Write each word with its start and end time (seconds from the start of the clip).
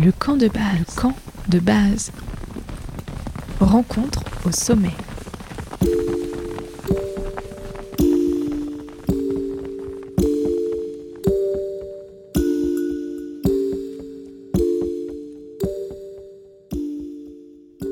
Le 0.00 0.12
camp 0.12 0.36
de 0.36 0.46
base. 0.46 0.78
Le 0.78 1.00
camp 1.00 1.14
de 1.48 1.58
base. 1.58 2.12
Rencontre 3.58 4.22
au 4.46 4.52
sommet. 4.52 4.92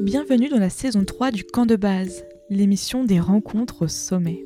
Bienvenue 0.03 0.49
dans 0.49 0.61
la 0.61 0.71
saison 0.71 1.05
3 1.05 1.33
du 1.33 1.43
camp 1.43 1.67
de 1.67 1.75
base, 1.75 2.25
l'émission 2.51 3.03
des 3.03 3.19
rencontres 3.19 3.83
au 3.83 3.89
sommet. 3.89 4.45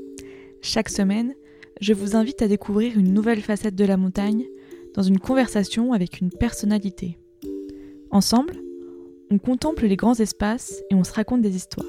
Chaque 0.63 0.89
semaine, 0.89 1.35
je 1.83 1.93
vous 1.93 2.17
invite 2.17 2.41
à 2.41 2.49
découvrir 2.49 2.99
une 2.99 3.13
nouvelle 3.13 3.43
facette 3.43 3.75
de 3.75 3.85
la 3.85 3.99
montagne 3.99 4.47
dans 4.95 5.03
une 5.03 5.19
conversation 5.19 5.93
avec 5.93 6.23
une 6.23 6.31
personnalité. 6.31 7.19
Ensemble, 8.13 8.55
on 9.31 9.39
contemple 9.39 9.87
les 9.87 9.97
grands 9.97 10.19
espaces 10.19 10.83
et 10.91 10.97
on 10.97 11.05
se 11.05 11.13
raconte 11.13 11.43
des 11.43 11.55
histoires. 11.55 11.87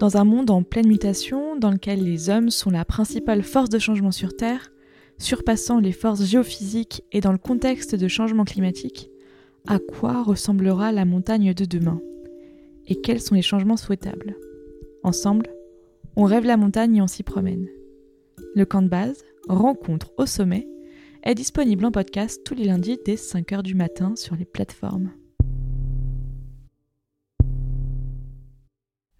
Dans 0.00 0.16
un 0.16 0.24
monde 0.24 0.50
en 0.50 0.62
pleine 0.62 0.88
mutation, 0.88 1.56
dans 1.56 1.70
lequel 1.70 2.02
les 2.02 2.30
hommes 2.30 2.48
sont 2.48 2.70
la 2.70 2.86
principale 2.86 3.42
force 3.42 3.68
de 3.68 3.78
changement 3.78 4.12
sur 4.12 4.34
Terre, 4.34 4.72
surpassant 5.18 5.78
les 5.78 5.92
forces 5.92 6.24
géophysiques 6.24 7.04
et 7.12 7.20
dans 7.20 7.32
le 7.32 7.38
contexte 7.38 7.94
de 7.94 8.08
changement 8.08 8.44
climatique, 8.44 9.10
à 9.66 9.78
quoi 9.78 10.22
ressemblera 10.22 10.90
la 10.90 11.04
montagne 11.04 11.52
de 11.52 11.66
demain? 11.66 12.00
Et 12.86 13.00
quels 13.00 13.20
sont 13.20 13.34
les 13.34 13.42
changements 13.42 13.76
souhaitables? 13.76 14.36
Ensemble, 15.02 15.48
on 16.16 16.24
rêve 16.24 16.46
la 16.46 16.56
montagne 16.56 16.96
et 16.96 17.02
on 17.02 17.06
s'y 17.06 17.22
promène. 17.22 17.68
Le 18.54 18.64
camp 18.64 18.80
de 18.80 18.88
base, 18.88 19.22
rencontre 19.48 20.12
au 20.16 20.24
sommet, 20.24 20.66
est 21.24 21.34
disponible 21.34 21.86
en 21.86 21.90
podcast 21.90 22.42
tous 22.44 22.54
les 22.54 22.64
lundis 22.64 22.98
dès 23.04 23.14
5h 23.14 23.62
du 23.62 23.74
matin 23.74 24.14
sur 24.14 24.36
les 24.36 24.44
plateformes. 24.44 25.10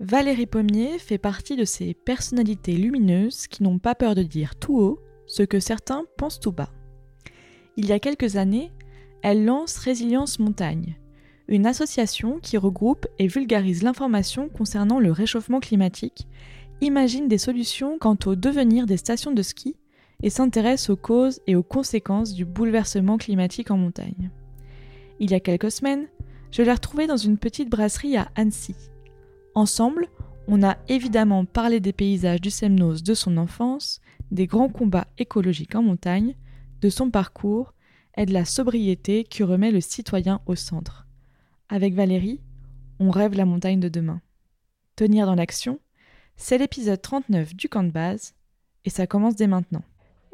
Valérie 0.01 0.47
Pommier 0.47 0.99
fait 0.99 1.17
partie 1.17 1.57
de 1.57 1.65
ces 1.65 1.95
personnalités 1.95 2.77
lumineuses 2.77 3.47
qui 3.47 3.63
n'ont 3.63 3.79
pas 3.79 3.95
peur 3.95 4.15
de 4.15 4.23
dire 4.23 4.55
tout 4.57 4.79
haut 4.79 5.01
ce 5.27 5.43
que 5.43 5.61
certains 5.61 6.05
pensent 6.19 6.41
tout 6.41 6.53
bas. 6.53 6.71
Il 7.79 7.87
y 7.87 7.93
a 7.93 7.99
quelques 7.99 8.37
années, 8.37 8.71
elle 9.23 9.47
lance 9.47 9.79
Résilience 9.79 10.39
Montagne, 10.39 10.99
une 11.49 11.65
association 11.65 12.39
qui 12.39 12.59
regroupe 12.59 13.07
et 13.19 13.29
vulgarise 13.29 13.83
l'information 13.83 14.51
concernant 14.51 15.01
le 15.01 15.11
réchauffement 15.11 15.61
climatique, 15.61 16.29
imagine 16.83 17.29
des 17.29 17.39
solutions 17.39 17.97
quant 17.99 18.19
au 18.27 18.35
devenir 18.35 18.85
des 18.85 18.99
stations 18.99 19.33
de 19.33 19.43
ski 19.43 19.77
et 20.25 20.31
s'intéresse 20.31 20.89
aux 20.89 20.97
causes 20.97 21.43
et 21.47 21.55
aux 21.55 21.63
conséquences 21.63 22.33
du 22.33 22.47
bouleversement 22.47 23.19
climatique 23.19 23.71
en 23.71 23.77
montagne. 23.77 24.31
Il 25.21 25.31
y 25.31 25.35
a 25.35 25.41
quelques 25.41 25.71
semaines, 25.71 26.09
je 26.51 26.63
l'ai 26.63 26.73
retrouvée 26.73 27.07
dans 27.07 27.19
une 27.19 27.37
petite 27.37 27.69
brasserie 27.69 28.17
à 28.17 28.31
Annecy. 28.35 28.75
Ensemble, 29.55 30.09
on 30.49 30.63
a 30.63 30.79
évidemment 30.89 31.45
parlé 31.45 31.79
des 31.79 31.93
paysages 31.93 32.41
du 32.41 32.51
Semnoz 32.51 33.03
de 33.03 33.13
son 33.13 33.37
enfance, 33.37 34.01
des 34.31 34.47
grands 34.47 34.71
combats 34.71 35.09
écologiques 35.19 35.75
en 35.75 35.83
montagne, 35.83 36.35
de 36.81 36.89
son 36.89 37.11
parcours 37.11 37.75
et 38.17 38.25
de 38.25 38.33
la 38.33 38.47
sobriété 38.47 39.25
qui 39.25 39.43
remet 39.43 39.73
le 39.73 39.83
citoyen 39.83 40.41
au 40.47 40.55
centre. 40.55 41.07
Avec 41.69 41.93
Valérie, 41.93 42.41
on 42.99 43.11
rêve 43.11 43.35
la 43.35 43.45
montagne 43.45 43.79
de 43.79 43.91
demain. 43.91 44.23
Tenir 44.97 45.27
dans 45.27 45.35
l'action, 45.35 45.81
c'est 46.37 46.57
l'épisode 46.57 47.03
39 47.03 47.55
du 47.55 47.69
camp 47.69 47.85
de 47.85 47.91
base, 47.91 48.35
et 48.87 48.91
ça 48.91 49.07
commence 49.07 49.37
dès 49.37 49.49
maintenant. 49.49 49.83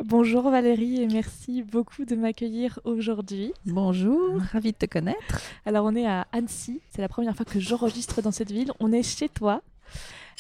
Bonjour 0.07 0.51
Valérie 0.51 1.03
et 1.03 1.07
merci 1.07 1.63
beaucoup 1.63 2.07
de 2.07 2.17
m'accueillir 2.17 2.81
aujourd'hui. 2.85 3.53
Bonjour, 3.67 4.41
ravie 4.51 4.73
de 4.73 4.77
te 4.77 4.87
connaître. 4.87 5.43
Alors 5.67 5.85
on 5.85 5.95
est 5.95 6.07
à 6.07 6.27
Annecy, 6.33 6.81
c'est 6.89 7.03
la 7.03 7.09
première 7.09 7.37
fois 7.37 7.45
que 7.45 7.61
j'enregistre 7.61 8.23
dans 8.23 8.31
cette 8.31 8.51
ville. 8.51 8.73
On 8.81 8.93
est 8.93 9.03
chez 9.03 9.29
toi. 9.29 9.61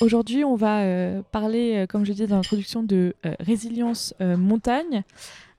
Aujourd'hui 0.01 0.45
on 0.45 0.57
va 0.57 0.81
euh, 0.85 1.21
parler, 1.31 1.77
euh, 1.77 1.87
comme 1.87 2.07
je 2.07 2.13
disais 2.13 2.27
dans 2.27 2.37
l'introduction, 2.37 2.83
de 2.83 3.15
euh, 3.27 3.35
résilience 3.39 4.15
montagne. 4.19 5.03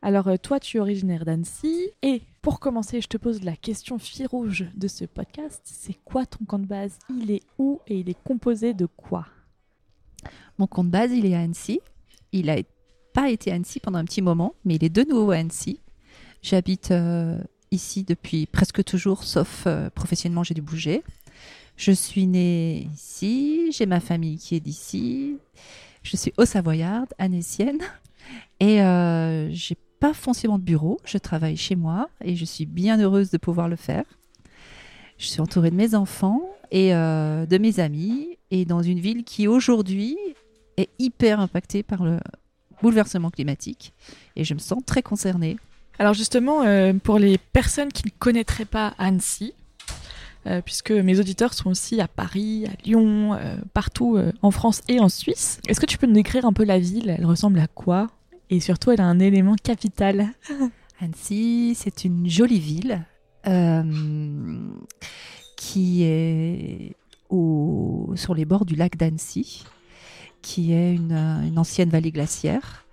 Alors 0.01 0.27
toi 0.41 0.59
tu 0.59 0.77
es 0.77 0.79
originaire 0.79 1.23
d'Annecy 1.23 1.91
et 2.01 2.23
pour 2.41 2.59
commencer 2.59 3.01
je 3.01 3.07
te 3.07 3.17
pose 3.17 3.43
la 3.43 3.55
question 3.55 3.99
fille 3.99 4.25
rouge 4.25 4.65
de 4.75 4.87
ce 4.87 5.05
podcast. 5.05 5.61
C'est 5.63 5.97
quoi 6.03 6.25
ton 6.25 6.43
camp 6.45 6.59
de 6.59 6.65
base? 6.65 6.97
Il 7.07 7.29
est 7.29 7.43
où 7.59 7.79
et 7.85 7.99
il 7.99 8.09
est 8.09 8.17
composé 8.23 8.73
de 8.73 8.87
quoi? 8.87 9.27
Mon 10.57 10.65
camp 10.65 10.83
de 10.83 10.89
base 10.89 11.11
il 11.11 11.27
est 11.27 11.35
à 11.35 11.41
Annecy. 11.41 11.81
Il 12.33 12.49
a 12.49 12.57
été 12.57 12.70
pas 13.13 13.29
été 13.29 13.51
à 13.51 13.55
Annecy 13.55 13.79
pendant 13.79 13.99
un 13.99 14.05
petit 14.05 14.21
moment, 14.21 14.55
mais 14.65 14.75
il 14.75 14.83
est 14.83 14.89
de 14.89 15.03
nouveau 15.03 15.31
à 15.31 15.37
Annecy. 15.37 15.79
J'habite 16.41 16.91
euh, 16.91 17.39
ici 17.71 18.03
depuis 18.03 18.45
presque 18.45 18.83
toujours, 18.83 19.23
sauf 19.23 19.63
euh, 19.67 19.89
professionnellement, 19.89 20.43
j'ai 20.43 20.53
dû 20.53 20.61
bouger. 20.61 21.03
Je 21.77 21.91
suis 21.91 22.27
née 22.27 22.87
ici, 22.93 23.71
j'ai 23.71 23.85
ma 23.85 23.99
famille 23.99 24.37
qui 24.37 24.55
est 24.55 24.59
d'ici. 24.59 25.37
Je 26.03 26.17
suis 26.17 26.33
au 26.37 26.45
Savoyarde, 26.45 27.13
annécienne. 27.17 27.79
Et 28.59 28.81
euh, 28.81 29.49
j'ai 29.51 29.77
pas 29.99 30.13
foncièrement 30.13 30.59
de 30.59 30.63
bureau, 30.63 30.99
je 31.05 31.17
travaille 31.17 31.57
chez 31.57 31.75
moi 31.75 32.09
et 32.23 32.35
je 32.35 32.45
suis 32.45 32.65
bien 32.65 32.99
heureuse 32.99 33.29
de 33.29 33.37
pouvoir 33.37 33.69
le 33.69 33.75
faire. 33.75 34.03
Je 35.17 35.27
suis 35.27 35.41
entourée 35.41 35.69
de 35.69 35.75
mes 35.75 35.93
enfants 35.93 36.41
et 36.71 36.95
euh, 36.95 37.45
de 37.45 37.57
mes 37.57 37.79
amis 37.79 38.37
et 38.49 38.65
dans 38.65 38.81
une 38.81 38.99
ville 38.99 39.23
qui 39.23 39.47
aujourd'hui 39.47 40.17
est 40.77 40.89
hyper 40.97 41.39
impactée 41.39 41.83
par 41.83 42.03
le, 42.03 42.19
bouleversement 42.81 43.29
climatique 43.29 43.93
et 44.35 44.43
je 44.43 44.53
me 44.53 44.59
sens 44.59 44.81
très 44.85 45.01
concernée. 45.01 45.57
Alors 45.99 46.13
justement, 46.13 46.63
euh, 46.63 46.93
pour 46.93 47.19
les 47.19 47.37
personnes 47.37 47.91
qui 47.91 48.03
ne 48.05 48.11
connaîtraient 48.17 48.65
pas 48.65 48.93
Annecy, 48.97 49.53
euh, 50.47 50.61
puisque 50.61 50.91
mes 50.91 51.19
auditeurs 51.19 51.53
sont 51.53 51.69
aussi 51.69 52.01
à 52.01 52.07
Paris, 52.07 52.65
à 52.65 52.71
Lyon, 52.83 53.35
euh, 53.35 53.55
partout 53.73 54.17
en 54.41 54.51
France 54.51 54.81
et 54.87 54.99
en 54.99 55.09
Suisse, 55.09 55.59
est-ce 55.67 55.79
que 55.79 55.85
tu 55.85 55.97
peux 55.97 56.07
nous 56.07 56.13
décrire 56.13 56.45
un 56.45 56.53
peu 56.53 56.63
la 56.63 56.79
ville? 56.79 57.15
Elle 57.15 57.25
ressemble 57.25 57.59
à 57.59 57.67
quoi? 57.67 58.07
Et 58.49 58.59
surtout, 58.59 58.91
elle 58.91 59.01
a 59.01 59.05
un 59.05 59.19
élément 59.19 59.55
capital. 59.55 60.29
Annecy, 60.99 61.75
c'est 61.75 62.03
une 62.03 62.29
jolie 62.29 62.59
ville 62.59 63.05
qui 65.55 66.03
est 66.03 66.95
au, 67.29 68.11
sur 68.15 68.35
les 68.35 68.45
bords 68.45 68.65
du 68.65 68.75
lac 68.75 68.97
d'Annecy 68.97 69.63
qui 70.41 70.73
est 70.73 70.95
une, 70.95 71.53
ancienne 71.57 71.89
vallée 71.89 72.11
glaciaire, 72.11 72.85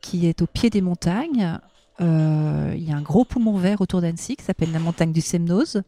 qui 0.00 0.26
est 0.26 0.42
au 0.42 0.46
pied 0.46 0.70
des 0.70 0.80
montagnes. 0.80 1.58
Euh, 2.00 2.72
il 2.74 2.88
y 2.88 2.92
a 2.92 2.96
un 2.96 3.02
gros 3.02 3.24
poumon 3.24 3.58
vert 3.58 3.80
autour 3.80 4.00
d'Annecy 4.00 4.36
qui 4.36 4.44
s'appelle 4.44 4.72
la 4.72 4.78
montagne 4.78 5.12
du 5.12 5.20
Semnoz, 5.20 5.82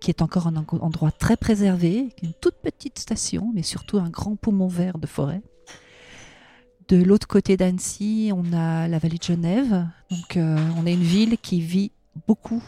qui 0.00 0.10
est 0.10 0.22
encore 0.22 0.46
un 0.46 0.56
endroit 0.56 1.10
très 1.10 1.36
préservé, 1.36 2.08
une 2.22 2.32
toute 2.32 2.56
petite 2.56 2.98
station, 2.98 3.50
mais 3.54 3.62
surtout 3.62 3.98
un 3.98 4.08
grand 4.08 4.36
poumon 4.36 4.68
vert 4.68 4.98
de 4.98 5.06
forêt. 5.06 5.42
De 6.88 7.02
l'autre 7.02 7.28
côté 7.28 7.56
d'Annecy, 7.56 8.32
on 8.34 8.52
a 8.52 8.88
la 8.88 8.98
vallée 8.98 9.18
de 9.18 9.22
Genève. 9.22 9.86
Donc, 10.10 10.36
euh, 10.36 10.58
on 10.76 10.86
est 10.86 10.94
une 10.94 11.02
ville 11.02 11.38
qui 11.38 11.60
vit 11.60 11.92
beaucoup 12.26 12.62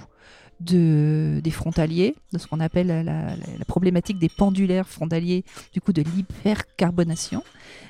de, 0.65 1.41
des 1.43 1.50
frontaliers, 1.50 2.15
de 2.33 2.39
ce 2.39 2.47
qu'on 2.47 2.61
appelle 2.61 3.05
la, 3.05 3.37
problématique 3.67 4.19
des 4.19 4.28
pendulaires 4.28 4.89
frontaliers, 4.89 5.45
du 5.73 5.81
coup 5.81 5.93
de 5.93 6.03
l'hypercarbonation. 6.03 7.43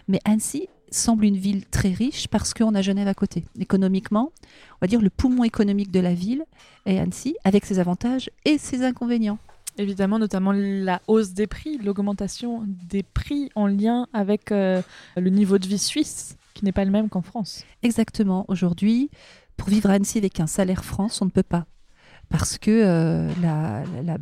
Mais 0.08 0.20
Annecy 0.24 0.68
semble 0.90 1.24
une 1.24 1.36
ville 1.36 1.66
très 1.66 1.90
riche 1.90 2.28
parce 2.28 2.54
qu'on 2.54 2.74
a 2.74 2.82
Genève 2.82 3.08
à 3.08 3.14
côté. 3.14 3.44
Économiquement, 3.58 4.32
on 4.72 4.78
va 4.80 4.86
dire 4.86 5.00
le 5.00 5.10
poumon 5.10 5.44
économique 5.44 5.90
de 5.90 6.00
la 6.00 6.14
ville 6.14 6.44
est 6.86 6.98
Annecy, 6.98 7.36
avec 7.44 7.64
ses 7.64 7.78
avantages 7.78 8.30
et 8.44 8.58
ses 8.58 8.84
inconvénients. 8.84 9.38
Évidemment, 9.78 10.18
notamment 10.18 10.52
la 10.52 11.00
hausse 11.06 11.30
des 11.32 11.46
prix, 11.46 11.78
l'augmentation 11.78 12.64
des 12.66 13.02
prix 13.02 13.48
en 13.54 13.66
lien 13.66 14.06
avec 14.12 14.52
euh, 14.52 14.82
le 15.16 15.30
niveau 15.30 15.56
de 15.56 15.66
vie 15.66 15.78
suisse, 15.78 16.36
qui 16.52 16.64
n'est 16.64 16.72
pas 16.72 16.84
le 16.84 16.90
même 16.90 17.08
qu'en 17.08 17.22
France. 17.22 17.64
Exactement. 17.82 18.44
Aujourd'hui, 18.48 19.10
pour 19.56 19.70
vivre 19.70 19.88
à 19.88 19.94
Annecy 19.94 20.18
avec 20.18 20.40
un 20.40 20.46
salaire 20.46 20.84
France, 20.84 21.22
on 21.22 21.24
ne 21.24 21.30
peut 21.30 21.42
pas 21.42 21.66
parce 22.32 22.58
que 22.58 22.70
euh, 22.70 23.30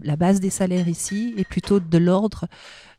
la, 0.02 0.16
base 0.16 0.40
des 0.40 0.50
salaires 0.50 0.88
ici 0.88 1.34
est 1.38 1.48
plutôt 1.48 1.80
de 1.80 1.98
l'ordre 1.98 2.46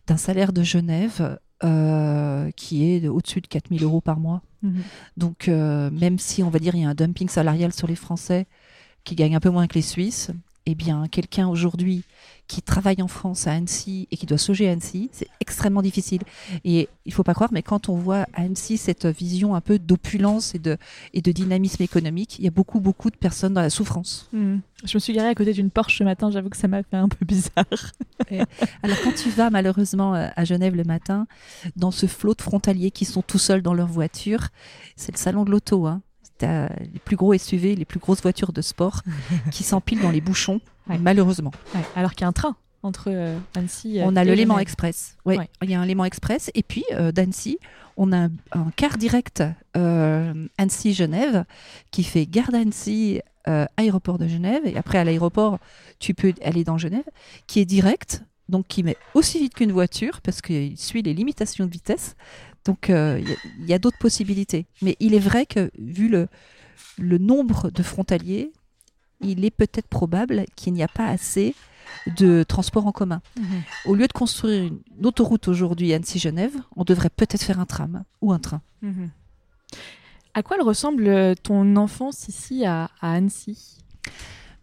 d'un 0.07 0.17
salaire 0.17 0.53
de 0.53 0.63
Genève 0.63 1.37
euh, 1.63 2.49
qui 2.55 2.89
est 2.89 3.07
au-dessus 3.07 3.41
de 3.41 3.47
4000 3.47 3.83
euros 3.83 4.01
par 4.01 4.19
mois. 4.19 4.41
Mhm. 4.63 4.81
Donc, 5.17 5.47
euh, 5.47 5.91
même 5.91 6.17
si 6.17 6.41
on 6.43 6.49
va 6.49 6.59
dire 6.59 6.75
il 6.75 6.81
y 6.81 6.85
a 6.85 6.89
un 6.89 6.95
dumping 6.95 7.29
salarial 7.29 7.73
sur 7.73 7.87
les 7.87 7.95
Français 7.95 8.47
qui 9.03 9.15
gagnent 9.15 9.35
un 9.35 9.39
peu 9.39 9.49
moins 9.49 9.67
que 9.67 9.75
les 9.75 9.81
Suisses, 9.81 10.31
eh 10.71 10.75
bien, 10.75 11.07
quelqu'un 11.07 11.47
aujourd'hui 11.47 12.03
qui 12.47 12.61
travaille 12.61 13.01
en 13.01 13.07
France 13.07 13.47
à 13.47 13.53
Annecy 13.53 14.09
et 14.11 14.17
qui 14.17 14.25
doit 14.25 14.37
soger 14.37 14.67
à 14.67 14.73
Annecy, 14.73 15.09
c'est 15.13 15.27
extrêmement 15.39 15.81
difficile. 15.81 16.21
Et 16.65 16.89
il 17.05 17.13
faut 17.13 17.23
pas 17.23 17.33
croire, 17.33 17.49
mais 17.53 17.63
quand 17.63 17.87
on 17.87 17.95
voit 17.95 18.25
à 18.33 18.41
Annecy 18.41 18.77
cette 18.77 19.05
vision 19.05 19.55
un 19.55 19.61
peu 19.61 19.79
d'opulence 19.79 20.53
et 20.53 20.59
de, 20.59 20.77
et 21.13 21.21
de 21.21 21.31
dynamisme 21.31 21.81
économique, 21.81 22.39
il 22.39 22.45
y 22.45 22.47
a 22.47 22.51
beaucoup, 22.51 22.81
beaucoup 22.81 23.09
de 23.09 23.15
personnes 23.15 23.53
dans 23.53 23.61
la 23.61 23.69
souffrance. 23.69 24.27
Hmm. 24.33 24.57
Je 24.83 24.97
me 24.97 24.99
suis 24.99 25.13
garée 25.13 25.29
à 25.29 25.35
côté 25.35 25.53
d'une 25.53 25.69
Porsche 25.69 25.99
ce 25.99 26.03
matin, 26.03 26.29
j'avoue 26.29 26.49
que 26.49 26.57
ça 26.57 26.67
m'a 26.67 26.83
fait 26.83 26.97
un 26.97 27.07
peu 27.07 27.25
bizarre. 27.25 27.65
alors, 28.83 28.97
quand 29.03 29.13
tu 29.13 29.29
vas 29.29 29.49
malheureusement 29.49 30.15
euh, 30.15 30.27
à 30.35 30.43
Genève 30.43 30.75
le 30.75 30.83
matin, 30.83 31.27
dans 31.75 31.91
ce 31.91 32.05
flot 32.05 32.33
de 32.33 32.41
frontaliers 32.41 32.91
qui 32.91 33.05
sont 33.05 33.21
tout 33.21 33.39
seuls 33.39 33.61
dans 33.61 33.73
leur 33.73 33.87
voiture, 33.87 34.47
c'est 34.95 35.11
le 35.11 35.17
salon 35.17 35.45
de 35.45 35.51
l'auto. 35.51 35.87
Hein 35.87 36.01
les 36.43 36.99
plus 37.03 37.15
gros 37.15 37.37
SUV, 37.37 37.75
les 37.75 37.85
plus 37.85 37.99
grosses 37.99 38.21
voitures 38.21 38.53
de 38.53 38.61
sport 38.61 39.01
qui 39.51 39.63
s'empilent 39.63 40.01
dans 40.01 40.11
les 40.11 40.21
bouchons 40.21 40.59
Ouais. 40.89 40.97
malheureusement. 40.97 41.51
Ouais, 41.75 41.81
Alors 41.95 42.11
qu'il 42.11 42.21
y 42.21 42.23
a 42.25 42.27
un 42.27 42.31
train 42.33 42.55
entre 42.83 43.09
euh, 43.11 43.37
Annecy 43.55 43.99
On 44.03 44.15
a 44.15 44.23
le 44.23 44.33
Léman. 44.33 44.57
Express. 44.57 45.15
Ouais, 45.25 45.37
Ouais. 45.37 45.47
Il 45.61 45.69
y 45.69 45.75
a 45.75 45.79
un 45.79 45.85
Léman 45.85 46.05
Express. 46.05 46.49
Et 46.55 46.63
puis, 46.63 46.83
euh, 46.93 47.11
d'Annecy, 47.11 47.59
on 47.97 48.11
a 48.11 48.17
un, 48.25 48.31
un 48.53 48.71
car 48.75 48.97
direct 48.97 49.43
euh, 49.77 50.47
Annecy-Genève 50.57 51.45
qui 51.91 52.03
fait 52.03 52.25
gare 52.25 52.51
d'Annecy, 52.51 53.21
euh, 53.47 53.65
aéroport 53.77 54.17
de 54.17 54.27
Genève. 54.27 54.63
Et 54.65 54.75
après, 54.75 54.97
à 54.97 55.03
l'aéroport, 55.03 55.59
tu 55.99 56.13
peux 56.15 56.33
aller 56.43 56.63
dans 56.63 56.79
Genève, 56.79 57.03
qui 57.45 57.59
est 57.59 57.65
direct, 57.65 58.23
donc 58.49 58.67
qui 58.67 58.81
met 58.83 58.97
aussi 59.13 59.39
vite 59.39 59.53
qu'une 59.53 59.71
voiture 59.71 60.19
parce 60.21 60.41
qu'il 60.41 60.77
suit 60.77 61.03
les 61.03 61.13
limitations 61.13 61.65
de 61.67 61.71
vitesse. 61.71 62.15
Donc, 62.65 62.89
euh, 62.89 63.17
il 63.19 63.27
y 63.29 63.31
a- 63.33 63.37
il 63.59 63.65
y 63.69 63.73
a, 63.73 63.79
d'autres 63.79 63.97
possibilités. 63.97 64.65
Mais 64.81 64.95
il 64.99 65.13
est 65.13 65.19
vrai 65.19 65.45
que, 65.45 65.71
vu 65.77 66.07
le, 66.09 66.27
le 66.97 67.17
nombre 67.17 67.71
de 67.71 67.83
frontaliers, 67.83 68.51
il 69.21 69.45
est 69.45 69.51
peut-être 69.51 69.87
probable 69.87 70.45
qu'il 70.55 70.73
n'y 70.73 70.83
a 70.83 70.87
pas 70.87 71.07
assez 71.07 71.55
de 72.17 72.43
transport 72.43 72.85
en 72.87 72.91
commun. 72.91 73.21
Mhm. 73.37 73.45
Au 73.85 73.95
lieu 73.95 74.07
de 74.07 74.13
construire 74.13 74.63
une 74.63 75.05
autoroute 75.05 75.47
aujourd'hui 75.47 75.93
Annecy-Genève, 75.93 76.55
on 76.75 76.83
devrait 76.83 77.09
peut-être 77.09 77.43
faire 77.43 77.59
un 77.59 77.65
tram 77.65 78.03
ou 78.21 78.31
un 78.31 78.39
train. 78.39 78.61
Mhm. 78.81 79.09
À 80.33 80.43
quoi 80.43 80.55
elle 80.57 80.63
ressemble 80.63 81.07
euh, 81.07 81.35
ton 81.35 81.75
enfance 81.75 82.27
ici 82.29 82.65
à, 82.65 82.89
à 83.01 83.13
Annecy? 83.13 83.77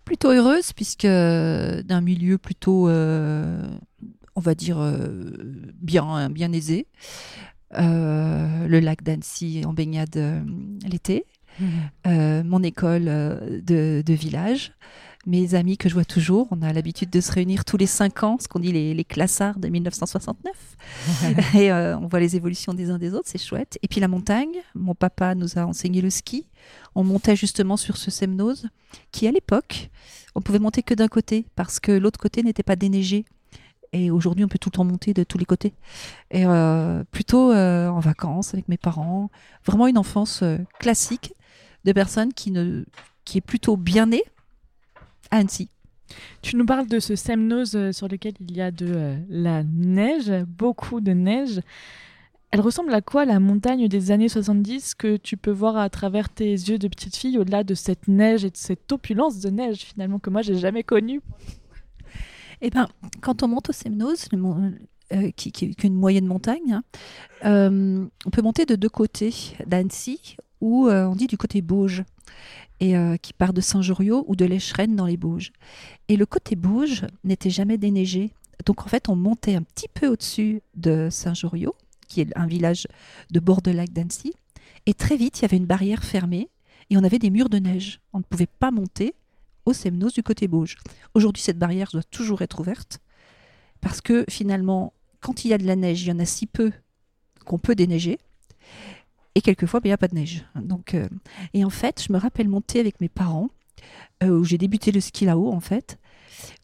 Plutôt 0.04 0.30
heureuse, 0.30 0.72
puisque 0.72 1.04
euh, 1.04 1.82
d'un 1.82 2.00
milieu 2.00 2.38
plutôt, 2.38 2.88
euh, 2.88 3.62
on 4.34 4.40
va 4.40 4.54
dire, 4.54 4.78
euh, 4.78 5.30
bien, 5.74 6.30
bien 6.30 6.50
aisé. 6.52 6.86
Euh, 7.74 8.66
le 8.66 8.80
lac 8.80 9.02
d'Annecy 9.02 9.62
en 9.66 9.72
baignade 9.72 10.16
euh, 10.16 10.40
l'été. 10.86 11.26
Euh, 12.06 12.44
mon 12.44 12.62
école 12.62 13.06
de, 13.06 14.02
de 14.06 14.14
village, 14.14 14.72
mes 15.26 15.54
amis 15.54 15.76
que 15.76 15.88
je 15.88 15.94
vois 15.94 16.04
toujours. 16.04 16.48
On 16.50 16.62
a 16.62 16.72
l'habitude 16.72 17.10
de 17.10 17.20
se 17.20 17.32
réunir 17.32 17.64
tous 17.64 17.76
les 17.76 17.86
cinq 17.86 18.22
ans, 18.22 18.38
ce 18.40 18.48
qu'on 18.48 18.60
dit 18.60 18.72
les, 18.72 18.94
les 18.94 19.04
classards 19.04 19.58
de 19.58 19.68
1969. 19.68 20.76
et 21.54 21.70
euh, 21.70 21.98
on 21.98 22.06
voit 22.06 22.20
les 22.20 22.36
évolutions 22.36 22.74
des 22.74 22.90
uns 22.90 22.98
des 22.98 23.12
autres, 23.12 23.28
c'est 23.28 23.42
chouette. 23.42 23.78
Et 23.82 23.88
puis 23.88 24.00
la 24.00 24.08
montagne, 24.08 24.56
mon 24.74 24.94
papa 24.94 25.34
nous 25.34 25.58
a 25.58 25.66
enseigné 25.66 26.00
le 26.00 26.10
ski. 26.10 26.46
On 26.94 27.04
montait 27.04 27.36
justement 27.36 27.76
sur 27.76 27.96
ce 27.96 28.10
Semnose, 28.10 28.68
qui 29.12 29.26
à 29.28 29.32
l'époque, 29.32 29.90
on 30.34 30.40
pouvait 30.40 30.58
monter 30.58 30.82
que 30.82 30.94
d'un 30.94 31.08
côté, 31.08 31.46
parce 31.56 31.80
que 31.80 31.92
l'autre 31.92 32.18
côté 32.18 32.42
n'était 32.42 32.62
pas 32.62 32.76
déneigé. 32.76 33.24
Et 33.92 34.10
aujourd'hui, 34.10 34.44
on 34.44 34.48
peut 34.48 34.58
tout 34.58 34.68
le 34.68 34.76
temps 34.76 34.84
monter 34.84 35.14
de 35.14 35.24
tous 35.24 35.38
les 35.38 35.44
côtés. 35.44 35.72
Et 36.30 36.44
euh, 36.44 37.04
plutôt 37.10 37.52
euh, 37.52 37.88
en 37.88 38.00
vacances 38.00 38.52
avec 38.54 38.68
mes 38.68 38.76
parents. 38.76 39.30
Vraiment 39.64 39.86
une 39.86 39.98
enfance 39.98 40.42
euh, 40.42 40.58
classique 40.78 41.34
de 41.84 41.92
personnes 41.92 42.32
qui, 42.32 42.50
ne, 42.50 42.84
qui 43.24 43.38
est 43.38 43.42
plutôt 43.42 43.76
bien 43.76 44.06
née 44.06 44.24
à 45.30 45.38
Annecy. 45.38 45.68
Tu 46.40 46.56
nous 46.56 46.64
parles 46.64 46.86
de 46.86 47.00
ce 47.00 47.16
Semnose 47.16 47.90
sur 47.92 48.08
lequel 48.08 48.32
il 48.40 48.56
y 48.56 48.62
a 48.62 48.70
de 48.70 49.16
la 49.28 49.62
neige, 49.62 50.32
beaucoup 50.46 51.00
de 51.00 51.12
neige. 51.12 51.60
Elle 52.50 52.62
ressemble 52.62 52.94
à 52.94 53.02
quoi 53.02 53.26
la 53.26 53.40
montagne 53.40 53.88
des 53.88 54.10
années 54.10 54.30
70 54.30 54.94
que 54.94 55.18
tu 55.18 55.36
peux 55.36 55.50
voir 55.50 55.76
à 55.76 55.90
travers 55.90 56.30
tes 56.30 56.50
yeux 56.50 56.78
de 56.78 56.88
petite 56.88 57.14
fille 57.14 57.36
au-delà 57.36 57.62
de 57.62 57.74
cette 57.74 58.08
neige 58.08 58.42
et 58.46 58.50
de 58.50 58.56
cette 58.56 58.90
opulence 58.90 59.40
de 59.40 59.50
neige 59.50 59.80
finalement 59.80 60.18
que 60.18 60.30
moi 60.30 60.40
j'ai 60.40 60.56
jamais 60.56 60.82
connue? 60.82 61.20
Eh 62.60 62.70
ben, 62.70 62.88
quand 63.20 63.42
on 63.42 63.48
monte 63.48 63.70
au 63.70 64.36
mon- 64.36 64.72
euh, 65.12 65.30
qui, 65.30 65.48
est 65.64 65.84
une 65.84 65.94
moyenne 65.94 66.26
montagne, 66.26 66.72
hein, 66.72 66.82
euh, 67.44 68.06
on 68.26 68.30
peut 68.30 68.42
monter 68.42 68.66
de 68.66 68.76
deux 68.76 68.88
côtés 68.88 69.32
d'Annecy, 69.66 70.36
ou 70.60 70.88
euh, 70.88 71.06
on 71.06 71.14
dit 71.14 71.26
du 71.26 71.38
côté 71.38 71.62
Bauge, 71.62 72.04
et 72.80 72.94
qui 73.22 73.32
part 73.32 73.52
de 73.52 73.60
Saint-Joriot 73.60 74.24
ou 74.28 74.36
de 74.36 74.44
l'Echerenne 74.44 74.94
dans 74.94 75.06
les 75.06 75.16
Bauges. 75.16 75.50
Et 76.06 76.16
le 76.16 76.26
côté 76.26 76.54
Bauge 76.54 77.06
n'était 77.24 77.50
jamais 77.50 77.76
déneigé. 77.76 78.32
Donc 78.66 78.86
en 78.86 78.88
fait, 78.88 79.08
on 79.08 79.16
montait 79.16 79.56
un 79.56 79.62
petit 79.62 79.88
peu 79.92 80.06
au-dessus 80.06 80.62
de 80.76 81.08
Saint-Joriot, 81.10 81.74
qui 82.06 82.20
est 82.20 82.28
un 82.36 82.46
village 82.46 82.86
de 83.32 83.40
bord 83.40 83.62
de 83.62 83.72
lac 83.72 83.92
d'Annecy, 83.92 84.32
et 84.86 84.94
très 84.94 85.16
vite, 85.16 85.40
il 85.40 85.42
y 85.42 85.44
avait 85.44 85.56
une 85.56 85.66
barrière 85.66 86.04
fermée, 86.04 86.50
et 86.90 86.96
on 86.96 87.04
avait 87.04 87.18
des 87.18 87.30
murs 87.30 87.48
de 87.48 87.58
neige. 87.58 88.00
On 88.12 88.18
ne 88.18 88.22
pouvait 88.22 88.46
pas 88.46 88.70
monter 88.70 89.14
au 89.68 90.10
du 90.10 90.22
côté 90.22 90.48
Bauge. 90.48 90.76
Aujourd'hui, 91.14 91.42
cette 91.42 91.58
barrière 91.58 91.88
doit 91.92 92.02
toujours 92.02 92.42
être 92.42 92.60
ouverte 92.60 93.00
parce 93.80 94.00
que 94.00 94.24
finalement, 94.28 94.92
quand 95.20 95.44
il 95.44 95.48
y 95.48 95.54
a 95.54 95.58
de 95.58 95.66
la 95.66 95.76
neige, 95.76 96.02
il 96.02 96.08
y 96.08 96.12
en 96.12 96.18
a 96.18 96.24
si 96.24 96.46
peu 96.46 96.72
qu'on 97.44 97.58
peut 97.58 97.74
déneiger. 97.74 98.18
Et 99.34 99.40
quelquefois, 99.40 99.80
ben, 99.80 99.88
il 99.88 99.90
n'y 99.90 99.94
a 99.94 99.98
pas 99.98 100.08
de 100.08 100.14
neige. 100.14 100.44
Donc, 100.56 100.94
euh, 100.94 101.08
et 101.54 101.64
en 101.64 101.70
fait, 101.70 102.02
je 102.06 102.12
me 102.12 102.18
rappelle 102.18 102.48
monter 102.48 102.80
avec 102.80 103.00
mes 103.00 103.08
parents, 103.08 103.50
euh, 104.22 104.40
où 104.40 104.44
j'ai 104.44 104.58
débuté 104.58 104.90
le 104.90 105.00
ski 105.00 105.26
là-haut, 105.26 105.52
en 105.52 105.60
fait, 105.60 105.98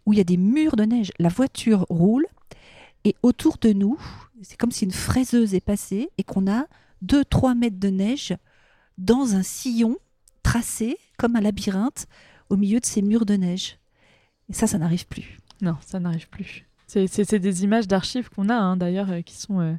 où 0.07 0.13
il 0.13 0.17
y 0.17 0.21
a 0.21 0.25
des 0.25 0.37
murs 0.37 0.77
de 0.77 0.85
neige. 0.85 1.13
La 1.19 1.29
voiture 1.29 1.87
roule, 1.89 2.27
et 3.05 3.15
autour 3.23 3.59
de 3.59 3.73
nous, 3.73 3.99
c'est 4.43 4.57
comme 4.57 4.73
si 4.73 4.85
une 4.85 4.93
fraiseuse 4.93 5.55
est 5.55 5.65
passée, 5.65 6.11
et 6.19 6.25
qu'on 6.25 6.51
a 6.51 6.67
2-3 7.05 7.57
mètres 7.57 7.79
de 7.79 7.89
neige 7.89 8.35
dans 8.99 9.35
un 9.35 9.43
sillon 9.43 9.97
tracé, 10.43 10.97
comme 11.19 11.37
un 11.37 11.41
labyrinthe, 11.41 12.07
au 12.51 12.57
milieu 12.57 12.81
de 12.81 12.87
ces 12.87 13.03
murs 13.03 13.27
de 13.27 13.35
neige. 13.35 13.79
Et 14.49 14.53
ça, 14.53 14.67
ça 14.67 14.79
n'arrive 14.79 15.07
plus. 15.07 15.39
Non, 15.63 15.77
ça 15.81 16.01
n'arrive 16.01 16.29
plus. 16.29 16.67
C'est- 16.87 17.35
des 17.39 17.65
images 17.65 17.89
d'archives 17.89 18.29
qu'on 18.31 18.49
a 18.49 18.55
hein, 18.55 18.77
d'ailleurs 18.77 19.11
euh, 19.11 19.21
qui 19.23 19.35
sont 19.37 19.59
euh, 19.61 19.75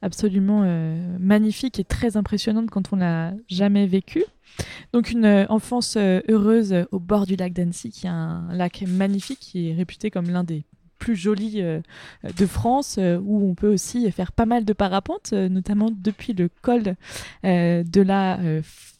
absolument 0.00 0.62
euh, 0.64 1.16
magnifiques 1.18 1.78
et 1.78 1.84
très 1.84 2.16
impressionnantes 2.16 2.70
quand 2.70 2.92
on 2.92 2.96
l'a 2.96 3.34
jamais 3.48 3.86
vécu. 3.86 4.24
Donc 4.92 5.10
une 5.10 5.44
enfance 5.50 5.98
heureuse 5.98 6.86
au 6.90 6.98
bord 6.98 7.26
du 7.26 7.36
lac 7.36 7.52
d'Annecy, 7.52 7.90
qui 7.90 8.06
est 8.06 8.10
un 8.10 8.48
lac 8.52 8.82
magnifique, 8.86 9.40
qui 9.40 9.68
est 9.70 9.74
réputé 9.74 10.10
comme 10.10 10.30
l'un 10.30 10.44
des 10.44 10.64
plus 10.98 11.16
jolis 11.16 11.60
de 11.60 12.46
France, 12.46 12.98
où 12.98 13.46
on 13.50 13.54
peut 13.54 13.70
aussi 13.70 14.10
faire 14.12 14.32
pas 14.32 14.46
mal 14.46 14.64
de 14.64 14.72
parapente, 14.72 15.30
euh, 15.34 15.50
notamment 15.50 15.90
depuis 15.94 16.32
le 16.32 16.48
col 16.62 16.94
de 17.44 18.00
la 18.00 18.38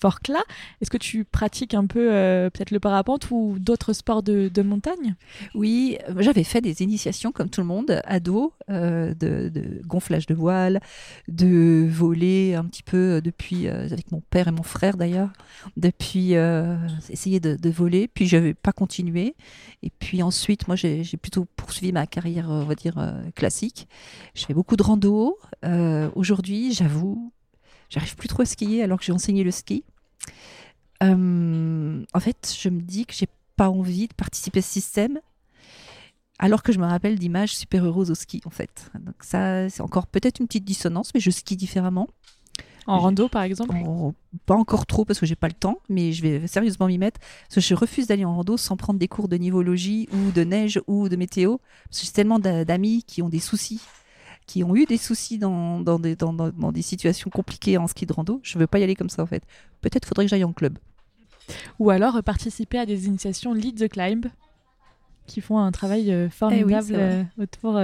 Forclaz. 0.07 0.45
Est-ce 0.81 0.91
que 0.91 0.99
tu 0.99 1.25
pratiques 1.25 1.75
un 1.75 1.87
peu 1.87 2.13
euh, 2.13 2.49
peut-être 2.49 2.71
le 2.71 2.79
parapente 2.79 3.29
ou 3.33 3.57
d'autres 3.59 3.93
sports 3.93 4.23
de, 4.23 4.63
montagne? 4.63 5.17
Oui, 5.57 5.99
j'avais 6.19 6.45
fait 6.45 6.61
des 6.61 6.83
initiations 6.83 7.33
comme 7.33 7.51
tout 7.51 7.61
le 7.61 7.67
monde, 7.67 8.01
ado, 8.05 8.53
euh, 8.71 9.15
de, 9.15 9.81
gonflage 9.85 10.27
de 10.27 10.35
voile, 10.35 10.81
de 11.27 11.89
voler 11.91 12.55
un 12.55 12.65
petit 12.67 12.85
peu 12.85 13.17
euh, 13.17 13.21
depuis, 13.21 13.67
euh, 13.67 13.87
avec 13.87 14.13
mon 14.13 14.21
père 14.21 14.47
et 14.47 14.53
mon 14.53 14.63
frère 14.63 14.97
d'ailleurs, 14.97 15.31
depuis 15.77 16.35
essayer 17.11 17.41
de, 17.41 17.57
de 17.57 17.71
voler, 17.71 18.07
puis 18.07 18.29
je 18.29 18.37
n'avais 18.37 18.55
pas 18.55 18.73
continué. 18.73 19.35
Et 19.83 19.91
puis 19.91 20.23
ensuite, 20.23 20.69
moi 20.69 20.77
j'ai 20.77 21.03
plutôt 21.21 21.47
poursuivi 21.57 21.93
ma 21.93 22.07
carrière, 22.07 22.49
on 22.49 22.65
va 22.65 22.77
dire, 22.77 22.95
classique. 23.35 23.89
Je 24.35 24.47
fais 24.47 24.55
beaucoup 24.55 24.77
de 24.77 24.85
rando. 24.85 25.37
Aujourd'hui, 26.15 26.73
j'avoue, 26.73 27.33
j'arrive 27.89 28.15
plus 28.15 28.29
trop 28.29 28.43
à 28.43 28.47
skier 28.47 28.83
alors 28.83 28.99
que 28.99 29.05
j'ai 29.05 29.13
enseigné 29.13 29.43
le 29.43 29.51
ski. 29.51 29.85
Euh, 31.03 32.05
en 32.15 32.21
fait, 32.21 32.57
je 32.59 32.69
me 32.69 32.81
dis 32.81 33.05
que 33.07 33.15
j'ai 33.15 33.29
pas 33.57 33.69
envie 33.71 34.09
de 34.09 34.15
participer 34.15 34.61
à 34.61 34.63
ce 34.63 34.71
système 34.73 35.21
alors 36.39 36.63
que 36.63 36.73
je 36.73 36.79
me 36.79 36.85
rappelle 36.85 37.19
d'images 37.19 37.57
super 37.57 37.85
heureuses 37.85 38.11
au 38.11 38.15
ski 38.15 38.43
en 38.45 38.51
fait. 38.51 38.91
Donc 39.01 39.15
ça, 39.21 39.69
c'est 39.71 39.81
encore 39.81 40.07
peut-être 40.07 40.39
une 40.41 40.47
petite 40.47 40.65
dissonance, 40.65 41.13
mais 41.15 41.21
je 41.21 41.31
skie 41.31 41.57
différemment. 41.57 42.09
En 42.87 42.99
rando, 43.01 43.29
par 43.29 43.43
exemple? 43.43 43.75
En- 43.75 44.15
pas 44.45 44.55
encore 44.55 44.87
trop 44.87 45.05
parce 45.05 45.19
que 45.19 45.27
j'ai 45.27 45.35
pas 45.35 45.49
le 45.49 45.55
temps, 45.55 45.79
mais 45.89 46.13
je 46.13 46.23
vais 46.23 46.47
sérieusement 46.47 46.87
m'y 46.87 46.99
mettre. 46.99 47.19
Parce 47.49 47.57
que 47.57 47.61
je 47.61 47.75
refuse 47.75 48.07
d'aller 48.07 48.25
en 48.25 48.37
rando 48.37 48.57
sans 48.57 48.77
prendre 48.77 49.01
des 49.01 49.09
cours 49.09 49.27
de 49.29 49.37
nivologie 49.37 50.09
ou 50.13 50.31
de 50.31 50.45
neige 50.45 50.81
ou 50.87 51.09
de 51.09 51.17
météo. 51.17 51.57
Parce 51.89 52.01
que 52.01 52.07
j'ai 52.07 52.13
tellement 52.13 52.39
d'a- 52.39 52.65
d'amis 52.65 53.03
qui 53.03 53.23
ont 53.23 53.29
des 53.29 53.41
soucis, 53.41 53.81
qui 54.47 54.63
ont 54.65 54.77
eu 54.77 54.85
des 54.87 54.97
soucis 54.97 55.39
dans, 55.39 55.81
dans 55.81 55.99
des, 55.99 56.15
dans, 56.17 56.33
dans- 56.33 56.51
dans 56.51 56.73
des 56.73 56.83
situations 56.83 57.31
compliquées 57.31 57.79
en 57.79 57.87
ski 57.89 58.07
de 58.07 58.13
rando. 58.13 58.41
Je 58.43 58.59
veux 58.59 58.67
pas 58.67 58.79
y 58.79 58.83
aller 58.85 58.95
comme 58.95 59.11
ça 59.11 59.23
en 59.23 59.27
fait. 59.27 59.43
Peut-être 59.81 60.07
faudrait 60.07 60.25
que 60.25 60.31
j'aille 60.31 60.45
en 60.45 60.53
club. 60.53 60.79
Ou 61.79 61.91
alors 61.91 62.17
euh, 62.17 62.23
participer 62.23 62.79
à 62.79 62.87
des 62.87 63.07
initiations 63.07 63.53
Lead 63.55 63.79
the 63.79 63.89
Climb, 63.89 64.27
qui 65.27 65.41
font 65.41 65.59
un 65.59 65.73
travail 65.73 66.13
euh, 66.13 66.29
formidable 66.31 66.87
c'est 66.87 66.93
vrai. 66.95 67.25
euh, 67.39 67.43
autour 67.43 67.81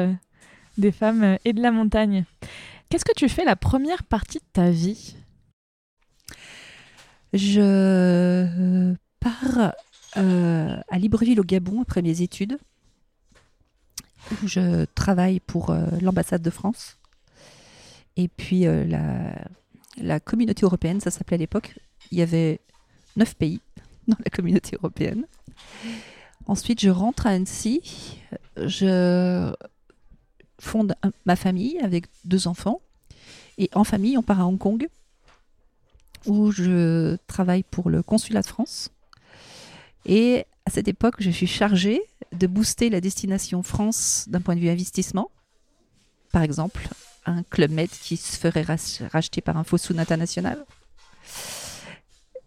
des 0.79 0.93
femmes 0.93 1.39
et 1.45 1.53
de 1.53 1.61
la 1.61 1.71
montagne. 1.73 2.25
Qu'est-ce 2.89 3.05
que 3.05 3.15
tu 3.17 3.29
fais 3.29 3.45
la 3.45 3.57
première 3.57 4.03
partie 4.05 4.39
de 4.39 4.45
ta 4.53 4.71
vie? 4.71 5.17
Je 7.33 8.95
pars 9.21 9.73
euh, 10.19 10.77
à 10.91 10.99
Libreville 10.99 11.41
au 11.41 11.45
Gabon 11.45 11.81
après 11.83 12.03
mes 12.03 12.21
études. 12.23 12.59
Où 14.31 14.47
Je 14.47 14.85
travaille 14.95 15.41
pour 15.41 15.71
euh, 15.71 15.85
l'ambassade 16.01 16.43
de 16.43 16.51
France. 16.51 16.97
Et 18.17 18.29
puis 18.29 18.67
euh, 18.67 18.85
la, 19.97 20.21
communauté 20.21 20.65
européenne, 20.65 21.01
ça 21.01 21.11
s'appelait 21.11 21.37
à 21.37 21.39
l'époque. 21.39 21.75
Il 22.11 22.19
y 22.19 22.23
avait 22.23 22.61
neuf 23.17 23.35
pays 23.35 23.61
dans 24.09 24.19
la 24.25 24.31
communauté 24.31 24.77
européenne. 24.77 25.27
Ensuite, 26.47 26.81
je 26.81 26.91
rentre 26.91 27.27
à 27.27 27.31
Annecy. 27.31 28.19
Je 28.57 29.53
fonde 30.59 30.95
ma 31.25 31.37
famille 31.37 31.79
avec 31.81 32.07
deux 32.25 32.47
enfants. 32.47 32.81
Et 33.59 33.71
en 33.75 33.85
famille, 33.85 34.17
on 34.17 34.23
part 34.23 34.41
à 34.41 34.47
Hong 34.47 34.59
Kong 34.59 34.89
où 36.27 36.51
je 36.53 37.17
travaille 37.27 37.63
pour 37.63 37.91
le 37.91 38.03
consulat 38.03 38.43
de 38.43 38.47
France. 38.47 38.91
Et 40.07 40.47
à 40.65 40.71
cette 40.71 40.89
époque, 40.89 41.17
je 41.19 41.31
suis 41.31 41.47
chargée 41.47 42.03
de 42.33 42.47
booster 42.47 42.91
la 42.91 43.01
destination 43.01 43.63
France 43.63 44.27
d'un 44.29 44.41
point 44.41 44.55
de 44.55 44.61
vue 44.61 44.69
investissement. 44.69 45.31
Par 46.33 46.43
exemple, 46.43 46.89
un 47.27 47.43
Club 47.45 47.71
Med 47.71 47.91
qui 47.91 48.17
se 48.17 48.37
ferait 48.37 48.65
racheter 49.13 49.41
par 49.41 49.57
un 49.57 49.65
Fosun 49.65 49.99
international. 49.99 50.65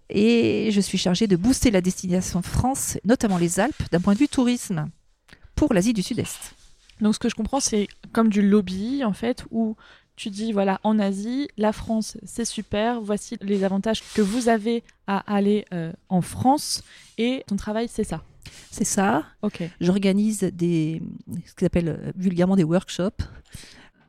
Et 0.10 0.69
je 0.72 0.81
suis 0.81 0.98
chargée 0.98 1.27
de 1.27 1.36
booster 1.36 1.72
la 1.72 1.81
destination 1.81 2.41
France, 2.41 2.98
notamment 3.05 3.38
les 3.38 3.60
Alpes, 3.60 3.84
d'un 3.91 4.00
point 4.00 4.13
de 4.13 4.19
vue 4.19 4.27
tourisme, 4.27 4.89
pour 5.55 5.74
l'Asie 5.74 5.93
du 5.93 6.03
Sud-Est. 6.03 6.53
Donc 7.01 7.15
ce 7.15 7.19
que 7.19 7.29
je 7.29 7.36
comprends, 7.36 7.60
c'est 7.60 7.88
comme 8.13 8.29
du 8.29 8.41
lobby, 8.41 9.03
en 9.03 9.13
fait, 9.13 9.45
où 9.51 9.75
tu 10.15 10.29
dis, 10.29 10.51
voilà, 10.53 10.79
en 10.84 10.98
Asie, 11.00 11.48
la 11.57 11.74
France, 11.74 12.17
c'est 12.25 12.45
super, 12.45 13.01
voici 13.01 13.38
les 13.41 13.63
avantages 13.63 14.01
que 14.13 14.22
vous 14.22 14.48
avez 14.50 14.84
à 15.07 15.19
aller 15.34 15.65
euh, 15.74 15.91
en 16.10 16.22
France, 16.22 16.84
et 17.17 17.43
ton 17.48 17.55
travail, 17.55 17.88
c'est 17.89 18.03
ça? 18.03 18.24
C'est 18.72 18.86
ça. 18.86 19.25
Ok. 19.41 19.63
J'organise 19.81 20.39
des, 20.53 21.01
ce 21.45 21.53
qu'ils 21.53 21.65
appellent 21.65 21.89
euh, 22.00 22.12
vulgairement 22.15 22.55
des 22.55 22.63
workshops. 22.63 23.24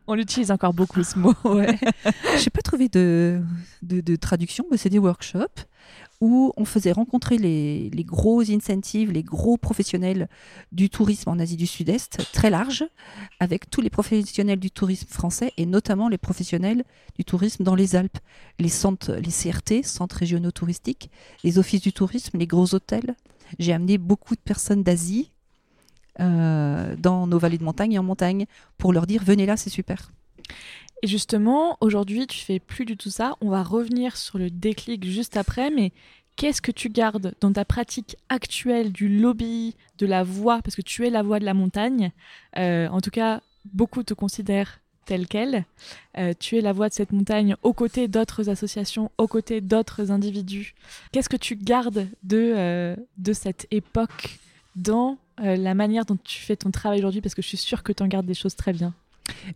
On 0.07 0.15
l'utilise 0.15 0.51
encore 0.53 0.73
beaucoup 0.73 1.03
ce 1.03 1.19
mot. 1.19 1.35
ouais. 1.45 1.77
Je 2.05 2.45
n'ai 2.45 2.51
pas 2.53 2.63
trouvé 2.63 2.89
de, 2.89 3.41
de, 3.83 4.01
de 4.01 4.17
traduction, 4.17 4.65
mais 4.71 4.77
c'est 4.77 4.91
des 4.91 5.01
workshops 5.01 5.67
où 6.21 6.53
on 6.57 6.65
faisait 6.65 6.93
rencontrer 6.93 7.39
les, 7.39 7.91
gros 8.05 8.43
incentives, 8.51 9.13
les 9.13 9.23
gros 9.23 9.57
professionnels 9.57 10.29
du 10.73 10.89
tourisme 10.89 11.31
en 11.31 11.39
Asie 11.39 11.57
du 11.57 11.67
Sud-Est, 11.67 12.33
très 12.33 12.51
large, 12.51 12.85
avec 13.41 13.69
tous 13.71 13.81
les 13.81 13.91
professionnels 13.91 14.59
du 14.59 14.71
tourisme 14.71 15.09
français 15.09 15.53
et 15.57 15.67
notamment 15.67 16.09
les 16.09 16.19
professionnels 16.19 16.85
du 17.17 17.25
tourisme 17.25 17.65
dans 17.65 17.75
les 17.75 17.97
Alpes, 17.97 18.19
les 18.59 18.69
centres, 18.69 19.13
les 19.13 19.31
CRT, 19.31 19.85
centres 19.85 20.17
régionaux 20.17 20.53
touristiques, 20.53 21.11
les 21.45 21.59
offices 21.59 21.83
du 21.83 21.93
tourisme, 21.93 22.39
les 22.39 22.47
gros 22.47 22.75
hôtels. 22.75 23.15
J'ai 23.59 23.73
amené 23.73 23.99
beaucoup 23.99 24.35
de 24.35 24.41
personnes 24.41 24.83
d'Asie 24.83 25.31
euh, 26.19 26.97
dans 26.97 27.27
nos 27.27 27.39
vallées 27.39 27.59
de 27.59 27.65
montagne 27.65 27.93
et 27.93 27.99
en 27.99 28.03
montagne 28.03 28.47
pour 28.79 28.93
leur 28.93 29.07
dire 29.07 29.23
venez 29.23 29.45
là, 29.45 29.57
c'est 29.57 29.71
super. 29.71 30.11
Et 31.03 31.07
justement, 31.07 31.77
aujourd'hui, 31.81 32.27
tu 32.27 32.39
fais 32.39 32.59
plus 32.59 32.85
du 32.85 32.97
tout 32.97 33.11
ça. 33.11 33.37
On 33.41 33.51
va 33.51 33.63
revenir 33.63 34.17
sur 34.17 34.39
le 34.39 34.51
déclic 34.51 35.05
juste 35.05 35.37
après, 35.37 35.71
mais 35.71 35.93
qu'est-ce 36.37 36.63
que 36.63 36.73
tu 36.73 36.89
gardes 36.89 37.35
dans 37.41 37.53
ta 37.53 37.65
pratique 37.65 38.17
actuelle 38.29 38.93
du 38.93 39.09
lobby, 39.09 39.75
de 39.99 40.07
la 40.07 40.23
voix, 40.23 40.61
parce 40.63 40.77
que 40.77 40.83
tu 40.83 41.07
es 41.07 41.11
la 41.11 41.23
voix 41.23 41.39
de 41.39 41.45
la 41.45 41.55
montagne. 41.55 42.13
Euh, 42.57 42.89
en 42.89 43.01
tout 43.01 43.11
cas, 43.11 43.41
beaucoup 43.73 44.03
te 44.03 44.15
considèrent 44.15 44.81
telle 45.05 45.29
qu'elle. 45.29 45.65
Euh, 46.19 46.33
tu 46.39 46.57
es 46.57 46.61
la 46.61 46.73
voix 46.73 46.89
de 46.89 46.95
cette 46.95 47.13
montagne 47.13 47.57
aux 47.63 47.73
côtés 47.73 48.09
d'autres 48.09 48.49
associations, 48.49 49.11
aux 49.19 49.29
côtés 49.29 49.61
d'autres 49.61 50.11
individus. 50.11 50.75
Qu'est-ce 51.13 51.29
que 51.29 51.37
tu 51.37 51.57
gardes 51.57 52.09
de, 52.23 52.53
euh, 52.57 52.97
de 53.19 53.33
cette 53.33 53.67
époque 53.71 54.39
dans 54.75 55.19
la 55.39 55.75
manière 55.75 56.07
dont 56.07 56.17
tu 56.17 56.41
fais 56.41 56.57
ton 56.57 56.71
travail 56.71 57.01
aujourd'hui? 57.01 57.21
Parce 57.21 57.35
que 57.35 57.43
je 57.43 57.49
suis 57.49 57.59
sûre 57.59 57.83
que 57.83 57.93
tu 57.93 58.03
en 58.03 58.07
gardes 58.07 58.25
des 58.25 58.35
choses 58.35 58.57
très 58.57 58.73
bien. 58.73 58.95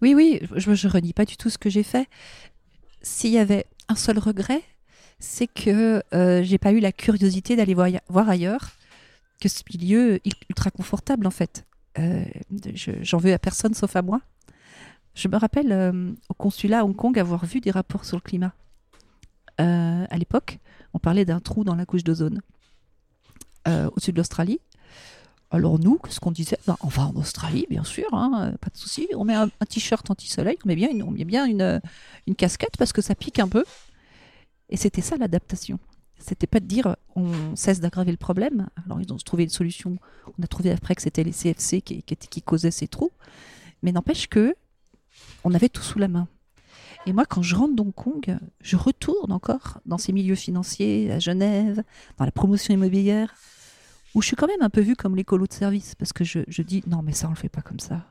Oui, 0.03 0.15
oui, 0.15 0.41
je 0.57 0.71
ne 0.71 0.93
renie 0.93 1.13
pas 1.13 1.25
du 1.25 1.37
tout 1.37 1.51
ce 1.51 1.59
que 1.59 1.71
j'ai 1.71 1.83
fait. 1.83 2.09
S'il 3.03 3.31
y 3.31 3.39
avait 3.39 3.67
un 3.89 3.95
seul 3.95 4.19
regret, 4.19 4.63
c'est 5.19 5.47
que 5.47 6.03
euh, 6.15 6.43
j'ai 6.43 6.59
pas 6.59 6.73
eu 6.73 6.81
la 6.81 6.93
curiosité 6.93 7.57
d'aller 7.57 7.75
voir, 7.75 8.29
ailleurs 8.29 8.71
que 9.41 9.49
ce 9.49 9.63
milieu 9.73 10.21
ultra 10.49 10.71
confortable 10.71 11.27
en 11.27 11.31
fait. 11.31 11.67
Euh, 11.99 12.25
j'en 12.75 13.19
veux 13.19 13.33
à 13.33 13.39
personne 13.39 13.75
sauf 13.75 13.97
à 13.97 14.03
moi. 14.03 14.21
Je 15.15 15.29
me 15.29 15.37
rappelle 15.37 15.73
euh, 15.73 16.13
au 16.29 16.35
consulat 16.35 16.81
à 16.81 16.85
Hong 16.85 16.97
Kong 16.97 17.19
avoir 17.19 17.45
vu 17.45 17.61
des 17.61 17.71
rapports 17.71 18.05
sur 18.05 18.17
le 18.17 18.23
climat. 18.23 18.53
à 19.59 20.17
l'époque, 20.17 20.59
on 20.95 20.99
parlait 20.99 21.25
d'un 21.25 21.41
trou 21.41 21.65
dans 21.65 21.75
la 21.75 21.85
couche 21.85 22.05
d'ozone 22.05 22.41
au-dessus 23.67 24.13
de 24.13 24.17
l'Australie. 24.17 24.61
Alors 25.51 25.81
nous, 25.81 25.99
qu'est-ce 25.99 26.21
qu'on 26.21 26.31
disait 26.31 26.59
ben, 26.67 26.77
On 26.81 26.89
va 26.89 27.07
en 27.07 27.15
Australie, 27.17 27.67
bien 27.69 27.83
sûr, 27.83 28.07
hein, 28.13 28.53
pas 28.61 28.71
de 28.71 28.77
souci. 28.77 29.09
On 29.17 29.25
met 29.25 29.35
un, 29.35 29.49
t-shirt 29.69 30.09
anti-soleil, 30.09 30.57
on 30.65 30.69
met 30.69 30.77
bien, 30.77 30.91
une, 30.91 31.03
on 31.03 31.11
met 31.11 31.25
bien 31.25 31.45
une, 31.45 31.81
une, 32.29 32.37
casquette 32.37 32.77
parce 32.79 32.93
que 32.93 33.03
ça 33.03 33.17
pique 33.17 33.41
un 33.41 33.49
peu. 33.49 33.65
Et 34.69 34.77
c'était 34.77 35.01
ça 35.01 35.17
l'adaptation. 35.17 35.81
C'était 36.19 36.47
pas 36.47 36.61
de 36.61 36.67
dire 36.67 36.97
on 37.17 37.57
cesse 37.57 37.81
d'aggraver 37.81 38.13
le 38.13 38.17
problème. 38.17 38.69
Alors 38.85 39.01
ils 39.01 39.13
ont 39.13 39.17
trouvé 39.17 39.43
une 39.43 39.51
solution. 39.51 39.99
On 40.39 40.43
a 40.43 40.47
trouvé 40.47 40.71
après 40.71 40.95
que 40.95 41.03
c'était 41.03 41.25
les 41.25 41.33
CFC 41.33 41.83
qui, 41.83 42.43
causaient 42.43 42.71
ces 42.71 42.87
trous. 42.87 43.11
Mais 43.83 43.91
n'empêche 43.91 44.29
que 44.29 44.55
on 45.43 45.53
avait 45.53 45.69
tout 45.69 45.83
sous 45.83 45.99
la 45.99 46.09
main. 46.09 46.29
Et 47.07 47.13
moi, 47.13 47.25
quand 47.25 47.43
je 47.43 47.57
rentre 47.57 47.75
d'Hong 47.75 47.95
Kong, 47.95 48.39
je 48.61 48.77
retourne 48.77 49.33
encore 49.33 49.81
dans 49.87 49.97
ces 49.97 50.13
milieux 50.13 50.35
financiers, 50.35 51.11
à 51.11 51.19
Genève, 51.19 51.83
dans 52.19 52.27
la 52.27 52.31
promotion 52.31 52.75
immobilière 52.75 53.35
où 54.15 54.23
je 54.23 54.27
suis 54.27 54.37
quand 54.37 54.47
même 54.47 54.63
un 54.63 54.71
peu 54.71 54.81
vue 54.81 54.97
comme 54.97 55.17
l'écolo 55.17 55.47
de 55.47 55.53
service, 55.53 55.95
parce 55.95 56.13
que 56.13 56.25
je, 56.25 56.41
je, 56.49 56.63
dis 56.63 56.83
non, 56.87 57.03
mais 57.03 57.13
ça, 57.13 57.29
on 57.29 57.31
le 57.31 57.37
fait 57.37 57.49
pas 57.49 57.63
comme 57.63 57.81
ça. 57.81 58.05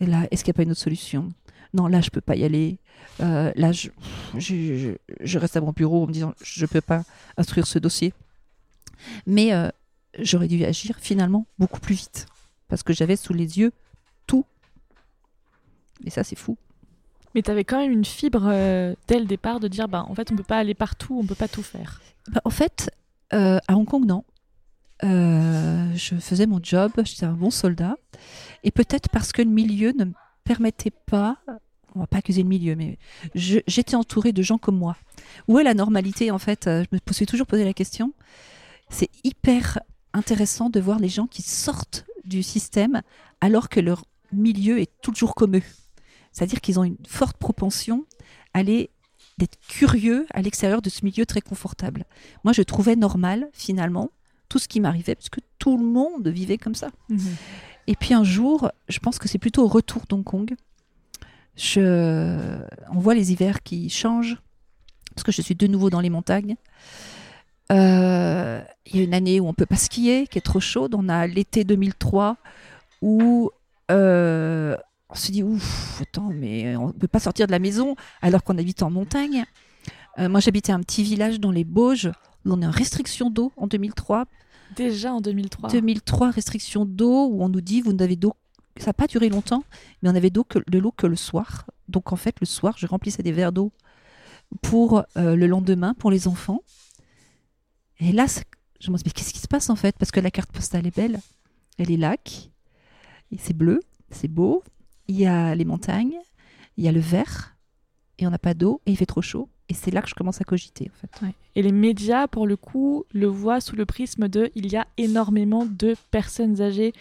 Et 0.00 0.06
là, 0.06 0.26
est-ce 0.30 0.42
qu'il 0.42 0.50
n'y 0.50 0.56
a 0.56 0.58
pas 0.58 0.62
une 0.62 0.72
autre 0.72 0.80
solution? 0.80 1.32
Non, 1.72 1.86
là, 1.86 2.00
je 2.00 2.10
peux 2.10 2.20
pas 2.20 2.36
y 2.36 2.44
aller. 2.44 2.78
Euh, 3.20 3.52
là, 3.56 3.72
je, 3.72 3.90
je, 4.36 4.94
je, 5.20 5.38
reste 5.38 5.56
à 5.56 5.60
mon 5.60 5.72
bureau 5.72 6.04
en 6.04 6.06
me 6.06 6.12
disant 6.12 6.34
je 6.42 6.66
peux 6.66 6.80
pas 6.80 7.02
instruire 7.36 7.66
ce 7.66 7.78
dossier. 7.78 8.12
Mais 9.26 9.52
euh, 9.52 9.68
j'aurais 10.18 10.48
dû 10.48 10.64
agir 10.64 10.96
finalement 10.98 11.46
beaucoup 11.58 11.80
plus 11.80 11.94
vite, 11.94 12.26
parce 12.68 12.82
que 12.82 12.92
j'avais 12.92 13.16
sous 13.16 13.32
les 13.32 13.58
yeux 13.58 13.72
tout. 14.26 14.44
Et 16.04 16.10
ça, 16.10 16.24
c'est 16.24 16.36
fou. 16.36 16.56
Mais 17.34 17.42
tu 17.42 17.50
avais 17.50 17.64
quand 17.64 17.78
même 17.78 17.90
une 17.90 18.04
fibre 18.04 18.44
euh, 18.46 18.94
dès 19.08 19.18
le 19.18 19.26
départ 19.26 19.58
de 19.58 19.68
dire 19.68 19.88
bah, 19.88 20.04
en 20.08 20.14
fait, 20.14 20.30
on 20.32 20.36
peut 20.36 20.44
pas 20.44 20.58
aller 20.58 20.74
partout, 20.74 21.18
on 21.20 21.26
peut 21.26 21.34
pas 21.34 21.48
tout 21.48 21.62
faire. 21.62 22.00
Bah, 22.30 22.40
en 22.44 22.50
fait, 22.50 22.90
à 23.30 23.60
Hong 23.70 23.86
Kong, 23.86 24.04
non. 24.06 24.24
Euh, 25.02 25.92
je 25.94 26.14
faisais 26.16 26.46
mon 26.46 26.60
job, 26.62 26.92
j'étais 27.04 27.26
un 27.26 27.32
bon 27.32 27.50
soldat. 27.50 27.96
Et 28.62 28.70
peut-être 28.70 29.08
parce 29.08 29.32
que 29.32 29.42
le 29.42 29.50
milieu 29.50 29.92
ne 29.92 30.04
me 30.04 30.12
permettait 30.44 30.92
pas, 30.92 31.38
on 31.94 32.00
va 32.00 32.06
pas 32.06 32.18
accuser 32.18 32.42
le 32.42 32.48
milieu, 32.48 32.76
mais 32.76 32.98
j'étais 33.34 33.96
entourée 33.96 34.32
de 34.32 34.42
gens 34.42 34.58
comme 34.58 34.78
moi. 34.78 34.96
Où 35.48 35.58
est 35.58 35.64
la 35.64 35.74
normalité 35.74 36.30
en 36.30 36.38
fait? 36.38 36.64
Je 36.66 36.86
me 36.92 37.12
suis 37.12 37.26
toujours 37.26 37.46
posé 37.46 37.64
la 37.64 37.72
question. 37.72 38.12
C'est 38.88 39.10
hyper 39.24 39.80
intéressant 40.12 40.70
de 40.70 40.80
voir 40.80 40.98
les 40.98 41.08
gens 41.08 41.26
qui 41.26 41.42
sortent 41.42 42.06
du 42.24 42.42
système 42.42 43.02
alors 43.40 43.68
que 43.68 43.80
leur 43.80 44.04
milieu 44.32 44.80
est 44.80 44.90
toujours 45.02 45.34
comme 45.34 45.56
eux. 45.56 45.62
C'est-à-dire 46.32 46.60
qu'ils 46.60 46.78
ont 46.80 46.84
une 46.84 46.96
forte 47.06 47.36
propension 47.36 48.06
à 48.54 48.58
aller 48.60 48.90
d'être 49.38 49.58
curieux 49.68 50.26
à 50.32 50.42
l'extérieur 50.42 50.82
de 50.82 50.90
ce 50.90 51.04
milieu 51.04 51.26
très 51.26 51.40
confortable. 51.40 52.04
Moi, 52.44 52.52
je 52.52 52.62
trouvais 52.62 52.96
normal, 52.96 53.48
finalement, 53.52 54.10
tout 54.48 54.58
ce 54.58 54.68
qui 54.68 54.80
m'arrivait, 54.80 55.14
parce 55.14 55.28
que 55.28 55.40
tout 55.58 55.76
le 55.76 55.84
monde 55.84 56.28
vivait 56.28 56.58
comme 56.58 56.74
ça. 56.74 56.88
Mhm. 57.08 57.36
Et 57.86 57.96
puis 57.96 58.14
un 58.14 58.24
jour, 58.24 58.70
je 58.88 58.98
pense 58.98 59.18
que 59.18 59.28
c'est 59.28 59.38
plutôt 59.38 59.64
au 59.64 59.68
retour 59.68 60.04
d'Hong 60.08 60.24
Kong, 60.24 60.54
je... 61.56 62.58
on 62.90 62.98
voit 62.98 63.14
les 63.14 63.32
hivers 63.32 63.62
qui 63.62 63.88
changent, 63.90 64.38
parce 65.14 65.22
que 65.22 65.32
je 65.32 65.42
suis 65.42 65.54
de 65.54 65.66
nouveau 65.66 65.90
dans 65.90 66.00
les 66.00 66.10
montagnes. 66.10 66.56
Euh, 67.72 68.60
il 68.86 68.96
y 68.96 69.00
a 69.00 69.04
une 69.04 69.14
année 69.14 69.40
où 69.40 69.48
on 69.48 69.54
peut 69.54 69.66
pas 69.66 69.76
skier, 69.76 70.26
qui 70.26 70.38
est 70.38 70.42
trop 70.42 70.60
chaude. 70.60 70.94
On 70.94 71.08
a 71.08 71.26
l'été 71.26 71.64
2003 71.64 72.36
où 73.02 73.50
euh, 73.90 74.76
on 75.08 75.14
se 75.14 75.32
dit 75.32 75.42
ouf, 75.42 76.00
attends, 76.02 76.30
mais 76.32 76.76
on 76.76 76.92
peut 76.92 77.08
pas 77.08 77.20
sortir 77.20 77.46
de 77.46 77.52
la 77.52 77.58
maison 77.58 77.96
alors 78.22 78.42
qu'on 78.42 78.58
habite 78.58 78.82
en 78.82 78.90
montagne. 78.90 79.44
Euh, 80.18 80.28
moi, 80.28 80.40
j'habitais 80.40 80.72
un 80.72 80.80
petit 80.80 81.02
village 81.02 81.40
dans 81.40 81.50
les 81.50 81.64
Bauges 81.64 82.10
on 82.52 82.62
est 82.62 82.66
en 82.66 82.70
restriction 82.70 83.30
d'eau 83.30 83.52
en 83.56 83.66
2003. 83.66 84.26
Déjà 84.76 85.12
en 85.12 85.20
2003 85.20 85.70
2003, 85.70 86.30
restriction 86.30 86.84
d'eau, 86.84 87.28
où 87.28 87.42
on 87.42 87.48
nous 87.48 87.60
dit, 87.60 87.80
vous 87.80 87.92
n'avez 87.92 88.16
d'eau. 88.16 88.34
Ça 88.76 88.86
n'a 88.86 88.92
pas 88.92 89.06
duré 89.06 89.28
longtemps, 89.28 89.62
mais 90.02 90.10
on 90.10 90.14
avait 90.14 90.30
d'eau 90.30 90.42
que, 90.42 90.58
de 90.68 90.78
l'eau 90.78 90.90
que 90.90 91.06
le 91.06 91.16
soir. 91.16 91.66
Donc 91.88 92.12
en 92.12 92.16
fait, 92.16 92.40
le 92.40 92.46
soir, 92.46 92.74
je 92.76 92.86
remplissais 92.86 93.22
des 93.22 93.32
verres 93.32 93.52
d'eau 93.52 93.72
pour 94.62 95.04
euh, 95.16 95.36
le 95.36 95.46
lendemain, 95.46 95.94
pour 95.94 96.10
les 96.10 96.26
enfants. 96.26 96.62
Et 98.00 98.12
là, 98.12 98.26
je 98.80 98.90
me 98.90 98.96
dis, 98.96 99.02
mais 99.06 99.12
qu'est-ce 99.12 99.32
qui 99.32 99.38
se 99.38 99.48
passe 99.48 99.70
en 99.70 99.76
fait? 99.76 99.96
Parce 99.98 100.10
que 100.10 100.20
la 100.20 100.30
carte 100.30 100.50
postale 100.50 100.86
est 100.86 100.96
belle. 100.96 101.20
Elle 101.78 101.90
est 101.90 101.96
lac, 101.96 102.50
c'est 103.38 103.56
bleu, 103.56 103.80
c'est 104.10 104.28
beau. 104.28 104.62
Il 105.08 105.16
y 105.16 105.26
a 105.26 105.54
les 105.54 105.64
montagnes, 105.64 106.18
il 106.76 106.84
y 106.84 106.88
a 106.88 106.92
le 106.92 107.00
vert, 107.00 107.56
et 108.18 108.26
on 108.26 108.30
n'a 108.30 108.38
pas 108.38 108.54
d'eau, 108.54 108.80
et 108.86 108.92
il 108.92 108.96
fait 108.96 109.06
trop 109.06 109.22
chaud. 109.22 109.48
Et 109.68 109.74
c'est 109.74 109.90
là 109.90 110.02
que 110.02 110.08
je 110.08 110.14
commence 110.14 110.40
à 110.40 110.44
cogiter, 110.44 110.90
en 110.92 111.00
fait. 111.00 111.26
Et 111.56 111.62
les 111.62 111.72
médias, 111.72 112.26
pour 112.26 112.46
le 112.46 112.56
coup, 112.56 113.04
le 113.12 113.26
voient 113.26 113.60
sous 113.60 113.76
le 113.76 113.86
prisme 113.86 114.28
de 114.28 114.50
il 114.54 114.70
y 114.70 114.76
a 114.76 114.86
énormément 114.98 115.64
de 115.64 115.96
personnes 116.10 116.60
âgées 116.60 116.92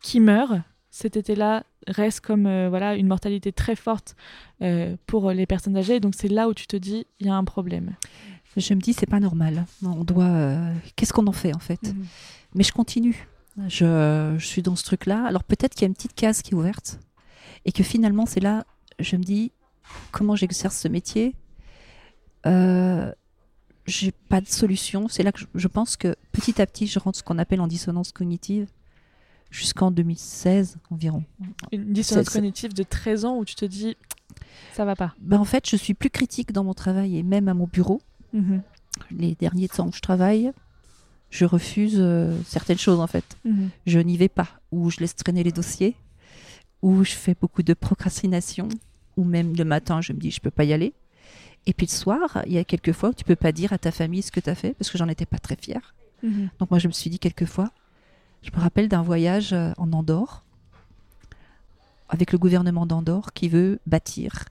qui 0.00 0.20
meurent. 0.20 0.60
Cet 0.90 1.16
été-là 1.16 1.64
reste 1.88 2.20
comme 2.20 2.46
euh, 2.46 2.68
voilà 2.68 2.94
une 2.94 3.08
mortalité 3.08 3.50
très 3.50 3.74
forte 3.74 4.14
euh, 4.62 4.96
pour 5.06 5.32
les 5.32 5.44
personnes 5.44 5.76
âgées. 5.76 5.98
Donc 5.98 6.14
c'est 6.14 6.28
là 6.28 6.48
où 6.48 6.54
tu 6.54 6.68
te 6.68 6.76
dis 6.76 7.06
il 7.18 7.26
y 7.26 7.30
a 7.30 7.34
un 7.34 7.42
problème. 7.44 7.96
Je 8.56 8.74
me 8.74 8.80
dis 8.80 8.92
c'est 8.92 9.06
pas 9.06 9.18
normal. 9.18 9.66
On 9.82 10.04
doit. 10.04 10.24
Euh, 10.24 10.72
qu'est-ce 10.94 11.12
qu'on 11.12 11.26
en 11.26 11.32
fait 11.32 11.54
en 11.54 11.58
fait? 11.58 11.82
Mhm. 11.82 12.06
Mais 12.54 12.62
je 12.62 12.72
continue. 12.72 13.26
Je, 13.68 14.36
je 14.38 14.46
suis 14.46 14.62
dans 14.62 14.76
ce 14.76 14.84
truc-là. 14.84 15.24
Alors 15.26 15.42
peut-être 15.42 15.74
qu'il 15.74 15.82
y 15.82 15.84
a 15.86 15.88
une 15.88 15.94
petite 15.94 16.14
case 16.14 16.42
qui 16.42 16.52
est 16.52 16.54
ouverte 16.54 17.00
et 17.64 17.72
que 17.72 17.82
finalement 17.82 18.26
c'est 18.26 18.40
là. 18.40 18.64
Je 19.00 19.16
me 19.16 19.24
dis 19.24 19.50
comment 20.12 20.36
j'exerce 20.36 20.78
ce 20.78 20.86
métier? 20.86 21.34
Euh, 22.46 23.12
j'ai 23.86 24.12
pas 24.12 24.40
de 24.40 24.46
solution. 24.46 25.08
C'est 25.08 25.22
là 25.22 25.32
que 25.32 25.40
je, 25.40 25.46
je 25.54 25.68
pense 25.68 25.96
que 25.96 26.16
petit 26.32 26.60
à 26.60 26.66
petit, 26.66 26.86
je 26.86 26.98
rentre 26.98 27.18
ce 27.18 27.22
qu'on 27.22 27.38
appelle 27.38 27.60
en 27.60 27.66
dissonance 27.66 28.12
cognitive 28.12 28.68
jusqu'en 29.50 29.90
2016 29.90 30.78
environ. 30.90 31.22
Une 31.72 31.92
dissonance 31.92 32.30
cognitive 32.30 32.74
de 32.74 32.82
13 32.82 33.24
ans 33.24 33.38
où 33.38 33.44
tu 33.44 33.54
te 33.54 33.64
dis 33.64 33.96
ça 34.72 34.84
va 34.84 34.96
pas. 34.96 35.14
Ben, 35.20 35.38
en 35.38 35.44
fait, 35.44 35.68
je 35.68 35.76
suis 35.76 35.94
plus 35.94 36.10
critique 36.10 36.52
dans 36.52 36.64
mon 36.64 36.74
travail 36.74 37.16
et 37.16 37.22
même 37.22 37.48
à 37.48 37.54
mon 37.54 37.66
bureau. 37.66 38.00
Mhm. 38.32 38.62
Les 39.10 39.34
derniers 39.34 39.68
temps 39.68 39.88
où 39.88 39.92
je 39.92 40.00
travaille, 40.00 40.52
je 41.30 41.44
refuse 41.44 41.96
euh, 41.98 42.36
certaines 42.46 42.78
choses 42.78 43.00
en 43.00 43.06
fait. 43.06 43.36
Mhm. 43.44 43.70
Je 43.86 43.98
n'y 44.00 44.16
vais 44.16 44.28
pas, 44.28 44.48
ou 44.72 44.90
je 44.90 45.00
laisse 45.00 45.14
traîner 45.14 45.42
les 45.42 45.52
dossiers, 45.52 45.96
ou 46.82 47.04
je 47.04 47.12
fais 47.12 47.36
beaucoup 47.40 47.62
de 47.62 47.74
procrastination, 47.74 48.68
ou 49.16 49.24
même 49.24 49.54
le 49.56 49.64
matin, 49.64 50.00
je 50.00 50.12
me 50.12 50.18
dis 50.18 50.30
je 50.30 50.40
peux 50.40 50.50
pas 50.50 50.64
y 50.64 50.72
aller. 50.72 50.94
Et 51.66 51.72
puis 51.72 51.86
le 51.86 51.92
soir, 51.92 52.42
il 52.46 52.52
y 52.52 52.58
a 52.58 52.64
quelques 52.64 52.92
fois 52.92 53.10
où 53.10 53.14
tu 53.14 53.24
peux 53.24 53.36
pas 53.36 53.52
dire 53.52 53.72
à 53.72 53.78
ta 53.78 53.90
famille 53.90 54.22
ce 54.22 54.30
que 54.30 54.40
tu 54.40 54.50
as 54.50 54.54
fait 54.54 54.74
parce 54.74 54.90
que 54.90 54.98
j'en 54.98 55.08
étais 55.08 55.26
pas 55.26 55.38
très 55.38 55.56
fière. 55.56 55.94
Mhm. 56.22 56.50
Donc 56.58 56.70
moi 56.70 56.78
je 56.78 56.88
me 56.88 56.92
suis 56.92 57.10
dit 57.10 57.18
quelques 57.18 57.46
fois, 57.46 57.70
je 58.42 58.50
me 58.54 58.60
rappelle 58.60 58.88
d'un 58.88 59.02
voyage 59.02 59.52
euh, 59.52 59.72
en 59.78 59.92
Andorre 59.92 60.44
avec 62.08 62.32
le 62.32 62.38
gouvernement 62.38 62.86
d'Andorre 62.86 63.32
qui 63.32 63.48
veut 63.48 63.78
bâtir 63.86 64.44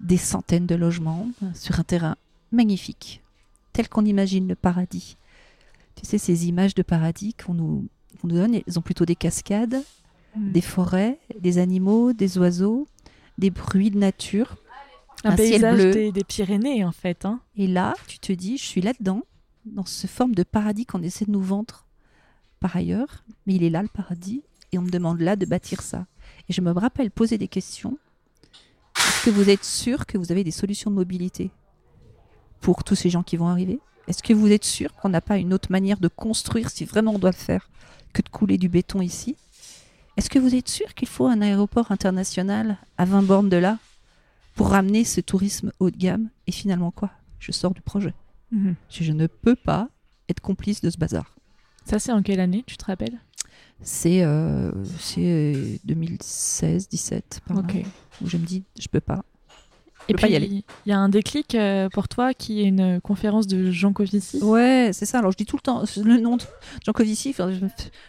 des 0.00 0.18
centaines 0.18 0.66
de 0.66 0.74
logements 0.74 1.28
sur 1.54 1.80
un 1.80 1.84
terrain 1.84 2.16
magnifique, 2.52 3.22
tel 3.72 3.88
qu'on 3.88 4.04
imagine 4.04 4.46
le 4.46 4.54
paradis. 4.54 5.16
Tu 5.96 6.04
sais, 6.04 6.18
ces 6.18 6.46
images 6.48 6.74
de 6.74 6.82
paradis 6.82 7.34
qu'on 7.34 7.54
nous, 7.54 7.86
donne, 8.22 8.54
elles 8.54 8.78
ont 8.78 8.82
plutôt 8.82 9.04
des 9.06 9.16
cascades, 9.16 9.82
Mhm. 10.36 10.52
des 10.52 10.60
forêts, 10.60 11.18
des 11.40 11.58
animaux, 11.58 12.12
des 12.12 12.38
oiseaux, 12.38 12.88
des 13.38 13.50
bruits 13.50 13.90
de 13.92 13.98
nature. 13.98 14.56
Un, 15.24 15.30
un 15.30 15.36
ciel 15.36 15.50
paysage 15.50 15.80
bleu. 15.80 15.92
des, 15.92 16.12
des 16.12 16.24
Pyrénées 16.24 16.84
en 16.84 16.92
fait. 16.92 17.24
Hein. 17.24 17.40
Et 17.56 17.66
là, 17.66 17.94
tu 18.06 18.18
te 18.18 18.32
dis, 18.32 18.58
je 18.58 18.64
suis 18.64 18.80
là-dedans, 18.80 19.22
dans 19.64 19.86
ce 19.86 20.06
forme 20.06 20.34
de 20.34 20.42
paradis 20.42 20.86
qu'on 20.86 21.02
essaie 21.02 21.24
de 21.24 21.30
nous 21.30 21.42
vendre 21.42 21.86
par 22.60 22.76
ailleurs, 22.76 23.24
mais 23.46 23.54
il 23.54 23.64
est 23.64 23.70
là 23.70 23.82
le 23.82 23.88
paradis, 23.88 24.42
et 24.72 24.78
on 24.78 24.82
me 24.82 24.90
demande 24.90 25.20
là 25.20 25.36
de 25.36 25.46
bâtir 25.46 25.82
ça. 25.82 26.06
Et 26.48 26.52
je 26.52 26.60
me 26.60 26.70
rappelle 26.70 27.10
poser 27.10 27.38
des 27.38 27.48
questions. 27.48 27.98
Est-ce 28.96 29.24
que 29.26 29.30
vous 29.30 29.50
êtes 29.50 29.64
sûr 29.64 30.06
que 30.06 30.18
vous 30.18 30.32
avez 30.32 30.44
des 30.44 30.50
solutions 30.50 30.90
de 30.90 30.96
mobilité 30.96 31.50
pour 32.60 32.84
tous 32.84 32.94
ces 32.94 33.10
gens 33.10 33.22
qui 33.22 33.36
vont 33.36 33.48
arriver? 33.48 33.80
Est-ce 34.08 34.22
que 34.22 34.32
vous 34.34 34.50
êtes 34.50 34.64
sûr 34.64 34.94
qu'on 34.94 35.08
n'a 35.08 35.20
pas 35.20 35.38
une 35.38 35.52
autre 35.54 35.70
manière 35.70 35.98
de 35.98 36.08
construire, 36.08 36.70
si 36.70 36.84
vraiment 36.84 37.12
on 37.12 37.18
doit 37.18 37.30
le 37.30 37.36
faire, 37.36 37.70
que 38.12 38.22
de 38.22 38.28
couler 38.28 38.58
du 38.58 38.68
béton 38.68 39.00
ici? 39.00 39.36
Est-ce 40.16 40.30
que 40.30 40.38
vous 40.38 40.54
êtes 40.54 40.68
sûr 40.68 40.94
qu'il 40.94 41.08
faut 41.08 41.26
un 41.26 41.40
aéroport 41.40 41.90
international 41.90 42.78
à 42.98 43.04
20 43.04 43.22
bornes 43.22 43.48
de 43.48 43.56
là? 43.56 43.78
Pour 44.54 44.68
ramener 44.70 45.04
ce 45.04 45.20
tourisme 45.20 45.72
haut 45.80 45.90
de 45.90 45.96
gamme 45.96 46.28
Et 46.46 46.52
finalement 46.52 46.90
quoi? 46.90 47.10
Je 47.38 47.52
sors 47.52 47.74
du 47.74 47.80
projet. 47.82 48.14
Mhm. 48.52 48.74
Je, 48.90 49.04
je 49.04 49.12
ne 49.12 49.26
peux 49.26 49.56
pas 49.56 49.88
être 50.28 50.40
complice 50.40 50.80
de 50.80 50.90
ce 50.90 50.96
bazar. 50.98 51.34
Ça 51.84 51.98
c'est 51.98 52.12
en 52.12 52.22
quelle 52.22 52.40
année 52.40 52.64
tu 52.66 52.76
te 52.76 52.84
rappelles? 52.86 53.18
C'est 53.82 54.22
euh, 54.22 54.70
c'est 55.00 55.80
2016-17 55.86 57.22
par 57.46 57.56
là, 57.58 57.62
Ok. 57.68 57.84
où 58.22 58.28
je 58.28 58.36
me 58.36 58.44
dis 58.46 58.64
je 58.78 58.88
peux 58.88 59.00
pas. 59.00 59.24
Et 60.08 60.12
peux 60.12 60.20
pas 60.20 60.26
puis 60.26 60.32
y 60.34 60.36
aller. 60.36 60.46
il 60.48 60.64
y 60.86 60.92
a 60.92 60.98
un 60.98 61.08
déclic 61.08 61.54
euh, 61.54 61.88
pour 61.88 62.08
toi 62.08 62.34
qui 62.34 62.60
est 62.60 62.64
une 62.64 63.00
conférence 63.00 63.46
de 63.46 63.70
Jean 63.70 63.92
Covici? 63.94 64.38
Ouais, 64.42 64.90
c'est 64.92 65.06
ça. 65.06 65.18
Alors 65.18 65.32
je 65.32 65.36
dis 65.38 65.46
tout 65.46 65.56
le 65.56 65.62
temps 65.62 65.82
le 66.02 66.18
nom 66.20 66.36
de 66.36 66.42
Jean 66.84 66.92
Covici. 66.92 67.30
enfin, 67.30 67.50
je, 67.52 67.64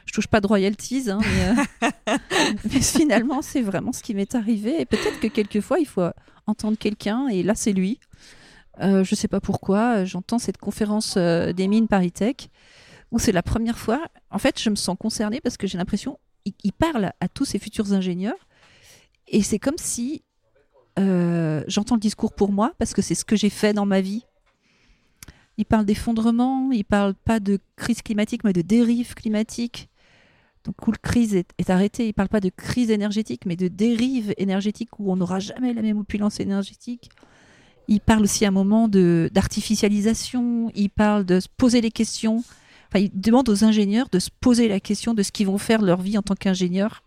je 0.06 0.14
touche 0.14 0.28
pas 0.28 0.42
de 0.42 0.48
royalties, 0.48 1.10
hein, 1.10 1.20
mais, 1.22 1.88
euh, 1.88 1.88
mais 2.66 2.82
finalement 2.82 3.42
c'est 3.42 3.62
vraiment 3.62 3.94
ce 3.94 4.04
qui 4.04 4.14
m'est 4.14 4.36
arrivé. 4.36 4.82
Et 4.82 4.86
peut-être 4.86 5.20
que 5.20 5.28
quelquefois 5.28 5.80
il 5.80 5.86
faut 5.88 6.10
entendre 6.48 6.78
quelqu'un 6.78 7.28
et 7.28 7.44
là 7.44 7.56
c'est 7.56 7.74
lui. 7.74 8.00
Euh, 8.82 9.04
je 9.04 9.16
sais 9.16 9.28
pas 9.28 9.40
pourquoi. 9.40 10.04
J'entends 10.06 10.40
cette 10.40 10.58
conférence 10.58 11.16
euh, 11.18 11.54
des 11.54 11.68
mines 11.68 11.88
Paritech 11.88 12.50
où 13.12 13.20
c'est 13.20 13.32
la 13.32 13.44
première 13.44 13.78
fois. 13.78 14.02
En 14.32 14.40
fait, 14.40 14.60
je 14.62 14.70
me 14.70 14.76
sens 14.76 14.98
concernée 15.00 15.40
parce 15.42 15.58
que 15.58 15.68
j'ai 15.68 15.78
l'impression 15.78 16.20
il, 16.46 16.54
il 16.64 16.74
parle 16.74 17.12
à 17.20 17.28
tous 17.28 17.46
ces 17.46 17.60
futurs 17.60 17.94
ingénieurs 17.94 18.48
et 19.28 19.42
c'est 19.42 19.60
comme 19.60 19.78
si 19.78 20.24
euh, 20.98 21.64
j'entends 21.68 21.96
le 21.96 22.02
discours 22.02 22.34
pour 22.34 22.52
moi 22.52 22.74
parce 22.78 22.94
que 22.94 23.02
c'est 23.02 23.16
ce 23.16 23.26
que 23.26 23.36
j'ai 23.36 23.50
fait 23.50 23.74
dans 23.74 23.86
ma 23.86 24.02
vie. 24.02 24.26
Il 25.58 25.66
parle 25.66 25.86
d'effondrement, 25.86 26.72
il 26.72 26.84
parle 26.84 27.14
pas 27.14 27.40
de 27.40 27.60
crise 27.78 28.02
climatique, 28.02 28.44
mais 28.44 28.54
de 28.54 28.62
dérive 28.62 29.14
climatique. 29.14 29.90
Donc 30.66 30.76
le 30.88 30.98
crise 30.98 31.36
est, 31.36 31.50
est 31.58 31.70
arrêté, 31.70 32.08
il 32.08 32.14
parle 32.14 32.30
pas 32.30 32.40
de 32.40 32.50
crise 32.50 32.90
énergétique, 32.90 33.44
mais 33.46 33.56
de 33.56 33.68
dérive 33.68 34.34
énergétique 34.38 35.00
où 35.00 35.12
on 35.12 35.16
n'aura 35.16 35.40
jamais 35.40 35.74
la 35.74 35.82
même 35.82 36.00
opulence 36.00 36.40
énergétique. 36.40 37.10
Il 37.88 38.02
parle 38.02 38.24
aussi 38.24 38.46
à 38.46 38.48
un 38.48 38.52
moment 38.52 38.88
d'artificialisation. 38.88 40.72
Il 40.74 40.90
parle 40.90 41.24
de 41.24 41.40
se 41.40 41.48
poser 41.56 41.82
les 41.82 41.92
questions. 41.92 42.44
Enfin, 42.90 43.00
il 43.00 43.12
demande 43.14 43.48
aux 43.48 43.64
ingénieurs 43.64 44.10
de 44.12 44.20
se 44.20 44.30
poser 44.42 44.68
la 44.68 44.80
question 44.80 45.14
de 45.14 45.22
ce 45.22 45.32
qu'ils 45.32 45.48
vont 45.48 45.60
faire 45.60 45.80
de 45.80 45.86
leur 45.86 46.02
vie 46.02 46.18
en 46.18 46.24
tant 46.24 46.36
qu'ingénieurs. 46.36 47.04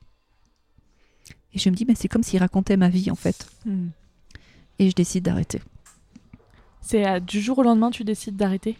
Et 1.54 1.58
je 1.58 1.68
me 1.70 1.74
dis, 1.74 1.84
mais 1.86 1.94
c'est 1.96 2.08
comme 2.08 2.22
s'il 2.22 2.38
racontait 2.38 2.76
ma 2.76 2.88
vie 2.88 3.10
en 3.10 3.16
fait. 3.16 3.48
Mhm. 3.64 3.90
Et 4.78 4.90
je 4.90 4.94
décide 4.94 5.24
d'arrêter. 5.24 5.60
C'est 6.80 7.06
euh, 7.06 7.18
du 7.18 7.40
jour 7.40 7.58
au 7.58 7.62
lendemain 7.64 7.90
tu 7.90 8.04
décides 8.04 8.36
d'arrêter? 8.36 8.76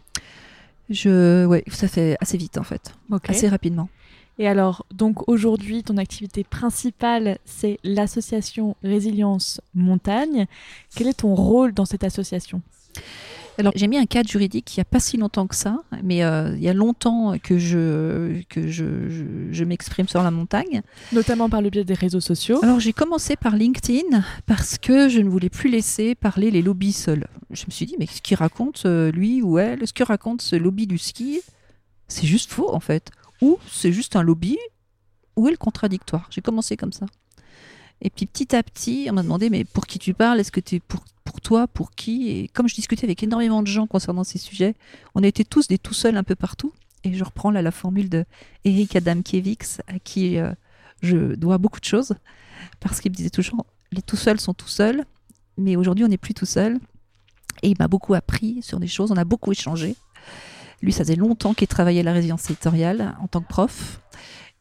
Je, 0.89 1.45
ouais, 1.45 1.65
ça 1.69 1.89
fait 1.89 2.17
assez 2.21 2.39
vite 2.39 2.57
en 2.57 2.63
fait, 2.63 2.95
assez 3.25 3.49
rapidement. 3.49 3.91
Et 4.39 4.47
alors, 4.47 4.87
donc 4.95 5.29
aujourd'hui, 5.29 5.83
ton 5.83 5.97
activité 5.97 6.45
principale, 6.45 7.39
c'est 7.45 7.79
l'association 7.83 8.77
Résilience 8.83 9.61
Montagne. 9.75 10.47
Quel 10.95 11.09
est 11.09 11.21
ton 11.21 11.35
rôle 11.35 11.73
dans 11.75 11.85
cette 11.85 12.05
association? 12.05 12.63
Alors 13.59 13.73
j'ai 13.75 13.89
mis 13.89 13.99
un 13.99 14.07
cadre 14.07 14.29
juridique 14.29 14.77
il 14.77 14.79
n'y 14.79 14.83
a 14.83 14.85
pas 14.85 15.01
si 15.01 15.17
longtemps 15.17 15.49
que 15.49 15.57
ça, 15.57 15.83
mais 16.05 16.23
euh, 16.23 16.55
il 16.57 16.63
y 16.63 16.69
a 16.69 16.73
longtemps 16.73 17.37
que 17.43 17.59
je 17.59 18.41
que 18.49 18.69
je, 18.69 19.09
je, 19.09 19.25
je 19.51 19.65
m'exprime 19.65 20.07
sur 20.07 20.23
la 20.23 20.31
montagne. 20.31 20.83
Notamment 21.13 21.51
par 21.51 21.61
le 21.61 21.69
biais 21.69 21.83
des 21.83 21.95
réseaux 21.95 22.21
sociaux. 22.21 22.61
Alors 22.63 22.79
j'ai 22.79 22.93
commencé 22.93 23.35
par 23.35 23.57
LinkedIn 23.57 24.23
parce 24.47 24.79
que 24.79 25.09
je 25.09 25.19
ne 25.19 25.29
voulais 25.29 25.49
plus 25.49 25.71
laisser 25.71 26.15
parler 26.15 26.53
les 26.53 26.63
lobbies 26.63 26.93
seuls. 26.93 27.27
Je 27.51 27.65
me 27.67 27.73
suis 27.73 27.87
dit 27.87 27.97
mais 27.99 28.07
ce 28.07 28.23
qu'il 28.23 28.37
raconte 28.37 28.85
euh, 28.87 29.11
lui 29.11 29.43
ou 29.43 29.59
elle, 29.59 29.85
ce 29.89 29.93
que 29.93 30.05
raconte 30.05 30.41
ce 30.41 30.55
lobby 30.55 30.87
du 30.87 30.97
ski, 30.97 31.41
c'est 32.07 32.29
juste 32.29 32.53
faux 32.53 32.73
en 32.73 32.81
fait. 32.81 33.11
Ou 33.41 33.59
c'est 33.71 33.93
juste 33.93 34.17
un 34.17 34.23
lobby, 34.23 34.59
où 35.37 35.49
est 35.49 35.53
le 35.53 35.57
contradictoire 35.57 36.27
J'ai 36.31 36.41
commencé 36.41 36.77
comme 36.77 36.93
ça. 36.93 37.07
Et 38.01 38.11
puis 38.11 38.27
petit 38.27 38.55
à 38.55 38.63
petit, 38.63 39.09
on 39.11 39.15
m'a 39.15 39.23
demandé 39.23 39.51
mais 39.51 39.65
pour 39.65 39.87
qui 39.87 39.99
tu 39.99 40.15
parles? 40.15 40.41
Est-ce 40.41 40.53
que 40.53 40.61
tu 40.61 40.77
es 40.77 40.81
pour, 40.81 41.01
pour 41.25 41.41
toi? 41.41 41.67
Pour 41.67 41.91
qui? 41.93 42.31
Et 42.31 42.49
comme 42.49 42.69
je 42.69 42.75
discutais 42.75 43.05
avec 43.05 43.23
énormément 43.23 43.63
de 43.63 43.67
gens 43.67 43.87
concernant 43.87 44.25
ces 44.25 44.39
sujets, 44.39 44.75
on 45.15 45.23
était 45.23 45.45
tous 45.45 45.69
des 45.69 45.79
tout 45.79 45.95
seuls 45.95 46.17
un 46.17 46.23
peu 46.23 46.35
partout. 46.35 46.73
Et 47.05 47.15
je 47.15 47.25
reprends 47.25 47.51
là 47.51 47.63
la 47.63 47.71
formule 47.71 48.09
de 48.09 48.25
Eric 48.65 48.97
Adamkiewicz, 48.97 49.81
à 49.87 49.99
qui 49.99 50.39
euh, 50.39 50.53
je 51.03 51.35
dois 51.35 51.59
beaucoup 51.59 51.81
de 51.81 51.85
choses, 51.85 52.15
parce 52.81 53.01
qu'il 53.01 53.11
me 53.13 53.17
disait 53.17 53.31
toujours 53.31 53.67
les 53.93 54.03
tout 54.03 54.17
seuls 54.17 54.41
sont 54.41 54.55
tout 54.55 54.69
seuls, 54.69 55.05
mais 55.57 55.77
aujourd'hui 55.77 56.05
on 56.05 56.09
n'est 56.09 56.19
plus 56.19 56.35
tout 56.35 56.47
seul. 56.47 56.79
Et 57.63 57.71
il 57.71 57.77
m'a 57.79 57.89
beaucoup 57.89 58.15
appris 58.15 58.63
sur 58.63 58.79
des 58.79 58.87
choses, 58.87 59.11
on 59.11 59.17
a 59.17 59.25
beaucoup 59.25 59.51
échangé. 59.51 59.97
Lui, 60.83 60.93
ça 60.93 61.05
faisait 61.05 61.17
longtemps 61.17 61.55
qu'il 61.55 61.69
travaillait 61.69 62.01
à 62.01 62.05
la 62.05 62.13
résidence 62.13 62.45
territoriale 62.45 63.17
en 63.21 63.27
tant 63.27 63.41
que 63.41 63.49
prof 63.49 64.01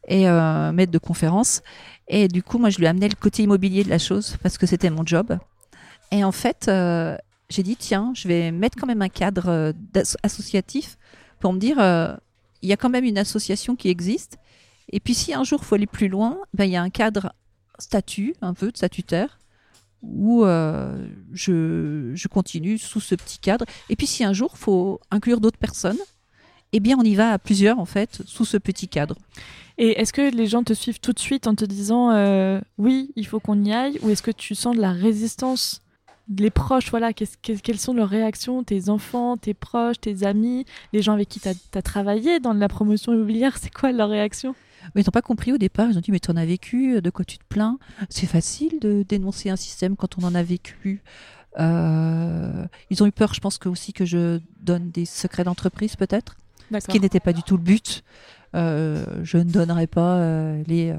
et 0.08 0.28
euh, 0.28 0.72
maître 0.72 0.92
de 0.92 0.98
conférence. 0.98 1.62
Et 2.08 2.28
du 2.28 2.42
coup, 2.42 2.58
moi, 2.58 2.70
je 2.70 2.78
lui 2.78 2.86
ai 2.86 2.88
amené 2.88 3.08
le 3.08 3.14
côté 3.14 3.42
immobilier 3.42 3.84
de 3.84 3.90
la 3.90 3.98
chose 3.98 4.36
parce 4.42 4.58
que 4.58 4.66
c'était 4.66 4.90
mon 4.90 5.04
job. 5.06 5.38
Et 6.10 6.24
en 6.24 6.32
fait, 6.32 6.66
euh, 6.68 7.16
j'ai 7.50 7.62
dit, 7.62 7.76
tiens, 7.76 8.12
je 8.14 8.26
vais 8.26 8.50
mettre 8.50 8.78
quand 8.78 8.86
même 8.86 9.02
un 9.02 9.10
cadre 9.10 9.48
euh, 9.48 9.72
associatif 10.22 10.96
pour 11.38 11.52
me 11.52 11.58
dire, 11.58 11.76
il 12.62 12.68
y 12.68 12.72
a 12.72 12.76
quand 12.76 12.88
même 12.88 13.04
une 13.04 13.18
association 13.18 13.76
qui 13.76 13.90
existe. 13.90 14.38
Et 14.90 14.98
puis, 14.98 15.14
si 15.14 15.34
un 15.34 15.44
jour, 15.44 15.60
il 15.62 15.66
faut 15.66 15.74
aller 15.76 15.86
plus 15.86 16.08
loin, 16.08 16.38
ben, 16.52 16.64
il 16.64 16.72
y 16.72 16.76
a 16.76 16.82
un 16.82 16.90
cadre 16.90 17.32
statut, 17.78 18.34
un 18.42 18.54
peu 18.54 18.72
de 18.72 18.76
statutaire, 18.76 19.37
où 20.02 20.44
euh, 20.44 21.08
je, 21.32 22.12
je 22.14 22.28
continue 22.28 22.78
sous 22.78 23.00
ce 23.00 23.14
petit 23.14 23.38
cadre. 23.38 23.64
Et 23.90 23.96
puis, 23.96 24.06
si 24.06 24.24
un 24.24 24.32
jour, 24.32 24.56
faut 24.58 25.00
inclure 25.10 25.40
d'autres 25.40 25.58
personnes, 25.58 25.98
eh 26.72 26.80
bien, 26.80 26.96
on 26.98 27.02
y 27.02 27.14
va 27.14 27.32
à 27.32 27.38
plusieurs, 27.38 27.78
en 27.78 27.84
fait, 27.86 28.22
sous 28.26 28.44
ce 28.44 28.56
petit 28.58 28.88
cadre. 28.88 29.16
Et 29.78 30.00
est-ce 30.00 30.12
que 30.12 30.30
les 30.34 30.46
gens 30.46 30.62
te 30.64 30.72
suivent 30.72 31.00
tout 31.00 31.12
de 31.12 31.18
suite 31.20 31.46
en 31.46 31.54
te 31.54 31.64
disant 31.64 32.10
euh, 32.10 32.60
oui, 32.78 33.10
il 33.16 33.26
faut 33.26 33.40
qu'on 33.40 33.62
y 33.64 33.72
aille? 33.72 33.98
Ou 34.02 34.10
est-ce 34.10 34.22
que 34.22 34.30
tu 34.32 34.54
sens 34.54 34.74
de 34.76 34.80
la 34.80 34.92
résistance 34.92 35.82
Les 36.36 36.50
proches, 36.50 36.90
voilà, 36.90 37.12
qu'est-ce- 37.12 37.36
qu'est- 37.40 37.62
quelles 37.62 37.78
sont 37.78 37.94
leurs 37.94 38.08
réactions? 38.08 38.62
Tes 38.64 38.88
enfants, 38.90 39.36
tes 39.36 39.54
proches, 39.54 40.00
tes 40.00 40.24
amis, 40.26 40.66
les 40.92 41.00
gens 41.00 41.12
avec 41.14 41.28
qui 41.28 41.40
tu 41.40 41.48
as, 41.48 41.82
travaillé 41.82 42.38
dans 42.40 42.52
la 42.52 42.68
promotion 42.68 43.14
immobilière, 43.14 43.56
c'est 43.56 43.72
quoi 43.72 43.92
leur 43.92 44.08
réaction? 44.10 44.54
Mais 44.94 45.02
ils 45.02 45.04
n'ont 45.04 45.12
pas 45.12 45.22
compris 45.22 45.52
au 45.52 45.58
départ. 45.58 45.88
Ils 45.90 45.98
ont 45.98 46.00
dit 46.00 46.10
Mais 46.10 46.20
tu 46.20 46.30
en 46.30 46.36
as 46.36 46.46
vécu, 46.46 47.00
de 47.00 47.10
quoi 47.10 47.24
tu 47.24 47.38
te 47.38 47.44
plains? 47.48 47.78
C'est 48.10 48.26
facile 48.26 48.78
de 48.80 49.04
dénoncer 49.08 49.50
un 49.50 49.56
système 49.56 49.96
quand 49.96 50.18
on 50.18 50.24
en 50.24 50.34
a 50.34 50.42
vécu. 50.42 51.02
Euh, 51.58 52.66
ils 52.90 53.02
ont 53.02 53.06
eu 53.06 53.12
peur, 53.12 53.34
je 53.34 53.40
pense 53.40 53.58
que 53.58 53.68
aussi 53.68 53.92
que 53.92 54.04
je 54.04 54.40
donne 54.60 54.90
des 54.90 55.04
secrets 55.04 55.44
d'entreprise, 55.44 55.96
peut-être, 55.96 56.36
ce 56.72 56.86
qui 56.86 57.00
n'était 57.00 57.20
pas 57.20 57.32
du 57.32 57.42
tout 57.42 57.56
le 57.56 57.62
but. 57.62 58.04
Euh, 58.54 59.04
je 59.24 59.38
ne 59.38 59.44
donnerai 59.44 59.86
pas 59.86 60.16
euh, 60.16 60.62
les 60.66 60.90
euh, 60.90 60.96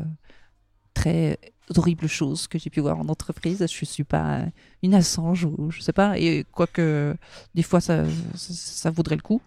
très 0.94 1.40
horribles 1.76 2.08
choses 2.08 2.48
que 2.48 2.60
j'ai 2.60 2.70
pu 2.70 2.80
voir 2.80 3.00
en 3.00 3.08
entreprise. 3.08 3.60
Je 3.62 3.86
suis 3.86 4.04
pas 4.04 4.42
une 4.84 4.94
Assange 4.94 5.46
ou 5.46 5.72
je 5.72 5.82
sais 5.82 5.94
pas. 5.94 6.18
Et 6.20 6.46
quoique 6.52 7.16
des 7.56 7.64
fois 7.64 7.82
ça, 7.82 8.04
ça, 8.36 8.92
vaudrait 8.92 9.16
le 9.16 9.22
coup. 9.22 9.42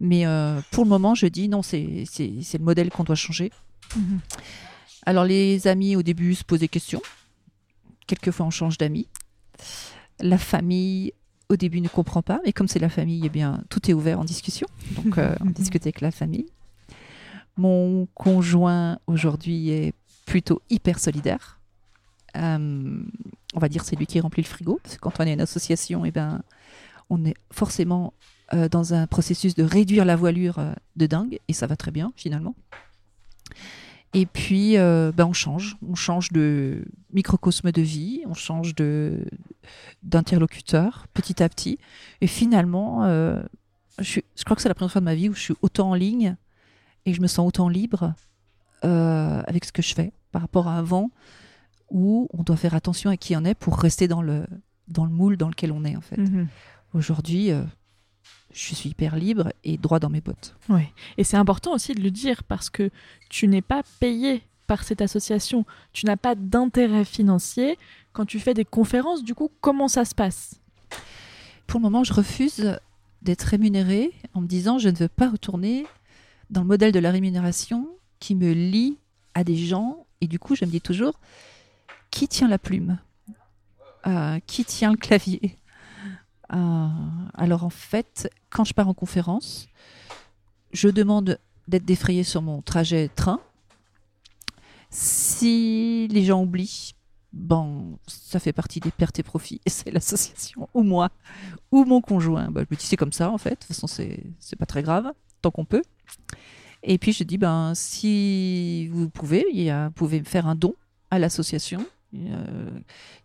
Mais 0.00 0.26
euh, 0.26 0.60
pour 0.70 0.84
le 0.84 0.90
moment, 0.90 1.14
je 1.14 1.26
dis 1.26 1.48
non, 1.48 1.62
c'est 1.62 2.06
le 2.16 2.58
modèle 2.58 2.90
qu'on 2.90 3.04
doit 3.04 3.16
changer. 3.16 3.50
Mhm. 3.96 4.20
Alors 5.06 5.24
les 5.24 5.66
amis 5.66 5.96
au 5.96 6.02
début 6.02 6.34
se 6.34 6.44
posent 6.44 6.60
des 6.60 6.68
questions. 6.68 7.02
Quelquefois 8.06 8.46
on 8.46 8.50
change 8.50 8.78
d'amis. 8.78 9.08
La 10.20 10.38
famille 10.38 11.12
au 11.48 11.56
début 11.56 11.80
ne 11.80 11.88
comprend 11.88 12.22
pas, 12.22 12.40
mais 12.44 12.52
comme 12.52 12.68
c'est 12.68 12.78
la 12.78 12.88
famille, 12.88 13.22
eh 13.24 13.28
bien 13.28 13.62
tout 13.70 13.90
est 13.90 13.94
ouvert 13.94 14.20
en 14.20 14.24
discussion. 14.24 14.66
Donc 15.02 15.18
euh, 15.18 15.34
on 15.40 15.46
discute 15.46 15.82
avec 15.82 16.00
la 16.00 16.10
famille. 16.10 16.46
Mon 17.56 18.06
conjoint 18.14 18.98
aujourd'hui 19.06 19.70
est 19.70 19.94
plutôt 20.26 20.62
hyper 20.70 20.98
solidaire. 20.98 21.58
Euh, 22.36 23.02
on 23.54 23.58
va 23.58 23.68
dire 23.68 23.84
c'est 23.84 23.96
lui 23.96 24.06
qui 24.06 24.20
remplit 24.20 24.42
le 24.42 24.48
frigo, 24.48 24.80
parce 24.82 24.96
que 24.96 25.00
quand 25.00 25.18
on 25.18 25.24
est 25.24 25.32
une 25.32 25.40
association, 25.40 26.04
eh 26.04 26.12
ben, 26.12 26.42
on 27.08 27.24
est 27.24 27.34
forcément 27.50 28.12
euh, 28.54 28.68
dans 28.68 28.94
un 28.94 29.06
processus 29.06 29.54
de 29.54 29.62
réduire 29.62 30.04
la 30.04 30.16
voilure 30.16 30.58
euh, 30.58 30.72
de 30.96 31.06
dingue, 31.06 31.38
et 31.48 31.52
ça 31.52 31.66
va 31.66 31.76
très 31.76 31.90
bien 31.90 32.12
finalement. 32.16 32.54
Et 34.12 34.26
puis, 34.26 34.74
ben, 34.74 35.24
on 35.24 35.32
change, 35.32 35.76
on 35.88 35.94
change 35.94 36.32
de 36.32 36.84
microcosme 37.12 37.70
de 37.70 37.80
vie, 37.80 38.22
on 38.26 38.34
change 38.34 38.74
de 38.74 39.24
d'interlocuteur 40.02 41.06
petit 41.14 41.40
à 41.44 41.48
petit, 41.48 41.78
et 42.20 42.26
finalement, 42.26 43.04
je, 44.00 44.20
je, 44.34 44.44
crois 44.44 44.56
que 44.56 44.62
c'est 44.62 44.68
la 44.68 44.74
première 44.74 44.90
fois 44.90 45.00
de 45.00 45.04
ma 45.04 45.14
vie 45.14 45.28
où 45.28 45.34
je 45.34 45.40
suis 45.40 45.54
autant 45.62 45.90
en 45.90 45.94
ligne 45.94 46.34
et 47.06 47.14
je 47.14 47.20
me 47.20 47.26
sens 47.26 47.46
autant 47.46 47.68
libre 47.68 48.14
euh, 48.84 49.42
avec 49.46 49.64
ce 49.64 49.72
que 49.72 49.82
je 49.82 49.94
fais 49.94 50.12
par 50.32 50.42
rapport 50.42 50.68
à 50.68 50.78
avant 50.78 51.10
où 51.90 52.28
on 52.32 52.42
doit 52.42 52.56
faire 52.56 52.74
attention 52.74 53.10
à 53.10 53.16
qui 53.16 53.36
on 53.36 53.44
est 53.44 53.54
pour 53.54 53.78
rester 53.78 54.08
dans 54.08 54.22
le, 54.22 54.46
dans 54.88 55.04
le 55.04 55.10
moule 55.10 55.36
dans 55.36 55.48
lequel 55.48 55.72
on 55.72 55.84
est 55.84 55.96
en 55.96 56.00
fait. 56.00 56.16
Mhm. 56.16 56.48
Aujourd'hui, 56.94 57.50
euh, 57.50 57.62
je 58.52 58.74
suis 58.74 58.88
hyper 58.90 59.16
libre 59.16 59.52
et 59.64 59.76
droit 59.76 59.98
dans 59.98 60.08
mes 60.10 60.20
bottes. 60.20 60.56
Oui, 60.68 60.82
et 61.16 61.24
c'est 61.24 61.36
important 61.36 61.72
aussi 61.72 61.94
de 61.94 62.00
le 62.00 62.10
dire 62.10 62.42
parce 62.44 62.70
que 62.70 62.90
tu 63.28 63.46
n'es 63.48 63.62
pas 63.62 63.82
payé 64.00 64.42
par 64.66 64.84
cette 64.84 65.00
association, 65.02 65.64
tu 65.92 66.06
n'as 66.06 66.16
pas 66.16 66.34
d'intérêt 66.34 67.04
financier. 67.04 67.76
Quand 68.12 68.24
tu 68.24 68.38
fais 68.40 68.54
des 68.54 68.64
conférences, 68.64 69.24
du 69.24 69.34
coup, 69.34 69.50
comment 69.60 69.88
ça 69.88 70.04
se 70.04 70.14
passe? 70.14 70.60
Pour 71.66 71.80
le 71.80 71.84
moment, 71.84 72.04
je 72.04 72.12
refuse 72.12 72.78
d'être 73.22 73.42
rémunérée 73.42 74.12
en 74.34 74.40
me 74.40 74.46
disant 74.46 74.78
je 74.78 74.88
ne 74.88 74.96
veux 74.96 75.08
pas 75.08 75.28
retourner 75.28 75.86
dans 76.50 76.62
le 76.62 76.66
modèle 76.66 76.92
de 76.92 76.98
la 76.98 77.10
rémunération 77.10 77.88
qui 78.18 78.34
me 78.34 78.52
lie 78.52 78.96
à 79.34 79.44
des 79.44 79.56
gens. 79.56 80.06
Et 80.20 80.26
du 80.26 80.38
coup, 80.38 80.54
je 80.54 80.64
me 80.64 80.70
dis 80.70 80.80
toujours, 80.80 81.20
qui 82.10 82.28
tient 82.28 82.48
la 82.48 82.58
plume? 82.58 82.98
Euh, 84.06 84.38
Qui 84.46 84.64
tient 84.64 84.90
le 84.92 84.96
clavier? 84.96 85.58
Alors 86.50 87.64
en 87.64 87.70
fait, 87.70 88.28
quand 88.50 88.64
je 88.64 88.74
pars 88.74 88.88
en 88.88 88.94
conférence, 88.94 89.68
je 90.72 90.88
demande 90.88 91.38
d'être 91.68 91.84
défrayé 91.84 92.24
sur 92.24 92.42
mon 92.42 92.60
trajet 92.62 93.08
train. 93.08 93.40
Si 94.90 96.08
les 96.08 96.24
gens 96.24 96.42
oublient, 96.42 96.94
bon, 97.32 97.98
ça 98.08 98.40
fait 98.40 98.52
partie 98.52 98.80
des 98.80 98.90
pertes 98.90 99.20
et 99.20 99.22
profits. 99.22 99.60
Et 99.64 99.70
c'est 99.70 99.92
l'association, 99.92 100.68
ou 100.74 100.82
moi, 100.82 101.10
ou 101.70 101.84
mon 101.84 102.00
conjoint. 102.00 102.50
Bah, 102.50 102.62
je 102.68 102.74
me 102.74 102.76
dis, 102.76 102.86
c'est 102.86 102.96
comme 102.96 103.12
ça, 103.12 103.30
en 103.30 103.38
fait. 103.38 103.50
De 103.50 103.54
toute 103.54 103.66
façon, 103.66 103.86
c'est 103.86 104.56
pas 104.58 104.66
très 104.66 104.82
grave, 104.82 105.12
tant 105.42 105.52
qu'on 105.52 105.64
peut. 105.64 105.82
Et 106.82 106.98
puis 106.98 107.12
je 107.12 107.22
dis, 107.24 107.38
ben, 107.38 107.72
si 107.74 108.88
vous 108.88 109.08
pouvez, 109.08 109.44
vous 109.84 109.90
pouvez 109.92 110.24
faire 110.24 110.46
un 110.48 110.54
don 110.56 110.74
à 111.10 111.18
l'association. 111.18 111.86
Euh, 112.12 112.70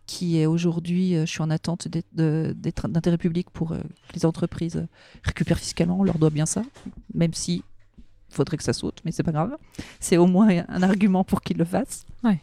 qui 0.06 0.38
est 0.38 0.46
aujourd'hui, 0.46 1.16
euh, 1.16 1.26
je 1.26 1.30
suis 1.32 1.42
en 1.42 1.50
attente 1.50 1.88
d'intérêt 2.12 3.18
public 3.18 3.50
pour 3.50 3.72
euh, 3.72 3.80
que 3.80 4.14
les 4.14 4.24
entreprises 4.24 4.86
récupèrent 5.24 5.58
fiscalement, 5.58 5.98
on 5.98 6.04
leur 6.04 6.18
doit 6.18 6.30
bien 6.30 6.46
ça, 6.46 6.62
même 7.12 7.34
si 7.34 7.64
faudrait 8.28 8.56
que 8.56 8.62
ça 8.62 8.72
saute, 8.72 9.00
mais 9.04 9.10
c'est 9.10 9.24
pas 9.24 9.32
grave. 9.32 9.56
C'est 9.98 10.16
au 10.16 10.28
moins 10.28 10.64
un 10.68 10.82
argument 10.84 11.24
pour 11.24 11.40
qu'ils 11.40 11.56
le 11.56 11.64
fassent. 11.64 12.04
Ouais. 12.22 12.38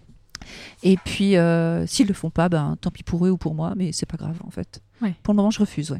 Et 0.81 0.97
puis, 0.97 1.35
s'ils 1.87 2.07
le 2.07 2.13
font 2.13 2.29
pas, 2.29 2.49
ben, 2.49 2.75
tant 2.81 2.91
pis 2.91 3.03
pour 3.03 3.25
eux 3.25 3.29
ou 3.29 3.37
pour 3.37 3.55
moi, 3.55 3.73
mais 3.77 3.93
c'est 3.93 4.05
pas 4.05 4.17
grave 4.17 4.41
en 4.45 4.49
fait. 4.49 4.81
Ouais. 5.01 5.13
Pour 5.23 5.33
le 5.33 5.37
moment, 5.37 5.51
je 5.51 5.59
refuse. 5.59 5.91
Ouais. 5.91 5.99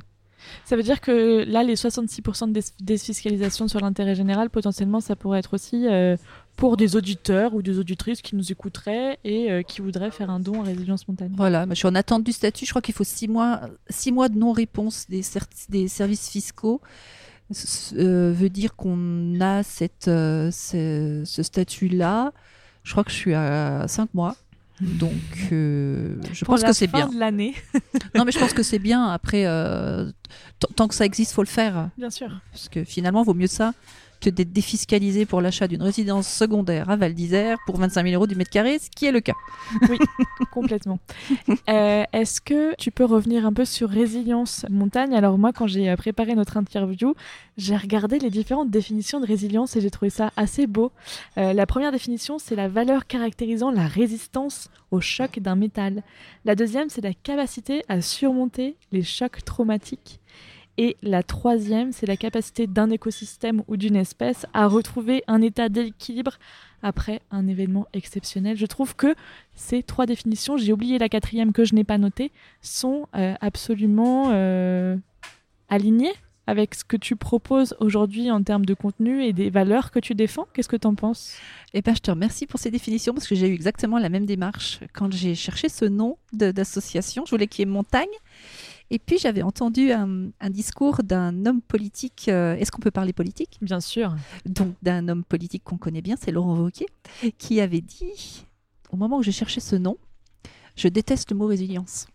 Ça 0.66 0.76
veut 0.76 0.84
dire 0.84 1.02
que 1.02 1.44
là, 1.46 1.64
les 1.64 1.76
66% 1.76 2.52
de 2.52 2.62
défiscalisation 2.82 3.68
sur 3.68 3.80
l'intérêt 3.80 4.16
général, 4.16 4.50
potentiellement, 4.50 5.00
ça 5.00 5.16
pourrait 5.16 5.40
être 5.40 5.54
aussi 5.54 5.88
euh, 5.88 6.16
pour 6.56 6.78
des 6.78 6.96
auditeurs 6.96 7.54
ou 7.54 7.62
des 7.62 7.80
auditrices 7.80 8.22
qui 8.22 8.36
nous 8.36 8.52
écouteraient 8.52 9.20
et 9.24 9.52
euh, 9.52 9.62
qui 9.62 9.82
voudraient 9.82 10.12
faire 10.12 10.30
un 10.30 10.40
don 10.40 10.62
à 10.62 10.66
Résilience 10.66 11.08
Montagne. 11.08 11.34
Voilà, 11.36 11.66
je 11.70 11.76
suis 11.76 11.88
en 11.88 11.96
attente 11.96 12.24
du 12.24 12.32
statut. 12.32 12.66
Je 12.66 12.72
crois 12.72 12.82
qu'il 12.82 12.94
faut 12.94 13.04
six 13.04 13.28
mois, 13.28 13.62
six 13.90 14.12
mois 14.12 14.30
de 14.30 14.38
non-réponse 14.38 15.08
des, 15.10 15.88
services 15.88 16.30
fiscaux. 16.30 16.82
Euh, 17.98 18.34
veut 18.34 18.50
dire 18.50 18.76
qu'on 18.76 19.40
a 19.42 19.64
cette, 19.64 20.06
ce, 20.06 21.24
ce 21.26 21.44
statut-là. 21.44 22.32
Je 22.84 22.92
crois 22.92 23.04
que 23.04 23.12
je 23.12 23.16
suis 23.16 23.34
à 23.34 23.86
cinq 23.88 24.14
mois. 24.14 24.36
Donc, 24.82 25.12
euh, 25.52 26.16
je 26.32 26.46
pense 26.46 26.64
que 26.64 26.74
c'est 26.74 26.88
bien. 26.88 27.08
de 27.08 27.18
l'année. 27.20 27.54
non, 28.16 28.26
mais 28.26 28.32
je 28.32 28.40
pense 28.40 28.54
que 28.54 28.64
c'est 28.64 28.80
bien. 28.80 29.06
Après, 29.08 29.46
euh, 29.46 30.12
tant 30.76 30.88
que 30.88 30.96
ça 30.96 31.06
existe, 31.06 31.34
faut 31.34 31.44
le 31.44 31.48
faire. 31.48 31.90
Bien 31.98 32.10
sûr. 32.10 32.30
Parce 32.52 32.70
que 32.70 32.84
finalement, 32.84 33.24
vaut 33.24 33.34
mieux 33.34 33.48
ça 33.48 33.74
d'être 34.30 34.52
défiscalisé 34.52 35.26
pour 35.26 35.42
l'achat 35.42 35.68
d'une 35.68 35.82
résidence 35.82 36.28
secondaire 36.28 36.90
à 36.90 36.96
Val 36.96 37.14
d'Isère 37.14 37.58
pour 37.66 37.78
25 37.78 38.04
000 38.04 38.16
euros 38.16 38.28
du 38.28 38.36
mètre 38.36 38.50
carré, 38.50 38.80
ce 38.80 38.90
qui 38.90 39.06
est 39.06 39.12
le 39.12 39.22
cas. 39.22 39.34
Oui, 39.90 39.98
complètement. 40.52 41.00
Euh, 41.70 42.04
est-ce 42.14 42.42
que 42.42 42.76
tu 42.76 42.92
peux 42.92 43.06
revenir 43.06 43.46
un 43.46 43.54
peu 43.54 43.66
sur 43.66 43.90
résilience 43.90 44.66
montagne? 44.70 45.14
Alors 45.16 45.38
moi, 45.38 45.52
quand 45.54 45.68
j'ai 45.68 45.90
euh, 45.90 45.96
préparé 45.96 46.36
notre 46.36 46.58
interview, 46.58 47.16
j'ai 47.58 47.76
regardé 47.76 48.20
les 48.20 48.30
différentes 48.30 48.70
définitions 48.70 49.20
de 49.20 49.26
résilience 49.26 49.76
et 49.76 49.82
j'ai 49.82 49.92
trouvé 49.92 50.10
ça 50.10 50.32
assez 50.36 50.68
beau. 50.68 50.92
Euh, 51.38 51.54
la 51.54 51.66
première 51.66 51.92
définition, 51.92 52.40
c'est 52.40 52.56
la 52.56 52.68
valeur 52.68 53.08
caractérisant 53.08 53.72
la 53.72 53.88
résistance 53.88 54.70
au 54.92 55.02
choc 55.02 55.40
d'un 55.40 55.56
métal. 55.56 56.04
La 56.46 56.56
deuxième, 56.56 56.90
c'est 56.90 57.02
la 57.02 57.14
capacité 57.14 57.84
à 57.90 58.02
surmonter 58.02 58.76
les 58.92 59.04
chocs 59.04 59.44
traumatiques. 59.44 60.20
Et 60.78 60.98
la 61.04 61.22
troisième, 61.22 61.92
c'est 61.92 62.08
la 62.08 62.18
capacité 62.18 62.66
d'un 62.66 62.90
écosystème 62.90 63.64
ou 63.68 63.78
d'une 63.78 63.96
espèce 63.96 64.46
à 64.54 64.68
retrouver 64.68 65.24
un 65.28 65.42
état 65.42 65.70
d'équilibre 65.70 66.40
après 66.82 67.22
un 67.32 67.48
événement 67.48 67.88
exceptionnel. 67.94 68.58
Je 68.58 68.66
trouve 68.66 68.96
que 68.96 69.14
ces 69.56 69.84
trois 69.84 70.06
définitions, 70.06 70.58
j'ai 70.58 70.74
oublié 70.74 70.98
la 70.98 71.10
quatrième 71.10 71.54
que 71.54 71.64
je 71.64 71.76
n'ai 71.76 71.84
pas 71.84 72.00
notée, 72.00 72.32
sont 72.62 73.08
euh, 73.16 73.36
absolument 73.40 74.32
euh, 74.32 74.98
alignées 75.70 76.14
avec 76.46 76.76
ce 76.76 76.84
que 76.84 76.98
tu 76.98 77.16
proposes 77.16 77.76
aujourd'hui 77.80 78.30
en 78.30 78.44
termes 78.44 78.66
de 78.66 78.74
contenu 78.74 79.24
et 79.24 79.32
des 79.32 79.50
valeurs 79.50 79.92
que 79.92 80.00
tu 80.00 80.14
défends. 80.14 80.48
Qu'est-ce 80.54 80.68
que 80.68 80.76
tu 80.76 80.88
en 80.88 80.96
penses? 80.96 81.38
Eh 81.74 81.82
ben, 81.82 81.96
je 81.96 82.02
te 82.02 82.12
remercie 82.12 82.48
pour 82.48 82.60
ces 82.60 82.70
définitions 82.70 83.14
parce 83.14 83.28
que 83.28 83.36
j'ai 83.36 83.48
eu 83.48 83.54
exactement 83.54 83.98
la 83.98 84.10
même 84.10 84.26
démarche 84.26 84.80
quand 84.92 85.14
j'ai 85.14 85.36
cherché 85.36 85.70
ce 85.70 85.86
nom 85.86 86.18
d'association. 86.34 87.24
Je 87.26 87.32
voulais 87.32 87.48
qu'il 87.48 87.66
y 87.66 87.70
ait 87.70 87.72
montagne 87.72 88.08
et 88.90 89.00
puis 89.00 89.18
j'avais 89.18 89.42
entendu 89.42 89.92
un, 89.92 90.32
discours 90.50 91.04
d'un 91.04 91.46
homme 91.46 91.62
politique. 91.62 92.26
Euh, 92.28 92.56
est-ce 92.56 92.72
qu'on 92.72 92.82
peut 92.82 92.92
parler 92.92 93.14
politique? 93.14 93.58
Bien 93.62 93.80
sûr. 93.80 94.16
Donc 94.46 94.76
d'un 94.82 95.08
homme 95.08 95.24
politique 95.24 95.64
qu'on 95.64 95.78
connaît 95.78 96.02
bien, 96.02 96.16
c'est 96.20 96.32
Laurent 96.32 96.58
Wauquiez, 96.58 96.88
qui 97.38 97.60
avait 97.62 97.82
dit, 97.82 98.46
au 98.92 98.98
moment 98.98 99.18
où 99.18 99.24
je 99.24 99.32
cherchais 99.32 99.62
ce 99.62 99.76
nom, 99.76 99.98
je 100.76 100.88
déteste 100.88 101.32
le 101.32 101.38
mot 101.38 101.48
résilience. 101.48 102.08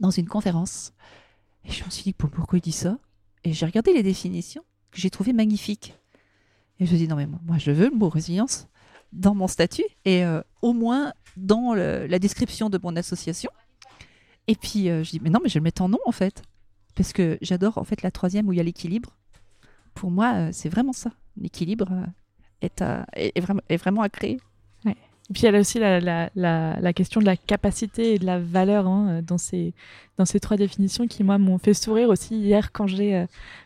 Dans 0.00 0.10
une 0.10 0.28
conférence. 0.28 0.92
Et 1.64 1.72
je 1.72 1.84
me 1.84 1.90
suis 1.90 2.04
dit, 2.04 2.12
pourquoi 2.12 2.58
il 2.58 2.62
dit 2.62 2.72
ça? 2.72 2.98
Et 3.44 3.52
j'ai 3.52 3.66
regardé 3.66 3.92
les 3.92 4.02
définitions 4.02 4.62
que 4.90 5.00
j'ai 5.00 5.10
trouvées 5.10 5.32
magnifiques. 5.32 5.94
Et 6.78 6.86
je 6.86 6.92
me 6.92 6.96
suis 6.96 7.06
dit, 7.06 7.08
non 7.08 7.16
mais 7.16 7.26
moi 7.26 7.58
je 7.58 7.70
veux 7.70 7.88
le 7.88 7.96
mot 7.96 8.08
résilience 8.08 8.68
dans 9.12 9.34
mon 9.34 9.46
statut 9.46 9.84
et 10.04 10.24
euh, 10.24 10.40
au 10.62 10.72
moins 10.72 11.12
dans 11.36 11.74
la 11.74 12.18
description 12.18 12.70
de 12.70 12.78
mon 12.82 12.96
association. 12.96 13.50
Et 14.48 14.54
puis 14.54 14.88
euh, 14.88 15.04
je 15.04 15.10
dis, 15.10 15.20
mais 15.22 15.30
non, 15.30 15.40
mais 15.42 15.48
je 15.48 15.54
vais 15.54 15.60
le 15.60 15.64
mettre 15.64 15.82
en 15.82 15.88
nom 15.88 15.98
en 16.06 16.12
fait. 16.12 16.42
Parce 16.94 17.12
que 17.12 17.38
j'adore 17.40 17.78
en 17.78 17.84
fait 17.84 18.02
la 18.02 18.10
troisième 18.10 18.48
où 18.48 18.52
il 18.52 18.56
y 18.56 18.60
a 18.60 18.64
l'équilibre. 18.64 19.16
Pour 19.94 20.10
moi, 20.10 20.34
euh, 20.34 20.48
c'est 20.52 20.68
vraiment 20.68 20.92
ça. 20.92 21.10
L'équilibre 21.40 21.88
euh, 21.90 22.06
est, 22.60 22.82
est, 23.14 23.40
vraiment, 23.40 23.62
est, 23.68 23.76
vraiment, 23.76 24.02
à 24.02 24.08
créer. 24.08 24.38
Et 24.86 25.32
puis 25.32 25.44
il 25.44 25.52
y 25.52 25.56
a 25.56 25.58
aussi 25.58 25.78
la, 25.78 26.00
la, 26.00 26.30
la, 26.34 26.92
question 26.92 27.20
de 27.20 27.24
la 27.24 27.36
capacité 27.36 28.14
et 28.14 28.18
de 28.18 28.26
la 28.26 28.38
valeur 28.38 28.86
hein, 28.86 29.22
dans, 29.22 29.38
ces, 29.38 29.72
dans 30.18 30.24
ces 30.26 30.40
trois 30.40 30.56
définitions 30.56 31.06
qui, 31.06 31.22
moi, 31.22 31.38
m'ont 31.38 31.58
fait 31.58 31.74
sourire 31.74 32.08
aussi 32.10 32.36
hier 32.36 32.72
quand 32.72 32.86
j'ai 32.86 33.24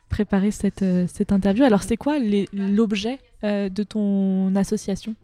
préparé 0.08 0.50
cette, 0.50 0.84
cette 1.08 1.32
interview. 1.32 1.64
Alors, 1.64 1.82
c'est 1.82 1.96
quoi 1.96 2.18
l'objet 2.52 3.18
de 3.42 3.82
ton 3.82 4.54
association? 4.54 5.16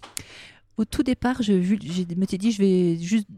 Au 0.78 0.84
tout 0.84 1.02
départ, 1.02 1.42
je, 1.42 1.62
je 1.62 1.74
me 2.16 2.26
suis 2.26 2.38
dit, 2.38 2.50
je 2.50 2.58
vais 2.58 2.96
juste 2.98 3.28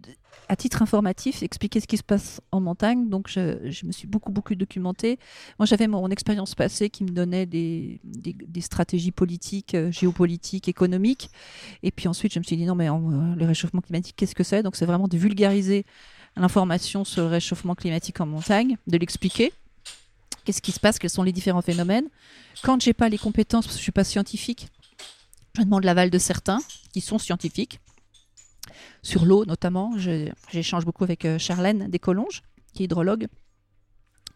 à 0.48 0.56
titre 0.56 0.82
informatif, 0.82 1.42
expliquer 1.42 1.80
ce 1.80 1.86
qui 1.86 1.96
se 1.96 2.02
passe 2.02 2.40
en 2.52 2.60
montagne. 2.60 3.08
Donc, 3.08 3.28
je, 3.28 3.86
me 3.86 3.92
suis 3.92 4.06
beaucoup, 4.06 4.32
beaucoup 4.32 4.54
documentée. 4.54 5.18
Moi, 5.58 5.66
j'avais 5.66 5.86
mon 5.86 6.08
expérience 6.10 6.54
passée 6.54 6.90
qui 6.90 7.04
me 7.04 7.10
donnait 7.10 7.46
des, 7.46 8.00
stratégies 8.60 9.12
politiques, 9.12 9.74
euh, 9.74 9.90
géopolitiques, 9.90 10.68
économiques. 10.68 11.30
Et 11.82 11.90
puis 11.90 12.08
ensuite, 12.08 12.32
je 12.32 12.38
me 12.38 12.44
suis 12.44 12.56
dit, 12.56 12.64
non, 12.64 12.74
mais 12.74 12.88
euh, 12.88 13.34
le 13.36 13.46
réchauffement 13.46 13.80
climatique, 13.80 14.16
qu'est-ce 14.16 14.34
que 14.34 14.44
c'est? 14.44 14.62
Donc, 14.62 14.76
c'est 14.76 14.86
vraiment 14.86 15.08
de 15.08 15.16
vulgariser 15.16 15.84
l'information 16.36 17.04
sur 17.04 17.22
le 17.22 17.28
réchauffement 17.28 17.74
climatique 17.74 18.20
en 18.20 18.26
montagne, 18.26 18.76
de 18.86 18.96
l'expliquer. 18.96 19.52
Qu'est-ce 20.44 20.62
qui 20.62 20.72
se 20.72 20.80
passe? 20.80 20.98
Quels 20.98 21.10
sont 21.10 21.22
les 21.22 21.32
différents 21.32 21.62
phénomènes? 21.62 22.08
Quand 22.62 22.80
j'ai 22.80 22.92
pas 22.92 23.08
les 23.08 23.18
compétences, 23.18 23.66
parce 23.66 23.76
que 23.76 23.80
je 23.80 23.84
suis 23.84 23.92
pas 23.92 24.04
scientifique, 24.04 24.68
je 25.56 25.62
demande 25.62 25.84
l'aval 25.84 26.10
de 26.10 26.18
certains 26.18 26.58
qui 26.92 27.00
sont 27.00 27.18
scientifiques 27.18 27.78
sur 29.04 29.24
l'eau 29.24 29.44
notamment. 29.44 29.92
J'échange 30.50 30.84
beaucoup 30.84 31.04
avec 31.04 31.24
euh, 31.24 31.38
Charlène 31.38 31.88
Descolonges, 31.88 32.42
qui 32.72 32.82
est 32.82 32.86
hydrologue 32.86 33.28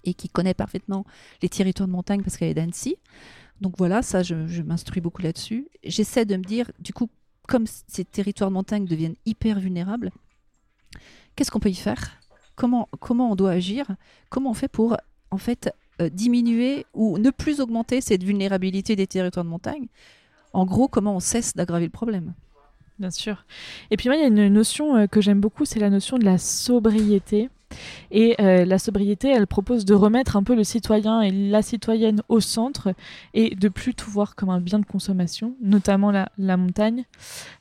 et 0.05 0.15
qui 0.15 0.29
connaît 0.29 0.55
parfaitement 0.55 1.05
les 1.43 1.49
territoires 1.49 1.89
de 1.89 1.93
montagne 1.93 2.23
parce 2.23 2.37
qu'elle 2.37 2.51
est 2.51 2.55
d'Annecy. 2.55 2.97
Donc 3.61 3.77
voilà, 3.77 4.03
ça, 4.03 4.23
je, 4.23 4.63
m'instruis 4.63 5.01
beaucoup 5.01 5.23
là-dessus. 5.23 5.67
J'essaie 5.83 6.25
de 6.25 6.37
me 6.37 6.45
dire, 6.45 6.71
du 6.79 6.93
coup, 6.93 7.09
comme 7.49 7.65
ces 7.67 8.05
territoires 8.05 8.51
de 8.51 8.55
montagne 8.55 8.85
deviennent 8.85 9.17
hyper 9.27 9.59
vulnérables, 9.59 10.13
qu'est-ce 11.35 11.51
qu'on 11.51 11.59
peut 11.59 11.71
y 11.71 11.75
faire? 11.75 12.13
Comment, 12.55 12.89
comment 13.01 13.33
on 13.33 13.35
doit 13.35 13.51
agir? 13.51 13.87
Comment 14.29 14.51
on 14.51 14.55
fait 14.55 14.69
pour, 14.69 14.97
en 15.33 15.39
fait, 15.39 15.75
euh, 16.01 16.09
diminuer 16.09 16.87
ou 16.95 17.19
ne 17.19 17.31
plus 17.31 17.61
augmenter 17.61 18.01
cette 18.01 18.23
vulnérabilité 18.23 18.95
des 18.95 19.09
territoires 19.09 19.45
de 19.45 19.51
montagne? 19.51 19.89
En 20.53 20.65
gros, 20.67 20.89
comment 20.89 21.17
on 21.17 21.21
cesse 21.21 21.55
d'aggraver 21.55 21.87
le 21.87 21.91
problème? 21.91 22.35
Bien 22.99 23.11
sûr. 23.11 23.45
Et 23.91 23.97
puis 23.97 24.09
moi, 24.09 24.17
il 24.17 24.21
y 24.21 24.25
a 24.25 24.29
une 24.29 24.49
notion 24.49 24.97
euh, 24.97 25.07
que 25.07 25.21
j'aime 25.21 25.41
beaucoup, 25.41 25.65
c'est 25.65 25.79
la 25.79 25.91
notion 25.91 26.19
de 26.19 26.25
la 26.25 26.37
sobriété. 26.39 27.49
Et 28.11 28.35
euh, 28.41 28.65
la 28.65 28.79
sobriété, 28.79 29.29
elle 29.29 29.47
propose 29.47 29.85
de 29.85 29.95
remettre 29.95 30.37
un 30.37 30.43
peu 30.43 30.57
le 30.57 30.65
citoyen 30.65 31.21
et 31.21 31.31
la 31.31 31.61
citoyenne 31.61 32.23
au 32.29 32.41
centre 32.41 32.95
et 33.35 33.55
de 33.55 33.69
plus 33.69 33.95
tout 33.95 34.11
voir 34.11 34.35
comme 34.35 34.49
un 34.49 34.61
bien 34.61 34.79
de 34.79 34.87
consommation, 34.87 35.55
notamment 35.61 36.11
la, 36.11 36.31
la 36.39 36.57
montagne. 36.57 37.05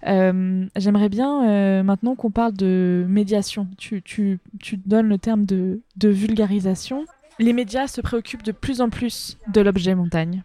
Euh, 0.08 0.66
J'aimerais 0.78 1.10
bien 1.10 1.84
maintenant 1.84 2.16
qu'on 2.16 2.32
parle 2.32 2.54
de 2.54 3.06
médiation. 3.10 3.68
Tu, 3.78 4.02
tu, 4.02 4.40
tu 4.60 4.78
donnes 4.78 5.10
le 5.10 5.18
terme 5.18 5.46
de, 5.46 5.82
de 5.98 6.08
vulgarisation. 6.10 7.06
Les 7.38 7.52
médias 7.52 7.88
se 7.88 8.00
préoccupent 8.00 8.44
de 8.44 8.54
plus 8.54 8.80
en 8.80 8.90
plus 8.90 9.38
de 9.54 9.60
l'objet 9.60 9.94
montagne. 9.94 10.42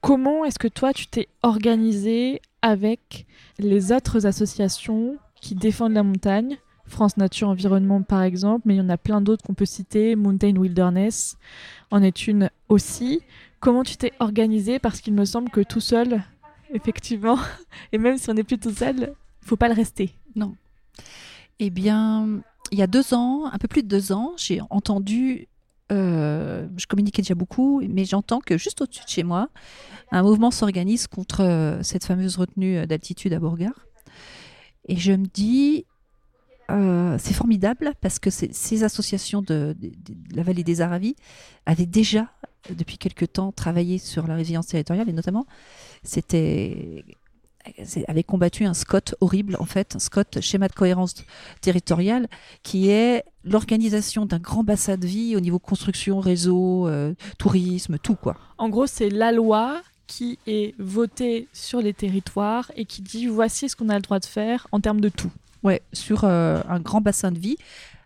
Comment 0.00 0.44
est-ce 0.44 0.58
que 0.58 0.68
toi, 0.68 0.92
tu 0.92 1.06
t'es 1.06 1.28
organisé 1.42 2.40
avec 2.64 3.26
les 3.58 3.92
autres 3.92 4.24
associations 4.24 5.18
qui 5.38 5.54
défendent 5.54 5.92
la 5.92 6.02
montagne 6.02 6.56
France 6.86 7.18
Nature 7.18 7.50
Environnement 7.50 8.00
par 8.02 8.22
exemple, 8.22 8.62
mais 8.64 8.74
il 8.74 8.78
y 8.78 8.80
en 8.80 8.88
a 8.88 8.96
plein 8.96 9.20
d'autres 9.20 9.44
qu'on 9.44 9.52
peut 9.52 9.66
citer, 9.66 10.16
Mountain 10.16 10.56
Wilderness 10.56 11.36
en 11.90 12.02
est 12.02 12.26
une 12.26 12.48
aussi. 12.70 13.20
Comment 13.60 13.82
tu 13.82 13.98
t'es 13.98 14.12
organisé 14.18 14.78
Parce 14.78 15.02
qu'il 15.02 15.12
me 15.12 15.26
semble 15.26 15.50
que 15.50 15.60
tout 15.60 15.80
seul, 15.80 16.22
effectivement, 16.72 17.38
et 17.92 17.98
même 17.98 18.16
si 18.16 18.30
on 18.30 18.34
n'est 18.34 18.44
plus 18.44 18.58
tout 18.58 18.72
seul, 18.72 19.14
il 19.42 19.46
faut 19.46 19.56
pas 19.56 19.68
le 19.68 19.74
rester. 19.74 20.14
Non. 20.34 20.54
Eh 21.58 21.68
bien, 21.68 22.40
il 22.70 22.78
y 22.78 22.82
a 22.82 22.86
deux 22.86 23.12
ans, 23.12 23.44
un 23.44 23.58
peu 23.58 23.68
plus 23.68 23.82
de 23.82 23.88
deux 23.88 24.12
ans, 24.12 24.32
j'ai 24.38 24.62
entendu, 24.70 25.48
euh, 25.92 26.66
je 26.76 26.86
communiquais 26.86 27.22
déjà 27.22 27.34
beaucoup, 27.34 27.82
mais 27.88 28.04
j'entends 28.04 28.40
que 28.40 28.56
juste 28.56 28.80
au-dessus 28.80 29.04
de 29.04 29.08
chez 29.08 29.22
moi, 29.22 29.48
un 30.10 30.22
mouvement 30.22 30.50
s'organise 30.50 31.06
contre 31.06 31.42
euh, 31.42 31.82
cette 31.82 32.04
fameuse 32.04 32.36
retenue 32.36 32.86
d'altitude 32.86 33.32
à 33.32 33.38
Bourgard. 33.38 33.86
Et 34.88 34.96
je 34.96 35.12
me 35.12 35.26
dis, 35.26 35.86
euh, 36.70 37.16
c'est 37.18 37.34
formidable 37.34 37.92
parce 38.00 38.18
que 38.18 38.30
ces 38.30 38.84
associations 38.84 39.42
de, 39.42 39.76
de, 39.78 39.88
de, 39.88 40.36
la 40.36 40.42
vallée 40.42 40.64
des 40.64 40.80
Aravis 40.80 41.16
avaient 41.66 41.86
déjà, 41.86 42.28
depuis 42.70 42.96
quelque 42.96 43.24
temps, 43.24 43.52
travaillé 43.52 43.98
sur 43.98 44.26
la 44.26 44.34
résilience 44.34 44.66
territoriale 44.66 45.08
et 45.08 45.12
notamment, 45.12 45.46
c'était 46.02 47.04
avait 48.08 48.22
combattu 48.22 48.64
un 48.66 48.74
SCOT 48.74 49.16
horrible, 49.20 49.56
en 49.58 49.64
fait, 49.64 49.96
un 49.96 49.98
SCOT, 49.98 50.40
schéma 50.40 50.68
de 50.68 50.74
cohérence 50.74 51.14
territoriale, 51.62 52.28
qui 52.62 52.90
est 52.90 53.24
l'organisation 53.44 54.26
d'un 54.26 54.38
grand 54.38 54.64
bassin 54.64 54.96
de 54.96 55.06
vie 55.06 55.36
au 55.36 55.40
niveau 55.40 55.58
construction, 55.58 56.20
réseau, 56.20 56.88
euh, 56.88 57.14
tourisme, 57.38 57.98
tout 57.98 58.16
quoi. 58.16 58.36
En 58.58 58.68
gros, 58.68 58.86
c'est 58.86 59.10
la 59.10 59.32
loi 59.32 59.82
qui 60.06 60.38
est 60.46 60.74
votée 60.78 61.48
sur 61.52 61.80
les 61.80 61.94
territoires 61.94 62.70
et 62.76 62.84
qui 62.84 63.02
dit 63.02 63.26
voici 63.26 63.68
ce 63.68 63.76
qu'on 63.76 63.88
a 63.88 63.96
le 63.96 64.02
droit 64.02 64.18
de 64.18 64.26
faire 64.26 64.66
en 64.72 64.80
termes 64.80 65.00
de 65.00 65.08
tout. 65.08 65.30
Ouais, 65.62 65.82
sur 65.92 66.24
euh, 66.24 66.60
un 66.68 66.80
grand 66.80 67.00
bassin 67.00 67.32
de 67.32 67.38
vie, 67.38 67.56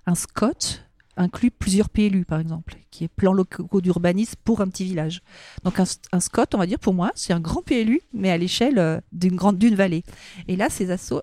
un 0.07 0.14
SCOT 0.14 0.81
inclut 1.16 1.51
plusieurs 1.51 1.88
PLU, 1.88 2.24
par 2.24 2.38
exemple, 2.38 2.77
qui 2.90 3.05
est 3.05 3.09
plan 3.09 3.33
locaux 3.33 3.81
d'urbanisme 3.81 4.37
pour 4.44 4.61
un 4.61 4.68
petit 4.68 4.85
village. 4.85 5.22
Donc 5.64 5.81
un, 5.81 5.85
un, 6.12 6.20
SCOT, 6.20 6.55
on 6.55 6.59
va 6.59 6.66
dire, 6.66 6.79
pour 6.79 6.94
moi, 6.94 7.11
c'est 7.16 7.33
un 7.33 7.40
grand 7.40 7.62
PLU, 7.62 8.01
mais 8.12 8.31
à 8.31 8.38
l'échelle 8.38 8.79
euh, 8.79 9.01
d'une 9.12 9.35
grande 9.35 9.59
d'une 9.59 9.74
vallée. 9.74 10.05
Et 10.46 10.55
là, 10.55 10.70
ces 10.70 10.90
assos 10.92 11.22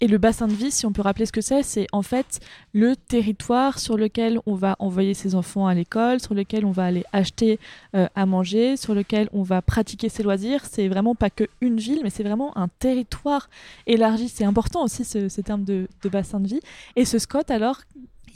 et 0.00 0.08
le 0.08 0.18
bassin 0.18 0.48
de 0.48 0.52
vie, 0.52 0.70
si 0.70 0.86
on 0.86 0.92
peut 0.92 1.02
rappeler 1.02 1.24
ce 1.24 1.32
que 1.32 1.40
c'est, 1.40 1.62
c'est 1.62 1.86
en 1.92 2.02
fait 2.02 2.40
le 2.72 2.96
territoire 2.96 3.78
sur 3.78 3.96
lequel 3.96 4.40
on 4.44 4.54
va 4.54 4.76
envoyer 4.78 5.14
ses 5.14 5.34
enfants 5.34 5.66
à 5.66 5.74
l'école, 5.74 6.20
sur 6.20 6.34
lequel 6.34 6.64
on 6.64 6.72
va 6.72 6.84
aller 6.84 7.04
acheter 7.12 7.58
euh, 7.94 8.06
à 8.14 8.26
manger, 8.26 8.76
sur 8.76 8.94
lequel 8.94 9.28
on 9.32 9.42
va 9.42 9.62
pratiquer 9.62 10.08
ses 10.08 10.22
loisirs. 10.22 10.64
C'est 10.64 10.88
vraiment 10.88 11.14
pas 11.14 11.30
que 11.30 11.44
une 11.60 11.78
ville, 11.78 12.00
mais 12.02 12.10
c'est 12.10 12.24
vraiment 12.24 12.56
un 12.58 12.68
territoire 12.68 13.48
élargi. 13.86 14.28
C'est 14.28 14.44
important 14.44 14.82
aussi 14.82 15.04
ce, 15.04 15.40
terme 15.40 15.64
de, 15.64 15.88
de, 16.02 16.08
bassin 16.08 16.40
de 16.40 16.48
vie. 16.48 16.60
Et 16.96 17.04
ce 17.04 17.18
Scott, 17.18 17.50
alors? 17.50 17.80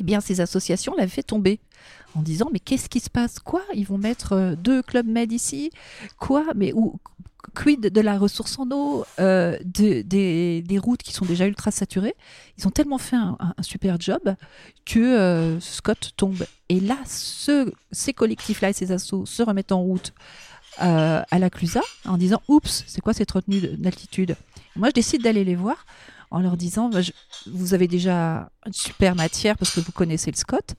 Eh 0.00 0.04
bien, 0.04 0.20
ces 0.20 0.40
associations 0.40 0.94
l'avaient 0.96 1.08
fait 1.08 1.24
tomber 1.24 1.58
en 2.14 2.22
disant 2.22 2.48
mais 2.52 2.58
qu'est-ce 2.58 2.88
qui 2.88 3.00
se 3.00 3.10
passe? 3.10 3.38
Quoi? 3.38 3.62
Ils 3.74 3.86
vont 3.86 3.98
mettre 3.98 4.32
euh, 4.32 4.54
deux 4.56 4.82
clubs 4.82 5.06
med 5.06 5.32
ici? 5.32 5.70
Quoi? 6.18 6.44
Mais 6.54 6.72
où 6.72 6.98
quid 7.54 7.80
de 7.80 8.00
la 8.00 8.18
ressource 8.18 8.58
en 8.58 8.70
eau, 8.70 9.04
euh, 9.20 9.56
de, 9.64 10.02
des, 10.02 10.62
des, 10.62 10.78
routes 10.78 11.02
qui 11.02 11.12
sont 11.12 11.24
déjà 11.24 11.46
ultra 11.46 11.70
saturées? 11.70 12.14
Ils 12.58 12.66
ont 12.66 12.70
tellement 12.70 12.98
fait 12.98 13.16
un, 13.16 13.36
un, 13.40 13.62
super 13.62 14.00
job 14.00 14.34
que 14.84 14.98
euh, 14.98 15.60
Scott 15.60 16.12
tombe. 16.16 16.44
Et 16.68 16.80
là, 16.80 16.96
ce, 17.06 17.72
ces 17.90 18.12
collectifs-là 18.12 18.70
et 18.70 18.72
ces 18.72 18.92
assos 18.92 19.26
se 19.26 19.42
remettent 19.42 19.72
en 19.72 19.80
route 19.80 20.12
à 20.80 21.40
la 21.40 21.50
Clusa 21.50 21.80
en 22.04 22.16
disant 22.18 22.40
Oups, 22.46 22.84
c'est 22.86 23.00
quoi 23.00 23.12
cette 23.12 23.32
retenue 23.32 23.60
d'altitude? 23.60 24.36
Moi, 24.76 24.90
je 24.90 24.94
décide 24.94 25.22
d'aller 25.22 25.42
les 25.42 25.56
voir 25.56 25.84
en 26.30 26.40
leur 26.40 26.56
disant 26.56 26.88
bah, 26.88 27.00
Vous 27.46 27.74
avez 27.74 27.88
déjà 27.88 28.50
une 28.66 28.72
super 28.72 29.14
matière 29.14 29.56
parce 29.56 29.74
que 29.74 29.80
vous 29.80 29.92
connaissez 29.92 30.30
le 30.30 30.36
Scott. 30.36 30.74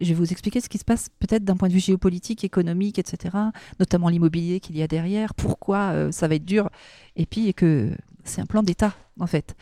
Je 0.00 0.08
vais 0.08 0.14
vous 0.14 0.32
expliquer 0.32 0.60
ce 0.60 0.68
qui 0.68 0.78
se 0.78 0.84
passe 0.84 1.08
peut-être 1.18 1.44
d'un 1.44 1.56
point 1.56 1.68
de 1.68 1.74
vue 1.74 1.80
géopolitique, 1.80 2.44
économique, 2.44 2.98
etc., 2.98 3.36
notamment 3.78 4.08
l'immobilier 4.08 4.60
qu'il 4.60 4.76
y 4.76 4.82
a 4.82 4.88
derrière, 4.88 5.34
pourquoi 5.34 5.92
euh, 5.92 6.12
ça 6.12 6.28
va 6.28 6.34
être 6.36 6.44
dur, 6.44 6.70
et 7.16 7.26
puis 7.26 7.52
que 7.54 7.90
c'est 8.24 8.40
un 8.40 8.46
plan 8.46 8.62
d'État, 8.62 8.94
en 9.18 9.26
fait. 9.26 9.56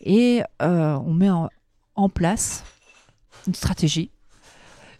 Et 0.00 0.42
euh, 0.62 0.94
on 1.04 1.14
met 1.14 1.30
en, 1.30 1.48
en, 1.94 2.08
place 2.08 2.64
une 3.46 3.54
stratégie 3.54 4.10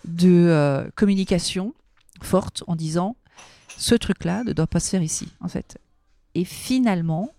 de 0.05 0.31
euh, 0.31 0.89
communication 0.95 1.75
forte 2.23 2.63
en 2.67 2.77
disant 2.77 3.17
ce 3.77 3.95
truc-là 3.95 4.43
ne 4.45 4.53
doit 4.53 4.67
pas 4.67 4.81
se 4.81 4.91
faire 4.91 5.03
ici, 5.03 5.29
en 5.41 5.49
fait. 5.49 5.79
Et 6.35 6.45
finalement, 6.45 7.31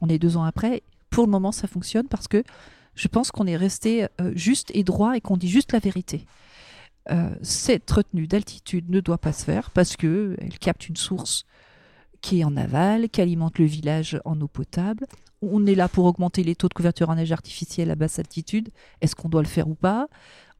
on 0.00 0.08
est 0.08 0.18
deux 0.18 0.36
ans 0.36 0.44
après, 0.44 0.82
pour 1.12 1.26
le 1.26 1.30
moment, 1.30 1.52
ça 1.52 1.68
fonctionne 1.68 2.08
parce 2.08 2.26
que 2.26 2.42
je 2.94 3.06
pense 3.06 3.30
qu'on 3.30 3.46
est 3.46 3.56
resté 3.56 4.06
euh, 4.20 4.32
juste 4.34 4.70
et 4.74 4.82
droit 4.82 5.16
et 5.16 5.20
qu'on 5.20 5.36
dit 5.36 5.48
juste 5.48 5.72
la 5.72 5.78
vérité. 5.78 6.26
Euh, 7.10 7.34
cette 7.42 7.90
retenue 7.90 8.26
d'altitude 8.26 8.90
ne 8.90 9.00
doit 9.00 9.18
pas 9.18 9.32
se 9.32 9.44
faire 9.44 9.70
parce 9.70 9.96
que 9.96 10.36
elle 10.40 10.58
capte 10.58 10.88
une 10.88 10.96
source 10.96 11.44
qui 12.20 12.40
est 12.40 12.44
en 12.44 12.56
aval, 12.56 13.08
qui 13.08 13.20
alimente 13.20 13.58
le 13.58 13.66
village 13.66 14.20
en 14.24 14.40
eau 14.40 14.48
potable. 14.48 15.06
On 15.42 15.66
est 15.66 15.74
là 15.74 15.88
pour 15.88 16.06
augmenter 16.06 16.44
les 16.44 16.54
taux 16.54 16.68
de 16.68 16.74
couverture 16.74 17.10
en 17.10 17.16
neige 17.16 17.32
artificielle 17.32 17.90
à 17.90 17.94
basse 17.94 18.18
altitude. 18.18 18.70
Est-ce 19.00 19.14
qu'on 19.14 19.28
doit 19.28 19.42
le 19.42 19.48
faire 19.48 19.68
ou 19.68 19.74
pas? 19.74 20.06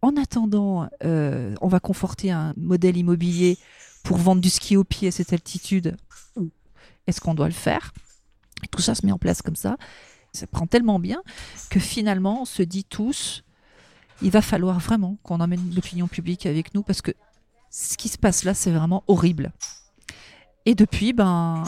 En 0.02 0.16
attendant, 0.16 0.88
euh, 1.04 1.54
on 1.60 1.68
va 1.68 1.80
conforter 1.80 2.30
un 2.30 2.52
modèle 2.56 2.96
immobilier 2.96 3.56
pour 4.02 4.16
vendre 4.16 4.42
du 4.42 4.50
ski 4.50 4.76
au 4.76 4.84
pied 4.84 5.08
à 5.08 5.12
cette 5.12 5.32
altitude. 5.32 5.96
Est-ce 7.06 7.20
qu'on 7.20 7.34
doit 7.34 7.48
le 7.48 7.54
faire? 7.54 7.94
Tout 8.70 8.82
ça 8.82 8.94
se 8.94 9.06
met 9.06 9.12
en 9.12 9.18
place 9.18 9.40
comme 9.40 9.56
ça 9.56 9.76
ça 10.32 10.46
prend 10.46 10.66
tellement 10.66 10.98
bien 10.98 11.22
que 11.70 11.80
finalement 11.80 12.42
on 12.42 12.44
se 12.44 12.62
dit 12.62 12.84
tous, 12.84 13.44
il 14.22 14.30
va 14.30 14.42
falloir 14.42 14.78
vraiment 14.78 15.18
qu'on 15.22 15.40
emmène 15.40 15.74
l'opinion 15.74 16.08
publique 16.08 16.46
avec 16.46 16.74
nous 16.74 16.82
parce 16.82 17.02
que 17.02 17.12
ce 17.70 17.96
qui 17.96 18.08
se 18.08 18.18
passe 18.18 18.44
là, 18.44 18.54
c'est 18.54 18.70
vraiment 18.70 19.02
horrible. 19.06 19.52
Et 20.66 20.74
depuis, 20.74 21.12
ben, 21.12 21.64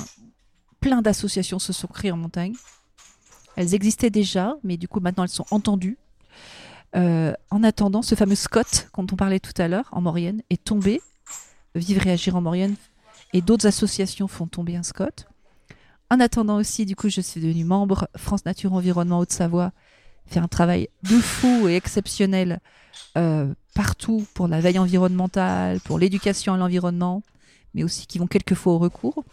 plein 0.80 1.02
d'associations 1.02 1.58
se 1.58 1.72
sont 1.72 1.88
créées 1.88 2.12
en 2.12 2.16
montagne. 2.16 2.54
Elles 3.56 3.74
existaient 3.74 4.10
déjà, 4.10 4.56
mais 4.62 4.76
du 4.76 4.88
coup 4.88 5.00
maintenant 5.00 5.24
elles 5.24 5.30
sont 5.30 5.46
entendues. 5.50 5.98
Euh, 6.94 7.32
en 7.50 7.64
attendant, 7.64 8.02
ce 8.02 8.14
fameux 8.14 8.36
Scott, 8.36 8.88
dont 8.96 9.06
on 9.10 9.16
parlait 9.16 9.40
tout 9.40 9.60
à 9.60 9.66
l'heure, 9.66 9.88
en 9.90 10.00
Maurienne, 10.00 10.42
est 10.50 10.62
tombé. 10.62 11.00
Vivre 11.74 12.06
et 12.06 12.12
agir 12.12 12.36
en 12.36 12.40
Maurienne 12.40 12.76
et 13.34 13.42
d'autres 13.42 13.66
associations 13.66 14.28
font 14.28 14.46
tomber 14.46 14.76
un 14.76 14.84
Scott. 14.84 15.26
En 16.10 16.20
attendant 16.20 16.56
aussi, 16.56 16.86
du 16.86 16.96
coup, 16.96 17.08
je 17.08 17.20
suis 17.20 17.40
devenue 17.40 17.64
membre 17.64 18.08
France 18.16 18.44
Nature 18.44 18.72
Environnement 18.72 19.18
Haute-Savoie, 19.18 19.72
fait 20.26 20.40
un 20.40 20.48
travail 20.48 20.88
de 21.02 21.16
fou 21.18 21.68
et 21.68 21.76
exceptionnel 21.76 22.60
euh, 23.16 23.52
partout 23.74 24.26
pour 24.34 24.48
la 24.48 24.60
veille 24.60 24.78
environnementale, 24.78 25.80
pour 25.80 25.98
l'éducation 25.98 26.54
à 26.54 26.56
l'environnement, 26.56 27.22
mais 27.74 27.84
aussi 27.84 28.06
qui 28.06 28.18
vont 28.18 28.26
quelquefois 28.26 28.74
au 28.74 28.78
recours. 28.78 29.24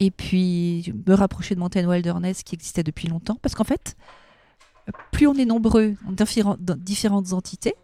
Et 0.00 0.10
puis 0.10 0.92
me 1.06 1.14
rapprocher 1.14 1.54
de 1.54 1.60
Mountain 1.60 1.88
Wilderness 1.88 2.42
qui 2.42 2.54
existait 2.54 2.82
depuis 2.82 3.08
longtemps, 3.08 3.38
parce 3.40 3.54
qu'en 3.54 3.64
fait, 3.64 3.96
plus 5.12 5.26
on 5.26 5.34
est 5.34 5.44
nombreux 5.44 5.94
dans 6.08 6.76
différentes 6.76 7.32
entités, 7.32 7.74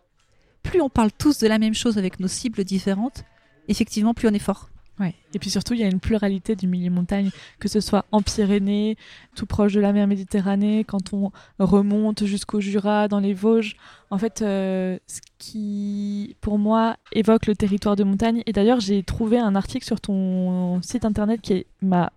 plus 0.62 0.80
on 0.80 0.88
parle 0.88 1.12
tous 1.12 1.38
de 1.38 1.46
la 1.46 1.58
même 1.58 1.74
chose 1.74 1.98
avec 1.98 2.18
nos 2.18 2.28
cibles 2.28 2.64
différentes, 2.64 3.24
effectivement, 3.68 4.14
plus 4.14 4.28
on 4.28 4.32
est 4.32 4.38
fort. 4.38 4.68
Ouais. 5.00 5.14
Et 5.32 5.38
puis 5.38 5.50
surtout, 5.50 5.74
il 5.74 5.80
y 5.80 5.84
a 5.84 5.88
une 5.88 6.00
pluralité 6.00 6.56
du 6.56 6.66
milieu 6.66 6.90
montagne, 6.90 7.30
que 7.60 7.68
ce 7.68 7.80
soit 7.80 8.04
en 8.10 8.20
Pyrénées, 8.20 8.96
tout 9.36 9.46
proche 9.46 9.72
de 9.72 9.80
la 9.80 9.92
mer 9.92 10.06
Méditerranée, 10.06 10.84
quand 10.84 11.12
on 11.12 11.30
remonte 11.58 12.24
jusqu'au 12.24 12.60
Jura, 12.60 13.08
dans 13.08 13.20
les 13.20 13.34
Vosges. 13.34 13.76
En 14.10 14.18
fait, 14.18 14.42
euh, 14.42 14.98
ce 15.06 15.20
qui, 15.38 16.36
pour 16.40 16.58
moi, 16.58 16.96
évoque 17.12 17.46
le 17.46 17.54
territoire 17.54 17.94
de 17.94 18.04
montagne. 18.04 18.42
Et 18.46 18.52
d'ailleurs, 18.52 18.80
j'ai 18.80 19.02
trouvé 19.02 19.38
un 19.38 19.54
article 19.54 19.84
sur 19.84 20.00
ton 20.00 20.82
site 20.82 21.04
internet 21.04 21.40
qui 21.40 21.66
m'a 21.82 22.12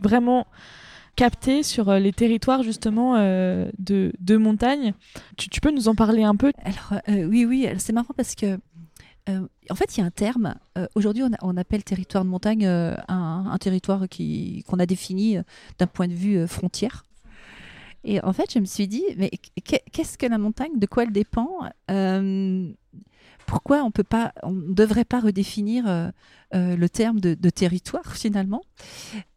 vraiment 0.00 0.46
capté 1.16 1.62
sur 1.62 1.88
euh, 1.88 1.98
les 1.98 2.12
territoires 2.12 2.62
justement 2.62 3.16
euh, 3.16 3.70
de, 3.78 4.12
de, 4.20 4.36
montagne. 4.36 4.92
Tu, 5.38 5.60
peux 5.60 5.70
nous 5.70 5.88
en 5.88 5.94
parler 5.94 6.22
un 6.22 6.36
peu? 6.36 6.52
Alors 6.62 7.00
oui, 7.08 7.46
oui, 7.46 7.66
c'est 7.78 7.94
marrant 7.94 8.12
parce 8.14 8.34
que 8.34 8.58
euh, 9.28 9.46
en 9.70 9.74
fait, 9.74 9.96
il 9.96 10.00
y 10.00 10.02
a 10.02 10.06
un 10.06 10.10
terme. 10.10 10.54
Euh, 10.78 10.86
aujourd'hui, 10.94 11.24
on, 11.42 11.56
appelle 11.56 11.82
territoire 11.82 12.24
de 12.24 12.30
montagne 12.30 12.66
euh, 12.66 12.94
un, 13.08 13.56
territoire 13.58 14.04
qu'on 14.08 14.78
a 14.78 14.86
défini 14.86 15.38
d'un 15.78 15.86
point 15.86 16.08
de 16.08 16.14
vue 16.14 16.46
frontière. 16.46 17.04
Et 18.04 18.22
en 18.22 18.32
fait, 18.32 18.52
je 18.52 18.60
me 18.60 18.66
suis 18.66 18.86
dit, 18.86 19.04
mais 19.16 19.30
qu'est-ce 19.92 20.16
que 20.16 20.26
la 20.26 20.38
montagne? 20.38 20.78
De 20.78 20.86
quoi 20.86 21.02
elle 21.04 21.12
dépend? 21.12 21.48
Pourquoi 23.46 23.82
on 23.82 24.50
ne 24.50 24.74
devrait 24.74 25.04
pas 25.04 25.20
redéfinir 25.20 26.12
le 26.52 26.86
terme 26.88 27.20
de, 27.20 27.50
territoire 27.50 28.16
finalement 28.16 28.62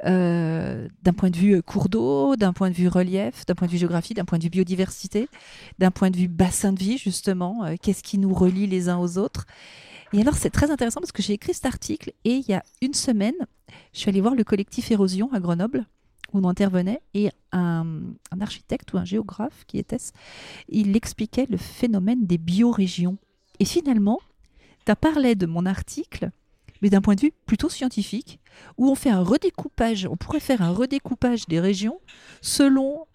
D'un 0.03 1.13
point 1.15 1.29
de 1.29 1.37
vue 1.37 1.61
cours 1.63 1.89
d'eau, 1.89 2.35
d'un 2.35 2.53
point 2.53 2.69
de 2.69 2.75
vue 2.75 2.87
relief, 2.87 3.45
d'un 3.45 3.55
point 3.55 3.67
de 3.67 3.71
vue 3.71 3.77
géographie, 3.77 4.13
d'un 4.13 4.25
point 4.25 4.37
de 4.37 4.43
vue 4.43 4.49
biodiversité, 4.49 5.29
d'un 5.77 5.91
point 5.91 6.09
de 6.09 6.17
vue 6.17 6.27
bassin 6.27 6.73
de 6.73 6.79
vie 6.79 6.97
justement. 6.97 7.65
Qu'est-ce 7.81 8.03
qui 8.03 8.17
nous 8.17 8.33
relie 8.33 8.67
les 8.67 8.89
uns 8.89 8.97
aux 8.97 9.17
autres 9.17 9.45
et 10.11 10.21
alors, 10.21 10.35
c'est 10.35 10.49
très 10.49 10.71
intéressant 10.71 11.01
parce 11.01 11.11
que 11.11 11.21
j'ai 11.21 11.33
écrit 11.33 11.53
cet 11.53 11.65
article 11.65 12.13
et 12.25 12.33
il 12.33 12.49
y 12.49 12.53
a 12.53 12.63
une 12.81 12.93
semaine, 12.95 13.35
je 13.93 13.99
suis 13.99 14.09
allée 14.09 14.21
voir 14.21 14.33
le 14.33 14.43
collectif 14.43 14.89
Érosion 14.91 15.31
à 15.33 15.39
Grenoble 15.39 15.85
où 16.33 16.39
on 16.39 16.47
intervenait 16.47 17.01
et 17.13 17.29
un, 17.51 17.85
architecte 18.39 18.93
ou 18.93 18.97
un 18.97 19.05
géographe, 19.05 19.65
qui 19.67 19.77
était-ce, 19.77 20.11
il 20.67 20.95
expliquait 20.95 21.47
le 21.49 21.57
phénomène 21.57 22.25
des 22.25 22.37
biorégions. 22.37 23.17
Et 23.59 23.65
finalement, 23.65 24.19
tu 24.85 24.91
as 24.91 24.95
parlé 24.95 25.35
de 25.35 25.45
mon 25.45 25.65
article, 25.65 26.31
mais 26.81 26.89
d'un 26.89 27.01
point 27.01 27.15
de 27.15 27.21
vue 27.21 27.33
plutôt 27.45 27.69
scientifique, 27.69 28.39
où 28.77 28.89
on 28.89 28.95
fait 28.95 29.09
un 29.09 29.23
redécoupage, 29.23 30.07
on 30.09 30.15
pourrait 30.15 30.39
faire 30.39 30.61
un 30.61 30.71
redécoupage 30.71 31.47
des 31.47 31.59
régions 31.59 31.99
selon 32.41 33.05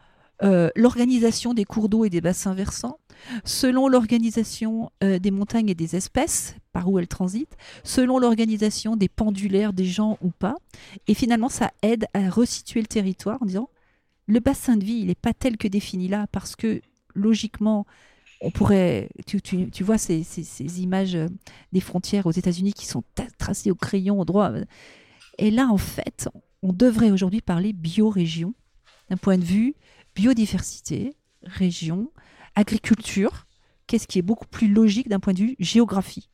euh, 0.43 0.69
l'organisation 0.77 1.55
des 1.55 1.65
cours 1.65 1.89
d'eau 1.89 2.05
et 2.05 2.11
des 2.11 2.21
bassins 2.21 2.55
versants, 2.55 2.99
selon 3.45 3.89
l'organisation 3.89 4.91
euh, 5.03 5.19
des 5.19 5.31
montagnes 5.31 5.69
et 5.69 5.75
des 5.75 5.97
espèces, 5.97 6.57
par 6.73 6.91
où 6.91 6.99
elles 6.99 7.09
transitent, 7.09 7.57
selon 7.85 8.19
l'organisation 8.19 8.97
des 8.97 9.09
pendulaires 9.09 9.73
des 9.73 9.85
gens 9.85 10.19
ou 10.21 10.31
pas. 10.31 10.57
Et 11.07 11.15
finalement, 11.15 11.49
ça 11.49 11.71
aide 11.83 12.07
à 12.15 12.29
resituer 12.29 12.81
le 12.81 12.87
territoire 12.87 13.41
en 13.43 13.47
disant 13.47 13.71
le 14.27 14.41
bassin 14.41 14.77
de 14.77 14.85
vie, 14.85 14.99
il 15.01 15.07
n'est 15.07 15.15
pas 15.15 15.35
tel 15.35 15.57
que 15.57 15.69
défini 15.69 16.09
là, 16.09 16.27
parce 16.33 16.57
que 16.57 16.81
logiquement, 17.15 17.87
on 18.45 18.51
pourrait. 18.51 19.09
Tu, 19.27 19.83
vois 19.83 19.99
ces, 19.99 20.83
images 20.83 21.15
euh, 21.15 21.29
des 21.73 21.81
frontières 21.81 22.27
aux 22.27 22.33
États-Unis 22.33 22.73
qui 22.73 22.87
sont 22.87 23.03
tracées 23.39 23.71
au 23.71 23.75
crayon 23.75 24.21
au 24.21 24.25
droit. 24.25 24.53
Et 25.39 25.51
là, 25.51 25.69
en 25.69 25.79
fait, 25.79 26.29
on 26.63 26.73
devrait 26.73 27.11
aujourd'hui 27.11 27.41
parler 27.41 27.73
biorégion, 27.73 28.55
d'un 29.11 29.17
point 29.17 29.39
de 29.39 29.45
vue 29.45 29.75
biodiversité, 30.15 31.17
région, 31.43 32.13
agriculture, 32.55 33.47
qu'est-ce 33.87 34.07
qui 34.07 34.19
est 34.19 34.23
beaucoup 34.23 34.47
plus 34.47 34.69
logique 34.69 35.09
d'un 35.09 35.21
point 35.21 35.33
de 35.33 35.41
vue 35.41 35.57
géographie. 35.59 36.31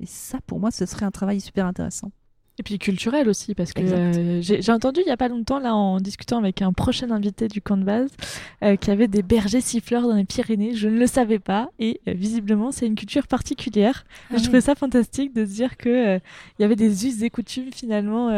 Et 0.00 0.06
ça, 0.06 0.38
pour 0.46 0.60
moi, 0.60 0.70
ce 0.70 0.86
serait 0.86 1.06
un 1.06 1.10
travail 1.10 1.40
super 1.40 1.66
intéressant. 1.66 2.10
Et 2.60 2.62
puis 2.62 2.78
culturel 2.78 3.26
aussi, 3.26 3.54
parce 3.54 3.72
que 3.72 3.80
euh, 3.80 4.42
j'ai 4.42 4.70
entendu 4.70 5.00
il 5.00 5.06
n'y 5.06 5.12
a 5.12 5.16
pas 5.16 5.28
longtemps, 5.28 5.60
là, 5.60 5.74
en 5.74 5.98
discutant 5.98 6.36
avec 6.36 6.60
un 6.60 6.74
prochain 6.74 7.10
invité 7.10 7.48
du 7.48 7.62
camp 7.62 7.78
de 7.78 7.84
base, 7.84 8.10
euh, 8.62 8.76
qu'il 8.76 8.90
y 8.90 8.92
avait 8.92 9.08
des 9.08 9.22
bergers 9.22 9.62
siffleurs 9.62 10.02
dans 10.06 10.14
les 10.14 10.26
Pyrénées. 10.26 10.74
Je 10.74 10.86
ne 10.86 10.98
le 10.98 11.06
savais 11.06 11.38
pas. 11.38 11.70
Et 11.78 12.02
euh, 12.06 12.12
visiblement, 12.12 12.70
c'est 12.70 12.86
une 12.86 12.96
culture 12.96 13.26
particulière. 13.28 14.04
Ah 14.28 14.36
je 14.36 14.42
trouvais 14.42 14.60
ça 14.60 14.74
fantastique 14.74 15.34
de 15.34 15.46
se 15.46 15.52
dire 15.52 15.78
qu'il 15.78 16.20
il 16.58 16.62
y 16.62 16.64
avait 16.66 16.76
des 16.76 17.06
us 17.06 17.22
et 17.22 17.30
coutumes 17.30 17.72
finalement 17.72 18.30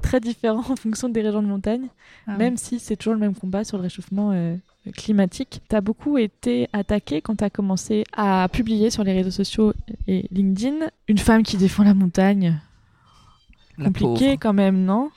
très 0.00 0.20
différents 0.20 0.64
en 0.70 0.76
fonction 0.76 1.10
des 1.10 1.20
régions 1.20 1.42
de 1.42 1.48
montagne, 1.48 1.88
ah 2.26 2.38
même 2.38 2.56
si 2.56 2.78
c'est 2.78 2.96
toujours 2.96 3.12
le 3.12 3.20
même 3.20 3.34
combat 3.34 3.62
sur 3.62 3.76
le 3.76 3.82
réchauffement 3.82 4.56
climatique. 4.96 5.60
Tu 5.68 5.76
as 5.76 5.82
beaucoup 5.82 6.16
été 6.16 6.66
attaqué 6.72 7.20
quand 7.20 7.36
tu 7.36 7.44
as 7.44 7.50
commencé 7.50 8.04
à 8.14 8.48
publier 8.50 8.88
sur 8.88 9.04
les 9.04 9.12
réseaux 9.12 9.30
sociaux 9.30 9.74
et 10.08 10.26
LinkedIn. 10.30 10.86
Une 11.08 11.18
femme 11.18 11.42
qui 11.42 11.58
défend 11.58 11.84
la 11.84 11.92
montagne 11.92 12.58
compliqué 13.84 14.36
quand 14.36 14.52
même, 14.52 14.84
non? 14.84 15.10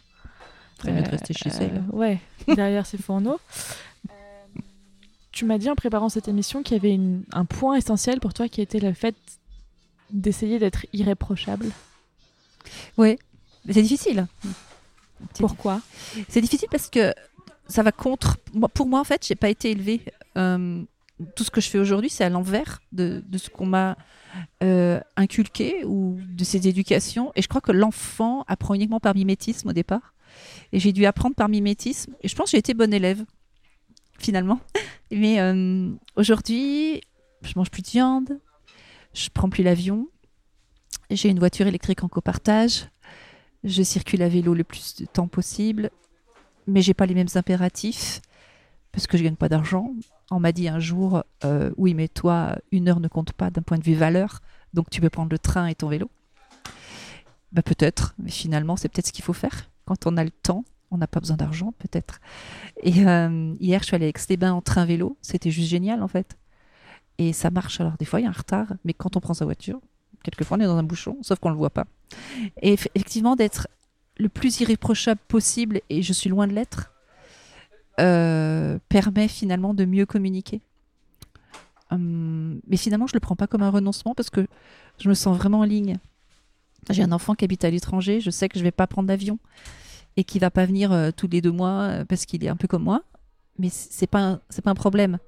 Très 0.78 1.02
de 1.02 1.10
rester 1.10 1.34
chez 1.34 1.50
elle. 1.50 1.84
Euh, 1.92 1.96
ouais, 1.96 2.20
derrière 2.48 2.86
ses 2.86 2.98
fourneaux. 2.98 3.40
Euh, 4.10 4.14
tu 5.32 5.46
m'as 5.46 5.58
dit 5.58 5.70
en 5.70 5.76
préparant 5.76 6.10
cette 6.10 6.28
émission 6.28 6.64
qu'il 6.64 6.78
y 6.78 6.80
avait 6.80 7.00
un 7.32 7.46
point 7.46 7.76
essentiel 7.76 8.20
pour 8.20 8.34
toi 8.34 8.48
qui 8.48 8.62
était 8.62 8.80
le 8.80 8.94
fait 8.94 9.16
d'essayer 10.12 10.60
d'être 10.60 10.86
irréprochable. 10.94 11.70
Oui, 12.98 13.18
mais 13.66 13.74
c'est 13.74 13.82
difficile. 13.82 14.28
Pourquoi? 15.40 15.82
C'est 16.28 16.42
difficile 16.42 16.68
parce 16.70 16.90
que 16.90 17.14
ça 17.68 17.84
va 17.84 17.92
contre. 17.92 18.38
Pour 18.74 18.88
moi, 18.88 19.00
en 19.00 19.04
fait, 19.04 19.26
j'ai 19.26 19.36
pas 19.36 19.50
été 19.50 19.72
élevée. 19.72 20.02
Euh, 20.38 20.84
tout 21.36 21.44
ce 21.44 21.52
que 21.52 21.62
je 21.62 21.70
fais 21.70 21.80
aujourd'hui, 21.80 22.10
c'est 22.10 22.24
à 22.24 22.30
l'envers 22.30 22.82
de, 22.92 23.24
ce 23.38 23.50
qu'on 23.50 23.66
m'a 23.66 23.98
euh, 24.64 25.00
inculqué 25.16 25.84
ou 25.86 26.20
de 26.28 26.44
ses 26.44 26.68
éducations. 26.68 27.32
Et 27.36 27.42
je 27.42 27.48
crois 27.48 27.62
que 27.62 27.72
l'enfant 27.72 28.44
apprend 28.48 28.74
uniquement 28.74 29.00
par 29.00 29.16
mimétisme 29.16 29.70
au 29.70 29.74
départ. 29.74 30.14
Et 30.72 30.80
j'ai 30.80 30.92
dû 30.92 31.06
apprendre 31.06 31.36
par 31.36 31.50
mimétisme. 31.50 32.14
Et 32.22 32.28
je 32.28 32.36
pense 32.36 32.46
que 32.46 32.52
j'ai 32.52 32.60
été 32.60 32.74
bonne 32.74 32.94
élève, 32.94 33.24
finalement. 34.20 34.60
Mais 35.12 35.40
euh, 35.40 35.90
aujourd'hui, 36.16 37.02
je 37.44 37.54
mange 37.56 37.70
plus 37.70 37.82
de 37.82 37.90
viande, 37.90 38.40
je 39.14 39.30
prends 39.32 39.50
plus 39.50 39.64
l'avion, 39.64 40.08
j'ai 41.12 41.30
une 41.30 41.40
voiture 41.40 41.68
électrique 41.68 42.04
en 42.04 42.08
copartage, 42.08 42.88
je 43.64 43.84
circule 43.84 44.22
à 44.24 44.30
vélo 44.30 44.54
le 44.54 44.64
plus 44.64 44.96
de 44.96 45.06
temps 45.06 45.28
possible, 45.28 45.92
mais 46.68 46.82
j'ai 46.82 46.94
pas 46.94 47.06
les 47.06 47.14
mêmes 47.14 47.28
impératifs 47.36 48.22
parce 48.92 49.08
que 49.08 49.18
je 49.18 49.24
gagne 49.24 49.36
pas 49.36 49.50
d'argent. 49.50 49.94
On 50.32 50.40
m'a 50.40 50.52
dit 50.52 50.68
un 50.68 50.80
jour, 50.80 51.24
euh, 51.44 51.72
oui, 51.78 51.94
mais 51.94 52.08
toi, 52.08 52.56
une 52.72 52.90
heure 52.90 53.00
ne 53.00 53.08
compte 53.08 53.34
pas 53.34 53.50
d'un 53.50 53.62
point 53.62 53.78
de 53.78 53.84
vue 53.84 53.94
valeur, 53.94 54.42
donc 54.74 54.90
tu 54.90 55.02
peux 55.02 55.10
prendre 55.10 55.32
le 55.32 55.40
train 55.40 55.68
et 55.68 55.76
ton 55.76 55.88
vélo. 55.88 56.10
Bah, 57.52 57.62
peut-être, 57.62 58.16
mais 58.18 58.32
finalement, 58.32 58.76
c'est 58.76 58.90
peut-être 58.90 59.08
ce 59.08 59.12
qu'il 59.12 59.24
faut 59.24 59.34
faire. 59.34 59.70
Quand 59.86 60.08
on 60.08 60.18
a 60.18 60.24
le 60.24 60.32
temps, 60.32 60.66
on 60.90 60.98
n'a 60.98 61.08
pas 61.08 61.20
besoin 61.20 61.38
d'argent, 61.38 61.74
peut-être. 61.78 62.20
Et 62.82 63.06
euh, 63.06 63.54
hier, 63.60 63.82
je 63.82 63.88
suis 63.88 63.96
allée 63.96 64.06
avec 64.06 64.18
Stéban 64.18 64.52
en 64.52 64.62
train-vélo. 64.62 65.18
C'était 65.22 65.52
juste 65.52 65.70
génial, 65.70 66.02
en 66.02 66.08
fait. 66.08 66.38
Et 67.18 67.34
ça 67.34 67.52
marche. 67.52 67.80
Alors, 67.82 67.94
des 67.98 68.06
fois, 68.06 68.20
il 68.20 68.24
y 68.24 68.26
a 68.26 68.30
un 68.30 68.34
retard, 68.34 68.74
mais 68.86 68.94
quand 68.94 69.18
on 69.18 69.20
prend 69.20 69.34
sa 69.34 69.46
voiture, 69.46 69.80
quelquefois, 70.24 70.58
on 70.58 70.62
est 70.62 70.66
dans 70.66 70.78
un 70.78 70.84
bouchon, 70.84 71.18
sauf 71.22 71.40
qu'on 71.40 71.50
ne 71.50 71.54
le 71.54 71.60
voit 71.60 71.70
pas. 71.70 71.86
Et 72.62 72.74
effectivement, 72.74 73.36
d'être 73.36 73.68
le 74.18 74.30
plus 74.30 74.62
irréprochable 74.62 75.22
possible, 75.28 75.82
et 75.90 76.02
je 76.02 76.14
suis 76.14 76.30
loin 76.30 76.48
de 76.48 76.54
l'être, 76.54 76.93
euh, 78.00 78.80
permet 78.90 79.28
finalement 79.28 79.74
de 79.74 79.86
mieux 79.86 80.06
communiquer. 80.06 80.62
Hum, 81.92 82.60
mais 82.68 82.78
finalement, 82.78 83.08
je 83.08 83.14
le 83.14 83.20
prends 83.20 83.36
pas 83.36 83.48
comme 83.48 83.64
un 83.64 83.70
renoncement 83.70 84.16
parce 84.16 84.30
que 84.30 84.48
je 85.00 85.10
me 85.10 85.14
sens 85.14 85.38
vraiment 85.38 85.60
en 85.60 85.64
ligne. 85.64 85.98
J'ai 86.90 87.04
un 87.04 87.12
enfant 87.12 87.36
qui 87.36 87.46
habite 87.46 87.64
à 87.64 87.70
l'étranger, 87.70 88.20
je 88.20 88.30
sais 88.30 88.50
que 88.50 88.60
je 88.60 88.64
vais 88.64 88.72
pas 88.72 88.88
prendre 88.88 89.08
d'avion 89.08 89.40
et 90.18 90.24
qui 90.24 90.40
va 90.40 90.52
pas 90.52 90.66
venir 90.66 90.92
euh, 90.92 91.12
tous 91.16 91.28
les 91.28 91.42
deux 91.42 91.52
mois 91.52 91.82
euh, 91.82 92.06
parce 92.06 92.26
qu'il 92.26 92.44
est 92.44 92.50
un 92.50 92.56
peu 92.56 92.68
comme 92.68 92.84
moi. 92.84 93.04
Mais 93.60 93.70
c'est 93.70 94.08
pas 94.08 94.40
pas 94.64 94.72
un 94.72 94.76
problème. 94.76 95.20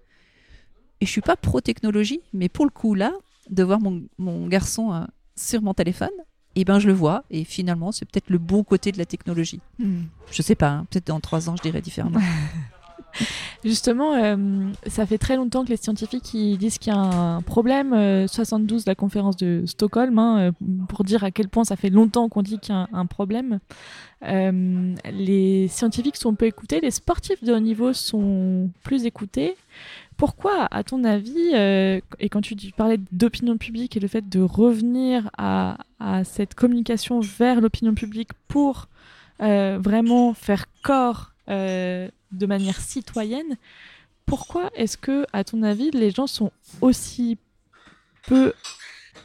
Et 0.99 1.05
je 1.05 1.11
suis 1.11 1.21
pas 1.21 1.35
pro 1.35 1.61
technologie, 1.61 2.21
mais 2.33 2.49
pour 2.49 2.65
le 2.65 2.71
coup 2.71 2.95
là, 2.95 3.13
de 3.49 3.63
voir 3.63 3.79
mon, 3.79 4.03
mon 4.17 4.47
garçon 4.47 5.05
sur 5.35 5.61
mon 5.61 5.73
téléphone, 5.73 6.09
et 6.55 6.63
ben 6.63 6.79
je 6.79 6.87
le 6.87 6.93
vois 6.93 7.23
et 7.29 7.43
finalement 7.43 7.91
c'est 7.91 8.05
peut-être 8.05 8.29
le 8.29 8.37
bon 8.37 8.63
côté 8.63 8.91
de 8.91 8.97
la 8.97 9.05
technologie. 9.05 9.61
Je 9.79 9.85
hmm. 9.85 10.05
Je 10.31 10.41
sais 10.41 10.55
pas, 10.55 10.69
hein, 10.69 10.87
peut-être 10.89 11.07
dans 11.07 11.19
trois 11.19 11.49
ans 11.49 11.55
je 11.55 11.61
dirais 11.61 11.81
différemment. 11.81 12.19
Justement, 13.63 14.13
euh, 14.13 14.35
ça 14.87 15.05
fait 15.05 15.17
très 15.17 15.37
longtemps 15.37 15.63
que 15.63 15.69
les 15.69 15.77
scientifiques 15.77 16.33
ils 16.33 16.57
disent 16.57 16.77
qu'il 16.77 16.91
y 16.91 16.95
a 16.95 16.99
un 16.99 17.41
problème. 17.41 18.27
72, 18.27 18.85
la 18.85 18.93
conférence 18.93 19.37
de 19.37 19.63
Stockholm, 19.65 20.19
hein, 20.19 20.51
pour 20.89 21.05
dire 21.05 21.23
à 21.23 21.31
quel 21.31 21.47
point 21.47 21.63
ça 21.63 21.77
fait 21.77 21.89
longtemps 21.89 22.27
qu'on 22.27 22.41
dit 22.41 22.59
qu'il 22.59 22.75
y 22.75 22.77
a 22.77 22.87
un, 22.91 23.05
problème. 23.05 23.59
les 24.21 25.67
scientifiques 25.69 26.17
sont 26.17 26.35
peu 26.35 26.45
écoutés, 26.45 26.81
les 26.81 26.91
sportifs 26.91 27.41
de 27.41 27.53
haut 27.53 27.59
niveau 27.59 27.93
sont 27.93 28.69
plus 28.83 29.05
écoutés. 29.05 29.55
Pourquoi, 30.17 30.67
à 30.71 30.83
ton 30.83 31.03
avis, 31.03 31.53
et 31.53 32.29
quand 32.29 32.41
tu 32.41 32.55
parlais 32.77 32.99
d'opinion 33.11 33.57
publique 33.57 33.97
et 33.97 33.99
le 33.99 34.07
fait 34.07 34.27
de 34.29 34.39
revenir 34.39 35.29
à, 35.37 35.77
cette 36.23 36.55
communication 36.55 37.19
vers 37.19 37.59
l'opinion 37.59 37.93
publique 37.93 38.29
pour 38.47 38.87
vraiment 39.39 40.33
faire 40.33 40.65
corps 40.83 41.35
euh, 41.47 42.09
de 42.31 42.45
manière 42.47 42.79
citoyenne, 42.79 43.57
pourquoi 44.25 44.71
est-ce 44.75 44.97
que, 44.97 45.25
à 45.31 45.43
ton 45.43 45.61
avis, 45.61 45.91
les 45.91 46.09
gens 46.09 46.25
sont 46.25 46.51
aussi 46.81 47.37
peu 48.27 48.53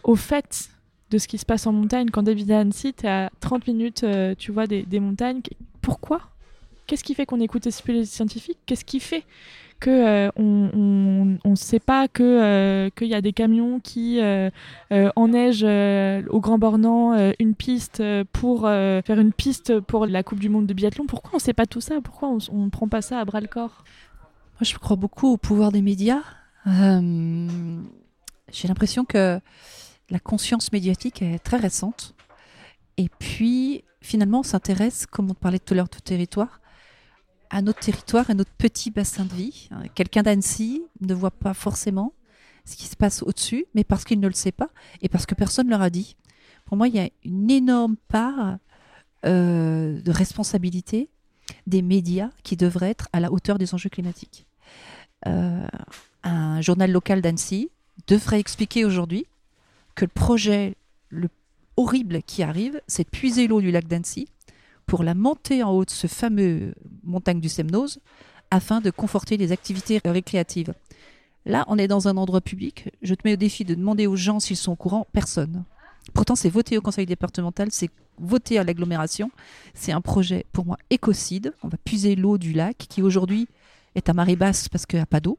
au 0.05 0.15
fait 0.15 0.69
de 1.11 1.17
ce 1.17 1.27
qui 1.27 1.39
se 1.39 1.47
passe 1.47 1.67
en 1.67 1.73
montagne 1.73 2.11
quand 2.11 2.23
David 2.23 2.51
Annecy, 2.53 2.93
tu 2.93 3.07
à 3.07 3.31
30 3.41 3.67
minutes, 3.67 4.05
euh, 4.05 4.35
tu 4.39 4.53
vois, 4.53 4.67
des, 4.67 5.01
montagnes? 5.01 5.41
Pourquoi? 5.81 6.21
Qu'est-ce 6.87 7.03
qui 7.03 7.15
fait 7.15 7.25
qu'on 7.25 7.41
écoute 7.41 7.65
les 7.65 8.05
scientifiques? 8.05 8.59
Qu'est-ce 8.67 8.85
qui 8.85 9.01
fait 9.01 9.25
que 9.81 9.91
euh, 9.91 10.31
on 10.37 11.39
ne 11.45 11.57
sait 11.57 11.81
pas 11.81 12.07
que 12.07 12.23
euh, 12.23 12.91
qu'il 12.91 13.09
y 13.09 13.15
a 13.15 13.21
des 13.21 13.33
camions 13.33 13.81
qui 13.81 14.21
euh, 14.21 14.51
enneigent 15.17 15.67
au 16.29 16.41
Grand 16.41 16.59
Bornand 16.59 17.33
une 17.39 17.55
piste 17.55 18.03
pour 18.33 18.63
faire 18.63 19.19
une 19.19 19.33
piste 19.33 19.81
pour 19.81 20.07
la 20.07 20.23
Coupe 20.23 20.39
du 20.39 20.49
Monde 20.49 20.67
de 20.67 20.75
biathlon. 20.75 21.07
Pourquoi 21.07 21.33
on 21.33 21.37
ne 21.37 21.43
sait 21.43 21.55
pas 21.55 21.67
tout 21.67 21.81
ça? 21.81 22.01
Pourquoi 22.03 22.37
on 22.53 22.65
ne 22.65 22.71
prend 22.71 22.89
pas 22.89 23.03
ça 23.03 23.19
à 23.19 23.25
bras 23.25 23.41
le 23.41 23.49
corps? 23.49 23.85
Moi, 24.61 24.63
je 24.63 24.77
crois 24.77 24.97
beaucoup 24.97 25.29
au 25.29 25.37
pouvoir 25.37 25.73
des 25.73 25.83
médias. 25.83 26.23
J'ai 26.67 28.69
l'impression 28.69 29.05
que 29.05 29.41
la 30.11 30.19
conscience 30.19 30.73
médiatique 30.73 31.23
est 31.23 31.39
très 31.39 31.57
récente. 31.57 32.15
Et 32.97 33.09
puis, 33.19 33.85
finalement, 34.03 34.41
on 34.41 34.43
s'intéresse, 34.43 35.07
comme 35.07 35.31
on 35.31 35.35
parlait 35.35 35.59
tout 35.59 35.73
à 35.73 35.77
l'heure, 35.77 35.89
de 35.89 35.99
territoire, 35.99 36.61
à 37.51 37.63
notre 37.63 37.81
territoire, 37.81 38.31
à 38.31 38.35
notre 38.35 38.53
petit 38.53 38.91
bassin 38.91 39.25
de 39.25 39.35
vie. 39.35 39.69
Quelqu'un 39.95 40.23
d'Annecy 40.23 40.83
ne 41.01 41.15
voit 41.15 41.31
pas 41.31 41.55
forcément 41.55 42.15
ce 42.65 42.77
qui 42.77 42.87
se 42.87 42.97
passe 42.97 43.23
au-dessus, 43.23 43.67
mais 43.75 43.85
parce 43.85 44.05
qu'il 44.05 44.21
ne 44.21 44.29
le 44.29 44.35
sait 44.35 44.53
pas 44.53 44.71
et 45.03 45.09
parce 45.09 45.27
que 45.27 45.35
personne 45.35 45.67
ne 45.67 45.71
leur 45.71 45.83
a 45.83 45.91
dit. 45.91 46.17
Pour 46.65 46.77
moi, 46.77 46.89
il 46.89 46.95
y 46.95 47.01
a 47.01 47.09
une 47.25 47.51
énorme 47.51 47.97
part 48.09 48.59
euh, 49.27 50.01
de 50.01 50.11
responsabilité 50.11 51.11
des 51.67 51.83
médias 51.83 52.31
qui 52.45 52.57
devraient 52.57 52.91
être 52.91 53.09
à 53.13 53.21
la 53.21 53.33
hauteur 53.33 53.59
des 53.59 53.75
enjeux 53.75 53.91
climatiques. 53.91 54.47
Euh, 55.27 55.67
un 56.23 56.61
journal 56.61 56.93
local 56.93 57.21
d'Annecy 57.21 57.71
devrait 58.07 58.41
expliquer 58.41 58.85
aujourd'hui 58.85 59.27
que 59.95 60.05
le 60.05 60.11
projet 60.11 60.77
le 61.09 61.29
horrible 61.77 62.23
qui 62.23 62.43
arrive, 62.43 62.81
c'est 62.87 63.05
de 63.05 63.09
puiser 63.11 63.49
l'eau 63.49 63.61
du 63.61 63.71
lac 63.71 63.87
d'Annecy 63.87 64.29
pour 64.91 65.05
la 65.05 65.15
montée 65.15 65.63
en 65.63 65.71
haut 65.71 65.85
de 65.85 65.91
ce 65.91 66.09
fameux 66.09 66.75
montagne 67.05 67.39
du 67.39 67.49
Semnose 67.49 68.01
afin 68.51 68.81
de 68.81 68.91
conforter 68.91 69.37
les 69.37 69.53
activités 69.53 70.01
récréatives. 70.05 70.75
Là, 71.47 71.65
on 71.69 71.79
est 71.79 71.87
dans 71.87 72.09
un 72.09 72.17
endroit 72.17 72.41
public. 72.41 72.91
Je 73.01 73.15
te 73.15 73.21
mets 73.25 73.35
au 73.35 73.37
défi 73.37 73.65
de 73.65 73.77
demander 73.77 74.09
aux 74.09 74.17
gens 74.17 74.41
s'ils 74.41 74.57
sont 74.57 74.73
au 74.73 74.77
courant. 74.77 75.07
Personne. 75.13 75.63
Pourtant, 76.13 76.35
c'est 76.35 76.51
voté 76.51 76.77
au 76.77 76.81
conseil 76.81 77.07
départemental, 77.07 77.69
c'est 77.71 77.89
voté 78.19 78.59
à 78.59 78.65
l'agglomération. 78.65 79.31
C'est 79.75 79.93
un 79.93 80.01
projet, 80.01 80.45
pour 80.51 80.67
moi, 80.67 80.77
écocide. 80.91 81.55
On 81.63 81.69
va 81.69 81.79
puiser 81.79 82.17
l'eau 82.17 82.37
du 82.37 82.53
lac, 82.53 82.77
qui 82.77 83.01
aujourd'hui 83.01 83.47
est 83.95 84.09
à 84.09 84.13
marée 84.13 84.35
basse 84.35 84.69
parce 84.69 84.87
qu'il 84.87 84.99
n'y 84.99 85.05
a 85.05 85.07
pas 85.07 85.21
d'eau. 85.21 85.39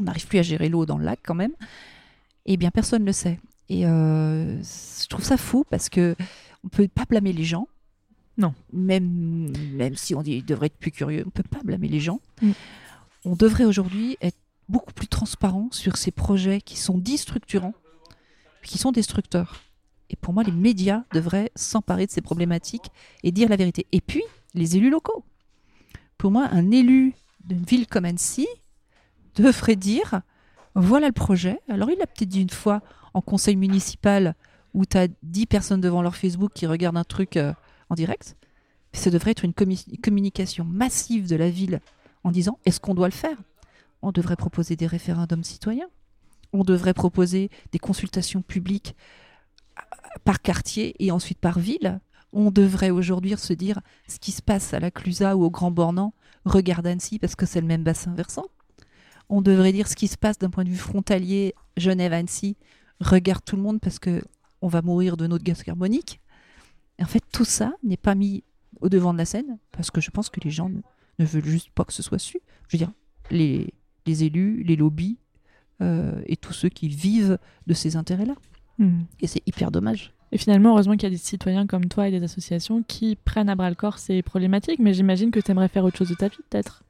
On 0.00 0.04
n'arrive 0.04 0.26
plus 0.26 0.38
à 0.38 0.42
gérer 0.42 0.70
l'eau 0.70 0.86
dans 0.86 0.96
le 0.96 1.04
lac 1.04 1.20
quand 1.22 1.34
même. 1.34 1.52
Eh 2.46 2.56
bien, 2.56 2.70
personne 2.70 3.02
ne 3.02 3.06
le 3.08 3.12
sait. 3.12 3.38
Et 3.68 3.84
euh, 3.84 4.56
je 4.62 5.06
trouve 5.06 5.24
ça 5.26 5.36
fou 5.36 5.66
parce 5.68 5.90
que 5.90 6.16
on 6.64 6.68
peut 6.68 6.88
pas 6.88 7.04
blâmer 7.04 7.34
les 7.34 7.44
gens. 7.44 7.68
Non. 8.38 8.54
Même, 8.72 9.52
même 9.74 9.96
si 9.96 10.14
on 10.14 10.22
dit, 10.22 10.42
devrait 10.42 10.66
être 10.66 10.78
plus 10.78 10.92
curieux, 10.92 11.22
on 11.24 11.26
ne 11.26 11.30
peut 11.30 11.42
pas 11.42 11.60
blâmer 11.64 11.88
les 11.88 12.00
gens. 12.00 12.20
Mm. 12.40 12.52
On 13.24 13.34
devrait 13.34 13.64
aujourd'hui 13.64 14.16
être 14.22 14.38
beaucoup 14.68 14.92
plus 14.92 15.08
transparent 15.08 15.68
sur 15.72 15.96
ces 15.96 16.12
projets 16.12 16.60
qui 16.60 16.76
sont 16.76 16.98
dits 16.98 17.18
structurants, 17.18 17.74
qui 18.62 18.78
sont 18.78 18.92
destructeurs. 18.92 19.62
Et 20.08 20.16
pour 20.16 20.32
moi, 20.32 20.44
les 20.44 20.52
médias 20.52 21.02
devraient 21.12 21.50
s'emparer 21.54 22.06
de 22.06 22.12
ces 22.12 22.20
problématiques 22.20 22.90
et 23.24 23.32
dire 23.32 23.48
la 23.48 23.56
vérité. 23.56 23.86
Et 23.92 24.00
puis, 24.00 24.22
les 24.54 24.76
élus 24.76 24.90
locaux. 24.90 25.24
Pour 26.16 26.30
moi, 26.30 26.48
un 26.50 26.70
élu 26.70 27.14
d'une 27.44 27.64
ville 27.64 27.86
comme 27.86 28.04
Annecy 28.04 28.46
devrait 29.34 29.76
dire 29.76 30.22
voilà 30.74 31.08
le 31.08 31.12
projet. 31.12 31.60
Alors, 31.68 31.90
il 31.90 31.98
l'a 31.98 32.06
peut-être 32.06 32.28
dit 32.28 32.42
une 32.42 32.50
fois 32.50 32.82
en 33.14 33.20
conseil 33.20 33.56
municipal 33.56 34.34
où 34.74 34.86
tu 34.86 34.96
as 34.96 35.08
10 35.22 35.46
personnes 35.46 35.80
devant 35.80 36.02
leur 36.02 36.14
Facebook 36.14 36.52
qui 36.54 36.66
regardent 36.66 36.98
un 36.98 37.04
truc. 37.04 37.36
Euh, 37.36 37.52
en 37.88 37.94
direct. 37.94 38.36
Ça 38.92 39.10
devrait 39.10 39.32
être 39.32 39.44
une 39.44 39.54
communication 39.54 40.64
massive 40.64 41.28
de 41.28 41.36
la 41.36 41.50
ville 41.50 41.80
en 42.24 42.30
disant 42.30 42.58
est-ce 42.64 42.80
qu'on 42.80 42.94
doit 42.94 43.08
le 43.08 43.12
faire? 43.12 43.36
On 44.02 44.12
devrait 44.12 44.36
proposer 44.36 44.76
des 44.76 44.86
référendums 44.86 45.44
citoyens. 45.44 45.88
On 46.52 46.64
devrait 46.64 46.94
proposer 46.94 47.50
des 47.72 47.78
consultations 47.78 48.42
publiques 48.42 48.96
euh, 49.78 49.82
par 50.24 50.40
quartier 50.40 50.94
et 51.04 51.10
ensuite 51.10 51.38
par 51.38 51.58
ville. 51.58 52.00
On 52.32 52.50
devrait 52.50 52.90
aujourd'hui 52.90 53.36
se 53.36 53.52
dire 53.52 53.80
ce 54.06 54.18
qui 54.18 54.32
se 54.32 54.42
passe 54.42 54.74
à 54.74 54.80
la 54.80 54.90
Clusa 54.90 55.36
ou 55.36 55.44
au 55.44 55.50
Grand 55.50 55.70
Bornand, 55.70 56.14
regarde 56.44 56.86
Annecy 56.86 57.18
parce 57.18 57.34
que 57.34 57.46
c'est 57.46 57.60
le 57.60 57.66
même 57.66 57.82
bassin 57.82 58.14
versant. 58.14 58.46
On 59.28 59.42
devrait 59.42 59.72
dire 59.72 59.88
ce 59.88 59.96
qui 59.96 60.08
se 60.08 60.16
passe 60.16 60.38
d'un 60.38 60.50
point 60.50 60.64
de 60.64 60.70
vue 60.70 60.76
frontalier 60.76 61.54
Genève-Annecy, 61.76 62.56
regarde 63.00 63.44
tout 63.44 63.56
le 63.56 63.62
monde 63.62 63.80
parce 63.80 63.98
que 63.98 64.22
on 64.60 64.68
va 64.68 64.82
mourir 64.82 65.16
de 65.16 65.26
notre 65.26 65.44
gaz 65.44 65.62
carbonique. 65.62 66.20
Et 66.98 67.02
en 67.02 67.06
fait, 67.06 67.22
tout 67.32 67.44
ça 67.44 67.74
n'est 67.82 67.96
pas 67.96 68.14
mis 68.14 68.42
au 68.80 68.88
devant 68.88 69.12
de 69.12 69.18
la 69.18 69.24
scène 69.24 69.58
parce 69.72 69.90
que 69.90 70.00
je 70.00 70.10
pense 70.10 70.30
que 70.30 70.40
les 70.40 70.50
gens 70.50 70.68
ne, 70.68 71.24
veulent 71.24 71.44
juste 71.44 71.70
pas 71.70 71.84
que 71.84 71.92
ce 71.92 72.02
soit 72.02 72.18
su. 72.18 72.40
Je 72.68 72.76
veux 72.76 72.78
dire, 72.78 72.92
les, 73.30 73.72
les 74.06 74.24
élus, 74.24 74.62
les 74.62 74.76
lobbies 74.76 75.18
euh, 75.80 76.20
et 76.26 76.36
tous 76.36 76.52
ceux 76.52 76.68
qui 76.68 76.88
vivent 76.88 77.38
de 77.66 77.74
ces 77.74 77.96
intérêts-là. 77.96 78.34
Hmm. 78.78 79.02
Et 79.20 79.26
c'est 79.26 79.42
hyper 79.46 79.70
dommage. 79.70 80.12
Et 80.30 80.38
finalement, 80.38 80.70
heureusement 80.70 80.94
qu'il 80.94 81.04
y 81.04 81.06
a 81.06 81.10
des 81.10 81.16
citoyens 81.16 81.66
comme 81.66 81.86
toi 81.86 82.08
et 82.08 82.10
des 82.10 82.22
associations 82.22 82.82
qui 82.82 83.16
prennent 83.16 83.48
à 83.48 83.54
bras 83.54 83.70
le 83.70 83.76
corps 83.76 83.98
ces 83.98 84.22
problématiques, 84.22 84.78
mais 84.78 84.92
j'imagine 84.92 85.30
que 85.30 85.40
tu 85.40 85.50
aimerais 85.50 85.68
faire 85.68 85.84
autre 85.84 85.96
chose 85.96 86.10
de 86.10 86.14
ta 86.14 86.28
vie, 86.28 86.36
peut-être. 86.50 86.82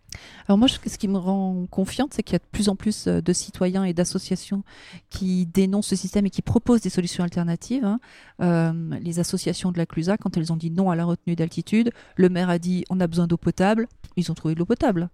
Alors 0.47 0.59
moi, 0.59 0.69
ce 0.69 0.99
qui 0.99 1.09
me 1.09 1.19
rend 1.19 1.67
confiante, 1.71 2.15
c'est 2.15 2.23
qu'il 2.23 2.33
y 2.33 2.37
a 2.37 2.39
de 2.39 2.45
plus 2.51 2.69
en 2.69 2.77
plus 2.77 3.07
euh, 3.07 3.21
de 3.21 3.33
citoyens 3.33 3.85
et 3.85 3.93
d'associations 3.93 4.63
qui 5.11 5.47
dénoncent 5.47 5.89
ce 5.89 5.97
système 5.97 6.27
et 6.27 6.31
qui 6.31 6.43
proposent 6.43 6.81
des 6.81 6.91
solutions 6.91 7.25
alternatives. 7.25 7.85
Hein. 7.85 8.01
Euh, 8.41 8.99
les 9.01 9.19
associations 9.19 9.73
de 9.73 9.79
la 9.79 9.87
Clusa, 9.87 10.17
quand 10.17 10.37
elles 10.37 10.53
ont 10.53 10.57
dit 10.57 10.71
non 10.71 10.91
à 10.91 10.97
la 10.97 11.05
retenue 11.05 11.37
d'altitude, 11.37 11.91
le 12.17 12.29
maire 12.29 12.51
a 12.51 12.59
dit 12.59 12.85
on 12.91 13.01
a 13.01 13.07
besoin 13.07 13.27
d'eau 13.27 13.37
potable, 13.37 13.87
ils 14.17 14.31
ont 14.31 14.35
trouvé 14.35 14.55
de 14.55 14.59
l'eau 14.59 14.67
potable 14.67 15.11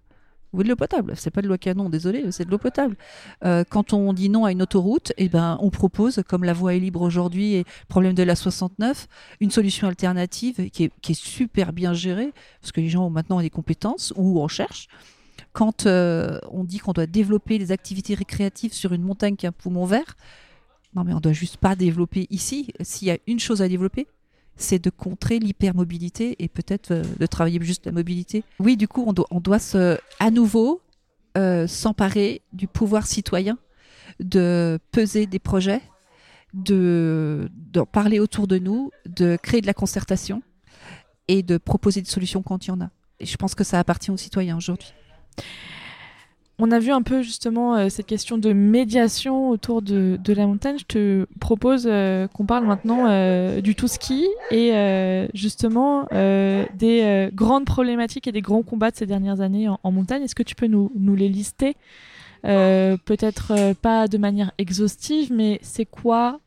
ou 0.55 0.63
de 0.63 0.69
l'eau 0.69 0.75
potable. 0.75 1.13
C'est 1.15 1.31
pas 1.31 1.41
de 1.41 1.47
l'eau 1.47 1.57
canon, 1.57 1.89
désolé, 1.89 2.31
c'est 2.31 2.45
de 2.45 2.51
l'eau 2.51 2.57
potable. 2.57 2.95
Euh, 3.43 3.63
quand 3.69 3.93
on 3.93 4.13
dit 4.13 4.29
non 4.29 4.45
à 4.45 4.51
une 4.51 4.61
autoroute, 4.61 5.11
eh 5.17 5.29
ben, 5.29 5.57
on 5.61 5.69
propose, 5.69 6.21
comme 6.27 6.43
la 6.43 6.53
voie 6.53 6.75
est 6.75 6.79
libre 6.79 7.01
aujourd'hui 7.01 7.53
et 7.53 7.59
le 7.59 7.87
problème 7.87 8.13
de 8.13 8.23
la 8.23 8.35
69, 8.35 9.07
une 9.41 9.51
solution 9.51 9.87
alternative 9.87 10.69
qui 10.69 10.85
est, 10.85 11.13
super 11.13 11.73
bien 11.73 11.93
gérée, 11.93 12.33
parce 12.61 12.71
que 12.71 12.81
les 12.81 12.89
gens 12.89 13.05
ont 13.05 13.09
maintenant 13.09 13.41
des 13.41 13.49
compétences 13.49 14.13
ou 14.15 14.39
on 14.41 14.47
cherche. 14.47 14.87
Quand 15.53 15.85
euh, 15.85 16.39
on 16.51 16.63
dit 16.63 16.79
qu'on 16.79 16.93
doit 16.93 17.07
développer 17.07 17.59
des 17.59 17.71
activités 17.71 18.15
récréatives 18.15 18.73
sur 18.73 18.93
une 18.93 19.03
montagne 19.03 19.35
qui 19.35 19.45
a 19.45 19.49
un 19.49 19.53
poumon 19.53 19.85
vert, 19.85 20.15
non 20.95 21.03
mais 21.03 21.13
on 21.13 21.19
doit 21.19 21.33
juste 21.33 21.57
pas 21.57 21.75
développer 21.75 22.27
ici. 22.29 22.71
S'il 22.81 23.07
y 23.07 23.11
a 23.11 23.17
une 23.27 23.39
chose 23.39 23.61
à 23.61 23.67
développer, 23.67 24.07
c'est 24.57 24.83
de 24.83 24.89
contrer 24.89 25.39
l'hypermobilité 25.39 26.35
et 26.39 26.47
peut-être 26.47 26.91
euh, 26.91 27.03
de 27.19 27.25
travailler 27.25 27.59
juste 27.61 27.85
la 27.85 27.91
mobilité. 27.91 28.43
Oui, 28.59 28.77
du 28.77 28.87
coup, 28.87 29.05
on 29.07 29.39
doit, 29.39 29.59
se, 29.59 29.97
à 30.19 30.31
nouveau 30.31 30.81
euh, 31.37 31.67
s'emparer 31.67 32.41
du 32.53 32.67
pouvoir 32.67 33.05
citoyen, 33.07 33.57
de 34.19 34.79
peser 34.91 35.25
des 35.25 35.39
projets, 35.39 35.81
de 36.53 37.49
d'en 37.73 37.85
parler 37.85 38.19
autour 38.19 38.47
de 38.47 38.57
nous, 38.57 38.91
de 39.05 39.37
créer 39.41 39.59
de 39.59 39.67
la 39.67 39.73
concertation 39.73 40.41
et 41.27 41.43
de 41.43 41.57
proposer 41.57 42.01
des 42.01 42.09
solutions 42.09 42.41
quand 42.41 42.65
il 42.65 42.69
y 42.69 42.71
en 42.71 42.79
a. 42.81 42.89
Et 43.19 43.25
je 43.25 43.35
pense 43.35 43.55
que 43.55 43.65
ça 43.65 43.79
appartient 43.79 44.11
aux 44.11 44.17
citoyens 44.17 44.55
aujourd'hui. 44.55 44.93
On 46.57 46.71
a 46.71 46.79
vu 46.79 46.91
un 46.91 47.01
peu 47.01 47.21
justement 47.21 47.75
euh, 47.75 47.89
cette 47.89 48.05
question 48.05 48.37
de 48.37 48.53
médiation 48.53 49.49
autour 49.49 49.81
de, 49.81 50.17
la 50.25 50.47
montagne. 50.47 50.77
Je 50.79 50.85
te 50.85 51.27
propose 51.39 51.85
euh, 51.85 52.27
qu'on 52.29 52.45
parle 52.45 52.65
maintenant 52.65 53.07
euh, 53.07 53.59
du 53.59 53.75
tout 53.75 53.89
ski 53.89 54.25
et 54.51 54.71
justement 55.33 56.07
des 56.11 57.29
grandes 57.33 57.65
problématiques 57.65 58.27
et 58.27 58.31
des 58.31 58.41
grands 58.41 58.63
combats 58.63 58.91
de 58.91 58.95
ces 58.95 59.05
dernières 59.05 59.41
années 59.41 59.67
en, 59.67 59.91
montagne. 59.91 60.23
Est-ce 60.23 60.35
que 60.35 60.43
tu 60.43 60.55
peux 60.55 60.67
nous, 60.67 61.15
les 61.15 61.27
lister? 61.27 61.75
Peut-être 62.43 63.73
pas 63.81 64.07
de 64.07 64.17
manière 64.17 64.51
exhaustive, 64.57 65.33
mais 65.33 65.59
c'est 65.61 65.85
quoi 65.85 66.39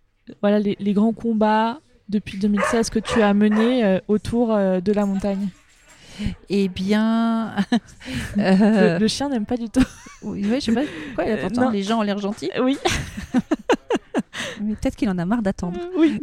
voilà, 0.42 0.58
les, 0.58 0.76
les, 0.78 0.92
grands 0.92 1.14
combats 1.14 1.80
depuis 2.10 2.38
2016 2.38 2.90
que 2.90 2.98
tu 2.98 3.22
as 3.22 3.34
menés 3.34 4.00
autour 4.08 4.48
de 4.48 4.92
la 4.92 5.06
montagne? 5.06 5.48
Eh 6.48 6.68
bien, 6.68 7.54
le, 8.36 8.98
le 8.98 9.08
chien 9.08 9.28
n'aime 9.28 9.46
pas 9.46 9.56
du 9.56 9.68
tout. 9.68 9.84
oui, 10.22 10.44
je 10.44 10.60
sais 10.60 10.72
pas 10.72 10.82
pourquoi. 11.06 11.24
Euh, 11.32 11.40
Pourtant, 11.42 11.70
les 11.70 11.82
gens 11.82 11.98
ont 11.98 12.02
l'air 12.02 12.18
gentils. 12.18 12.50
Oui. 12.60 12.76
Mais 14.62 14.74
peut-être 14.74 14.96
qu'il 14.96 15.08
en 15.08 15.18
a 15.18 15.24
marre 15.24 15.42
d'attendre. 15.42 15.78
Oui. 15.96 16.20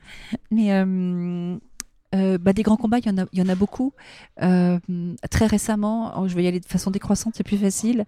Mais 0.50 0.72
euh, 0.72 1.56
euh, 2.14 2.38
bah, 2.38 2.52
des 2.52 2.62
grands 2.62 2.76
combats, 2.76 2.98
il 2.98 3.06
y 3.06 3.10
en 3.10 3.18
a, 3.18 3.26
il 3.32 3.38
y 3.38 3.42
en 3.42 3.48
a 3.48 3.54
beaucoup. 3.54 3.92
Euh, 4.42 4.78
très 5.30 5.46
récemment, 5.46 6.12
oh, 6.18 6.28
je 6.28 6.34
vais 6.34 6.44
y 6.44 6.46
aller 6.46 6.60
de 6.60 6.66
façon 6.66 6.90
décroissante, 6.90 7.34
c'est 7.36 7.44
plus 7.44 7.58
facile. 7.58 8.04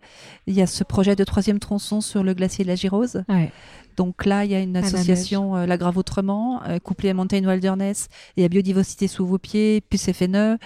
Il 0.46 0.54
y 0.54 0.62
a 0.62 0.66
ce 0.66 0.84
projet 0.84 1.16
de 1.16 1.24
troisième 1.24 1.58
tronçon 1.58 2.00
sur 2.00 2.22
le 2.22 2.34
glacier 2.34 2.64
de 2.64 2.68
la 2.70 2.76
Girose. 2.76 3.22
Ouais. 3.28 3.52
Donc 3.96 4.24
là, 4.24 4.44
il 4.44 4.50
y 4.50 4.54
a 4.54 4.60
une 4.60 4.72
la 4.72 4.80
association, 4.80 5.56
euh, 5.56 5.66
La 5.66 5.76
Grave 5.76 5.98
Autrement, 5.98 6.62
euh, 6.66 6.78
couplée 6.78 7.10
à 7.10 7.14
Mountain 7.14 7.44
Wilderness 7.46 8.08
et 8.36 8.44
à 8.44 8.48
Biodiversité 8.48 9.08
sous 9.08 9.26
vos 9.26 9.38
pieds, 9.38 9.82
plus 9.82 10.10
FNE, 10.12 10.56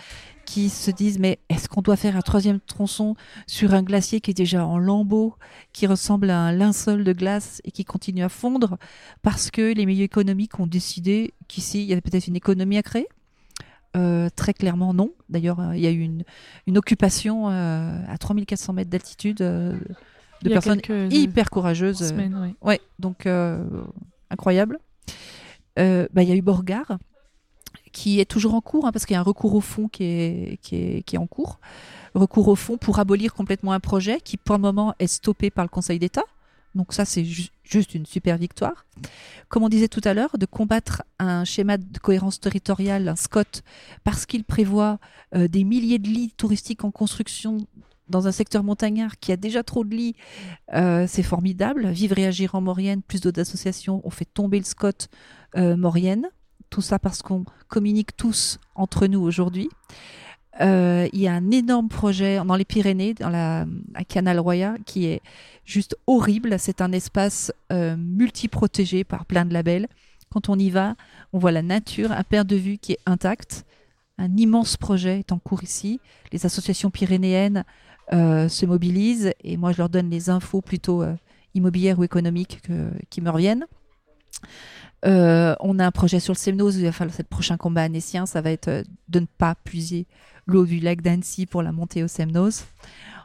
qui 0.44 0.68
se 0.68 0.90
disent 0.90 1.18
mais 1.18 1.38
est-ce 1.48 1.68
qu'on 1.68 1.82
doit 1.82 1.96
faire 1.96 2.16
un 2.16 2.22
troisième 2.22 2.60
tronçon 2.60 3.16
sur 3.46 3.74
un 3.74 3.82
glacier 3.82 4.20
qui 4.20 4.30
est 4.30 4.34
déjà 4.34 4.66
en 4.66 4.78
lambeaux, 4.78 5.34
qui 5.72 5.86
ressemble 5.86 6.30
à 6.30 6.38
un 6.38 6.52
linceul 6.52 7.04
de 7.04 7.12
glace 7.12 7.60
et 7.64 7.70
qui 7.70 7.84
continue 7.84 8.22
à 8.22 8.28
fondre 8.28 8.78
parce 9.22 9.50
que 9.50 9.72
les 9.72 9.86
milieux 9.86 10.04
économiques 10.04 10.58
ont 10.60 10.66
décidé 10.66 11.34
qu'ici, 11.48 11.82
il 11.82 11.86
y 11.86 11.92
avait 11.92 12.00
peut-être 12.00 12.26
une 12.26 12.36
économie 12.36 12.78
à 12.78 12.82
créer? 12.82 13.08
Euh, 13.96 14.28
très 14.34 14.54
clairement, 14.54 14.92
non. 14.92 15.12
D'ailleurs, 15.28 15.60
euh, 15.60 15.76
il 15.76 15.82
y 15.82 15.86
a 15.86 15.90
eu 15.90 16.00
une, 16.00 16.24
une 16.66 16.78
occupation 16.78 17.48
euh, 17.48 18.00
à 18.08 18.18
3400 18.18 18.72
mètres 18.72 18.90
d'altitude 18.90 19.40
euh, 19.40 19.78
de 20.42 20.48
personnes 20.48 20.80
hyper 21.10 21.48
courageuses. 21.48 22.08
semaines, 22.08 22.34
ouais. 22.34 22.54
Ouais, 22.60 22.80
donc 22.98 23.28
incroyable. 24.30 24.78
Bah, 25.76 26.22
Il 26.22 26.28
y 26.28 26.32
a 26.32 26.34
eu 26.34 26.42
Borgard, 26.42 26.98
qui 27.94 28.20
est 28.20 28.24
toujours 28.34 28.54
en 28.54 28.60
cours, 28.60 28.84
hein, 28.86 28.92
parce 28.92 29.06
qu'il 29.06 29.14
y 29.14 29.16
a 29.16 29.20
un 29.20 29.22
recours 29.32 29.54
au 29.54 29.60
fond 29.60 29.86
qui 29.88 30.02
est, 30.04 30.58
qui, 30.60 30.74
est, 30.76 31.02
qui 31.06 31.14
est 31.16 31.18
en 31.18 31.28
cours. 31.28 31.60
Recours 32.14 32.48
au 32.48 32.56
fond 32.56 32.76
pour 32.76 32.98
abolir 32.98 33.32
complètement 33.32 33.72
un 33.72 33.80
projet 33.80 34.18
qui, 34.20 34.36
pour 34.36 34.56
le 34.56 34.60
moment, 34.60 34.94
est 34.98 35.06
stoppé 35.06 35.50
par 35.50 35.64
le 35.64 35.68
Conseil 35.70 35.98
d'État. 35.98 36.24
Donc 36.74 36.92
ça, 36.92 37.04
c'est 37.04 37.24
ju- 37.24 37.50
juste 37.62 37.94
une 37.94 38.04
super 38.04 38.36
victoire. 38.36 38.84
Comme 39.48 39.62
on 39.62 39.68
disait 39.68 39.86
tout 39.88 40.00
à 40.04 40.12
l'heure, 40.12 40.36
de 40.38 40.46
combattre 40.46 41.02
un 41.20 41.44
schéma 41.44 41.76
de 41.78 41.98
cohérence 41.98 42.40
territoriale, 42.40 43.08
un 43.08 43.16
SCOT, 43.16 43.62
parce 44.02 44.26
qu'il 44.26 44.42
prévoit 44.42 44.98
euh, 45.36 45.46
des 45.46 45.62
milliers 45.62 46.00
de 46.00 46.08
lits 46.08 46.32
touristiques 46.36 46.84
en 46.84 46.90
construction 46.90 47.66
dans 48.08 48.26
un 48.26 48.32
secteur 48.32 48.64
montagnard 48.64 49.18
qui 49.20 49.30
a 49.32 49.36
déjà 49.36 49.62
trop 49.62 49.84
de 49.84 49.94
lits, 49.94 50.16
euh, 50.74 51.06
c'est 51.08 51.22
formidable. 51.22 51.88
Vivre 51.88 52.18
et 52.18 52.26
agir 52.26 52.54
en 52.56 52.60
Maurienne, 52.60 53.02
plus 53.02 53.20
d'autres 53.20 53.40
associations 53.40 54.02
ont 54.04 54.10
fait 54.10 54.26
tomber 54.26 54.58
le 54.58 54.64
SCOT 54.64 55.06
euh, 55.56 55.76
Maurienne. 55.76 56.26
Tout 56.74 56.82
ça 56.82 56.98
parce 56.98 57.22
qu'on 57.22 57.44
communique 57.68 58.16
tous 58.16 58.58
entre 58.74 59.06
nous 59.06 59.20
aujourd'hui. 59.20 59.68
Euh, 60.60 61.08
il 61.12 61.20
y 61.20 61.28
a 61.28 61.32
un 61.32 61.52
énorme 61.52 61.88
projet 61.88 62.38
dans 62.44 62.56
les 62.56 62.64
Pyrénées, 62.64 63.14
dans 63.14 63.28
la, 63.28 63.64
à 63.94 64.02
Canal 64.02 64.40
Roya, 64.40 64.74
qui 64.84 65.06
est 65.06 65.20
juste 65.64 65.96
horrible. 66.08 66.58
C'est 66.58 66.80
un 66.80 66.90
espace 66.90 67.52
euh, 67.70 67.96
multi-protégé 67.96 69.04
par 69.04 69.24
plein 69.24 69.44
de 69.44 69.54
labels. 69.54 69.86
Quand 70.32 70.48
on 70.48 70.58
y 70.58 70.68
va, 70.68 70.96
on 71.32 71.38
voit 71.38 71.52
la 71.52 71.62
nature, 71.62 72.10
un 72.10 72.24
paire 72.24 72.44
de 72.44 72.56
vue 72.56 72.78
qui 72.78 72.94
est 72.94 72.98
intact. 73.06 73.64
Un 74.18 74.36
immense 74.36 74.76
projet 74.76 75.20
est 75.20 75.30
en 75.30 75.38
cours 75.38 75.62
ici. 75.62 76.00
Les 76.32 76.44
associations 76.44 76.90
pyrénéennes 76.90 77.62
euh, 78.12 78.48
se 78.48 78.66
mobilisent 78.66 79.32
et 79.44 79.56
moi 79.56 79.70
je 79.70 79.78
leur 79.78 79.90
donne 79.90 80.10
les 80.10 80.28
infos 80.28 80.60
plutôt 80.60 81.02
euh, 81.04 81.14
immobilières 81.54 82.00
ou 82.00 82.02
économiques 82.02 82.62
que- 82.64 82.90
qui 83.10 83.20
me 83.20 83.30
reviennent. 83.30 83.64
Euh, 85.06 85.54
on 85.60 85.78
a 85.78 85.86
un 85.86 85.90
projet 85.90 86.18
sur 86.18 86.32
le 86.32 86.38
Semnoz, 86.38 86.76
il 86.76 86.84
va 86.84 86.92
falloir 86.92 87.14
c'est 87.14 87.22
le 87.24 87.28
prochain 87.28 87.56
combat 87.58 87.82
annécien, 87.82 88.24
ça 88.24 88.40
va 88.40 88.50
être 88.50 88.68
euh, 88.68 88.82
de 89.08 89.20
ne 89.20 89.26
pas 89.26 89.54
puiser 89.54 90.06
l'eau 90.46 90.64
du 90.64 90.80
lac 90.80 91.02
d'Annecy 91.02 91.44
pour 91.46 91.62
la 91.62 91.72
montée 91.72 92.02
au 92.02 92.08
Semnoz. 92.08 92.64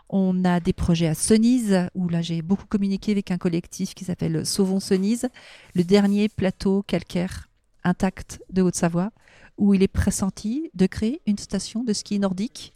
On 0.10 0.44
a 0.44 0.60
des 0.60 0.74
projets 0.74 1.08
à 1.08 1.14
Sonise, 1.16 1.88
où 1.96 2.10
là 2.10 2.22
j'ai 2.22 2.42
beaucoup 2.42 2.66
communiqué 2.66 3.12
avec 3.14 3.32
un 3.32 3.38
collectif 3.38 3.94
qui 3.94 4.04
s'appelle 4.04 4.46
Sauvons 4.46 4.80
Sonise, 4.80 5.30
le 5.76 5.84
dernier 5.84 6.28
plateau 6.28 6.84
calcaire 6.84 7.48
intact 7.84 8.42
de 8.52 8.62
Haute-Savoie, 8.62 9.12
où 9.58 9.74
il 9.74 9.84
est 9.84 9.88
pressenti 9.88 10.72
de 10.74 10.86
créer 10.88 11.22
une 11.28 11.38
station 11.38 11.84
de 11.84 11.94
ski 11.94 12.20
nordique 12.20 12.74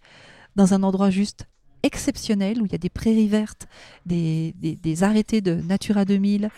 dans 0.56 0.74
un 0.74 0.84
endroit 0.84 1.10
juste 1.10 1.48
exceptionnel, 1.82 2.62
où 2.62 2.66
il 2.66 2.72
y 2.72 2.76
a 2.76 2.80
des 2.80 2.90
prairies 2.90 3.28
vertes, 3.28 3.68
des, 4.06 4.54
des- 4.58 5.04
arrêtés 5.04 5.42
de 5.42 5.56
Natura 5.56 6.06
2000, 6.06 6.50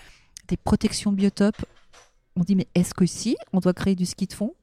des 0.48 0.58
protections 0.58 1.12
biotopes. 1.12 1.66
On 2.36 2.44
dit, 2.44 2.56
mais 2.56 2.68
est-ce 2.76 2.94
que 2.94 3.06
si 3.06 3.38
on 3.54 3.60
doit 3.60 3.74
créer 3.74 3.96
du 3.96 4.06
ski 4.06 4.28
de 4.28 4.34
fond? 4.34 4.54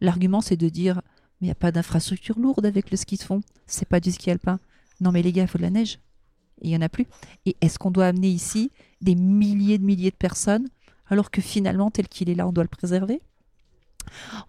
L'argument, 0.00 0.40
c'est 0.40 0.56
de 0.56 0.68
dire, 0.68 1.02
mais 1.40 1.46
il 1.46 1.48
n'y 1.48 1.52
a 1.52 1.56
pas 1.56 1.72
d'infrastructure 1.72 2.38
lourde 2.38 2.64
avec 2.64 2.90
le 2.90 2.96
ski 2.96 3.16
de 3.16 3.22
fond, 3.22 3.42
c'est 3.66 3.88
pas 3.88 4.00
du 4.00 4.10
ski 4.10 4.30
alpin. 4.30 4.58
Non, 5.00 5.12
mais 5.12 5.22
les 5.22 5.32
gars, 5.32 5.42
il 5.42 5.48
faut 5.48 5.58
de 5.58 5.62
la 5.62 5.70
neige. 5.70 5.98
Et 6.62 6.68
il 6.68 6.70
n'y 6.70 6.76
en 6.76 6.82
a 6.82 6.88
plus. 6.88 7.06
Et 7.46 7.56
est-ce 7.60 7.78
qu'on 7.78 7.90
doit 7.90 8.06
amener 8.06 8.28
ici 8.28 8.70
des 9.00 9.14
milliers 9.14 9.78
de 9.78 9.84
milliers 9.84 10.10
de 10.10 10.16
personnes, 10.16 10.68
alors 11.08 11.30
que 11.30 11.40
finalement, 11.40 11.90
tel 11.90 12.08
qu'il 12.08 12.30
est 12.30 12.34
là, 12.34 12.46
on 12.46 12.52
doit 12.52 12.64
le 12.64 12.68
préserver? 12.68 13.20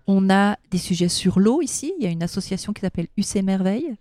On 0.07 0.29
a 0.29 0.57
des 0.71 0.77
sujets 0.77 1.09
sur 1.09 1.39
l'eau 1.39 1.61
ici. 1.61 1.93
Il 1.99 2.03
y 2.03 2.07
a 2.07 2.09
une 2.09 2.23
association 2.23 2.73
qui 2.73 2.81
s'appelle 2.81 3.07
UC 3.17 3.43
Merveille 3.43 3.95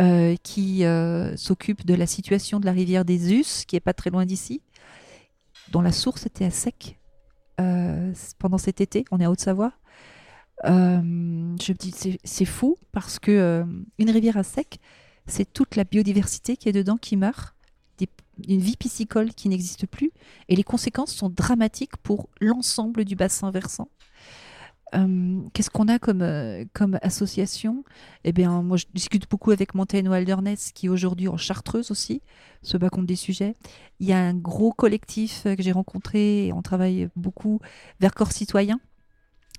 euh, 0.00 0.36
qui 0.42 0.84
euh, 0.84 1.36
s'occupe 1.36 1.84
de 1.84 1.94
la 1.94 2.06
situation 2.06 2.60
de 2.60 2.66
la 2.66 2.72
rivière 2.72 3.04
des 3.04 3.34
Us, 3.34 3.64
qui 3.66 3.76
est 3.76 3.80
pas 3.80 3.94
très 3.94 4.10
loin 4.10 4.26
d'ici, 4.26 4.62
dont 5.70 5.82
la 5.82 5.92
source 5.92 6.26
était 6.26 6.44
à 6.44 6.50
sec 6.50 6.98
euh, 7.60 8.12
pendant 8.38 8.58
cet 8.58 8.80
été. 8.80 9.04
On 9.10 9.20
est 9.20 9.24
à 9.24 9.30
Haute-Savoie. 9.30 9.72
Euh, 10.64 11.00
je 11.02 11.72
me 11.72 11.76
dis 11.76 11.92
c'est- 12.24 12.44
fou 12.44 12.76
parce 12.92 13.18
que 13.18 13.30
euh, 13.30 13.64
une 13.98 14.10
rivière 14.10 14.36
à 14.36 14.42
sec, 14.42 14.80
c'est 15.26 15.52
toute 15.52 15.76
la 15.76 15.84
biodiversité 15.84 16.56
qui 16.56 16.68
est 16.68 16.72
dedans 16.72 16.96
qui 16.96 17.16
meurt, 17.16 17.54
une 18.46 18.60
vie 18.60 18.76
piscicole 18.76 19.34
qui 19.34 19.48
n'existe 19.48 19.86
plus, 19.88 20.12
et 20.48 20.54
les 20.54 20.62
conséquences 20.62 21.12
sont 21.12 21.28
dramatiques 21.28 21.96
pour 21.96 22.28
l'ensemble 22.40 23.04
du 23.04 23.16
bassin 23.16 23.50
versant. 23.50 23.88
Euh, 24.94 25.40
Qu'est-ce 25.52 25.70
qu'on 25.70 25.88
a 25.88 25.98
comme, 25.98 26.22
euh, 26.22 26.64
comme 26.72 26.98
association? 27.02 27.84
Eh 28.24 28.32
bien, 28.32 28.62
moi, 28.62 28.76
je 28.76 28.86
discute 28.94 29.28
beaucoup 29.28 29.50
avec 29.50 29.74
Mountain 29.74 30.10
Wilderness, 30.10 30.72
qui 30.72 30.86
est 30.86 30.88
aujourd'hui 30.88 31.28
en 31.28 31.36
Chartreuse 31.36 31.90
aussi, 31.90 32.22
se 32.62 32.76
bat 32.76 32.90
contre 32.90 33.06
des 33.06 33.16
sujets. 33.16 33.54
Il 34.00 34.06
y 34.06 34.12
a 34.12 34.18
un 34.18 34.34
gros 34.34 34.72
collectif 34.72 35.44
euh, 35.46 35.56
que 35.56 35.62
j'ai 35.62 35.72
rencontré, 35.72 36.46
et 36.46 36.52
on 36.52 36.62
travaille 36.62 37.08
beaucoup, 37.16 37.60
Vercors 38.00 38.32
Citoyen, 38.32 38.80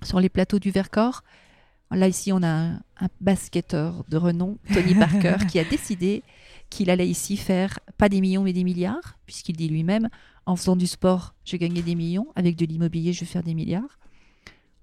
sur 0.02 0.20
les 0.20 0.28
plateaux 0.28 0.58
du 0.58 0.70
Vercors. 0.70 1.22
Là, 1.92 2.06
ici, 2.06 2.32
on 2.32 2.42
a 2.42 2.48
un, 2.48 2.74
un 3.00 3.08
basketteur 3.20 4.04
de 4.08 4.16
renom, 4.16 4.58
Tony 4.72 4.94
Parker, 4.94 5.36
qui 5.48 5.58
a 5.58 5.64
décidé 5.64 6.22
qu'il 6.70 6.88
allait 6.88 7.08
ici 7.08 7.36
faire 7.36 7.80
pas 7.98 8.08
des 8.08 8.20
millions, 8.20 8.42
mais 8.44 8.52
des 8.52 8.62
milliards, 8.62 9.18
puisqu'il 9.26 9.56
dit 9.56 9.68
lui-même, 9.68 10.08
en 10.46 10.54
faisant 10.54 10.76
du 10.76 10.86
sport, 10.86 11.34
je 11.44 11.56
gagnais 11.56 11.82
des 11.82 11.96
millions, 11.96 12.28
avec 12.36 12.56
de 12.56 12.64
l'immobilier, 12.64 13.12
je 13.12 13.20
vais 13.20 13.26
faire 13.26 13.42
des 13.42 13.54
milliards 13.54 13.99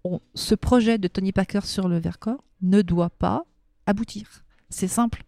on- 0.03 0.19
ce 0.35 0.55
projet 0.55 0.97
de 0.97 1.07
Tony 1.07 1.31
Parker 1.31 1.61
sur 1.63 1.87
le 1.87 1.97
Vercors 1.99 2.43
ne 2.61 2.81
doit 2.81 3.09
pas 3.09 3.43
aboutir. 3.85 4.43
C'est 4.69 4.87
simple. 4.87 5.23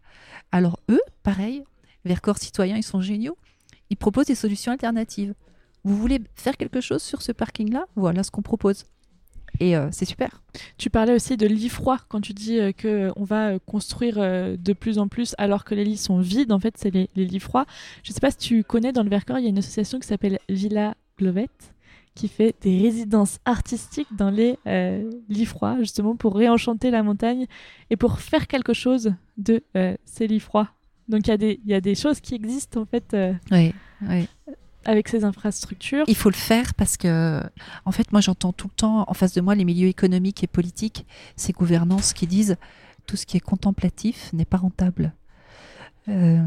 Alors 0.52 0.80
eux, 0.90 1.02
pareil, 1.24 1.64
Vercors 2.06 2.38
citoyens, 2.38 2.78
ils 2.78 2.84
sont 2.84 3.02
géniaux. 3.02 3.38
Ils 3.90 3.98
proposent 3.98 4.28
des 4.28 4.36
solutions 4.36 4.72
alternatives. 4.72 5.34
Vous 5.84 5.96
voulez 5.96 6.22
faire 6.36 6.58
quelque 6.58 6.82
chose 6.82 7.02
sur 7.02 7.22
ce 7.22 7.32
parking-là? 7.32 7.86
Voilà 7.96 8.24
ce 8.24 8.32
qu'on 8.32 8.42
propose. 8.42 8.86
Et 9.60 9.76
euh, 9.76 9.90
c'est 9.92 10.06
super. 10.06 10.42
Tu 10.78 10.90
parlais 10.90 11.14
aussi 11.14 11.36
de 11.36 11.48
lits 11.48 11.70
froids 11.70 12.00
quand 12.08 12.22
tu 12.22 12.34
dis 12.34 12.60
euh, 12.60 12.72
que 12.72 13.12
on 13.16 13.24
va 13.24 13.50
euh, 13.50 13.60
construire 13.66 14.16
euh, 14.18 14.56
de 14.58 14.74
plus 14.74 15.00
en 15.00 15.08
plus 15.08 15.36
alors 15.38 15.66
que 15.66 15.74
les 15.76 15.84
lits 15.84 15.98
sont 15.98 16.20
vides. 16.20 16.52
En 16.52 16.60
fait, 16.60 16.76
c'est 16.78 16.92
les, 16.92 17.10
les 17.16 17.26
lits 17.26 17.40
froids. 17.40 17.66
Je 18.04 18.14
sais 18.14 18.20
pas 18.20 18.32
si 18.32 18.38
tu 18.38 18.64
connais 18.64 18.92
dans 18.92 19.04
le 19.04 19.10
Vercors, 19.10 19.40
il 19.40 19.44
y 19.44 19.48
a 19.48 19.50
une 19.50 19.58
association 19.58 20.00
qui 20.00 20.08
s'appelle 20.08 20.40
Villa 20.48 20.96
Glovette 21.18 21.74
qui 22.20 22.28
fait 22.28 22.54
des 22.62 22.76
résidences 22.82 23.40
artistiques 23.46 24.08
dans 24.18 24.30
les 24.30 24.58
euh, 24.68 25.10
lits 25.30 25.46
froids, 25.46 25.76
justement 25.80 26.16
pour 26.16 26.36
réenchanter 26.36 26.92
la 26.92 27.02
montagne 27.04 27.46
et 27.90 27.96
pour 27.98 28.20
faire 28.20 28.46
quelque 28.48 28.74
chose 28.74 29.14
de 29.38 29.56
euh, 29.78 29.96
ces 30.06 30.28
lits 30.28 30.40
froids. 30.50 30.70
Donc 31.08 31.22
il 31.28 31.30
y, 31.32 31.34
a 31.34 31.38
des- 31.38 31.60
il 31.66 31.70
y 31.72 31.74
a 31.74 31.82
des 31.82 31.96
choses 31.96 32.20
qui 32.20 32.36
existent 32.36 32.82
en 32.82 32.86
fait 32.86 33.14
euh, 33.14 33.34
Oui, 33.52 33.74
oui. 34.10 34.28
avec 34.86 35.08
ces 35.08 35.24
infrastructures. 35.24 36.04
Il 36.08 36.16
faut 36.16 36.30
le 36.30 36.36
faire 36.52 36.74
parce 36.76 36.98
que, 36.98 37.42
en 37.86 37.92
fait, 37.92 38.12
moi 38.12 38.22
j'entends 38.22 38.54
tout 38.54 38.68
le 38.68 38.76
temps 38.76 39.06
en 39.08 39.14
face 39.14 39.34
de 39.34 39.42
moi 39.42 39.56
les 39.56 39.66
milieux 39.66 39.88
économiques 39.88 40.44
et 40.44 40.48
politiques, 40.48 41.06
ces 41.36 41.54
gouvernances 41.54 42.14
qui 42.14 42.28
disent 42.28 42.58
tout 43.08 43.16
ce 43.18 43.26
qui 43.26 43.38
est 43.38 43.46
contemplatif 43.54 44.32
n'est 44.34 44.46
pas 44.54 44.58
rentable. 44.58 45.14
Euh, 46.10 46.40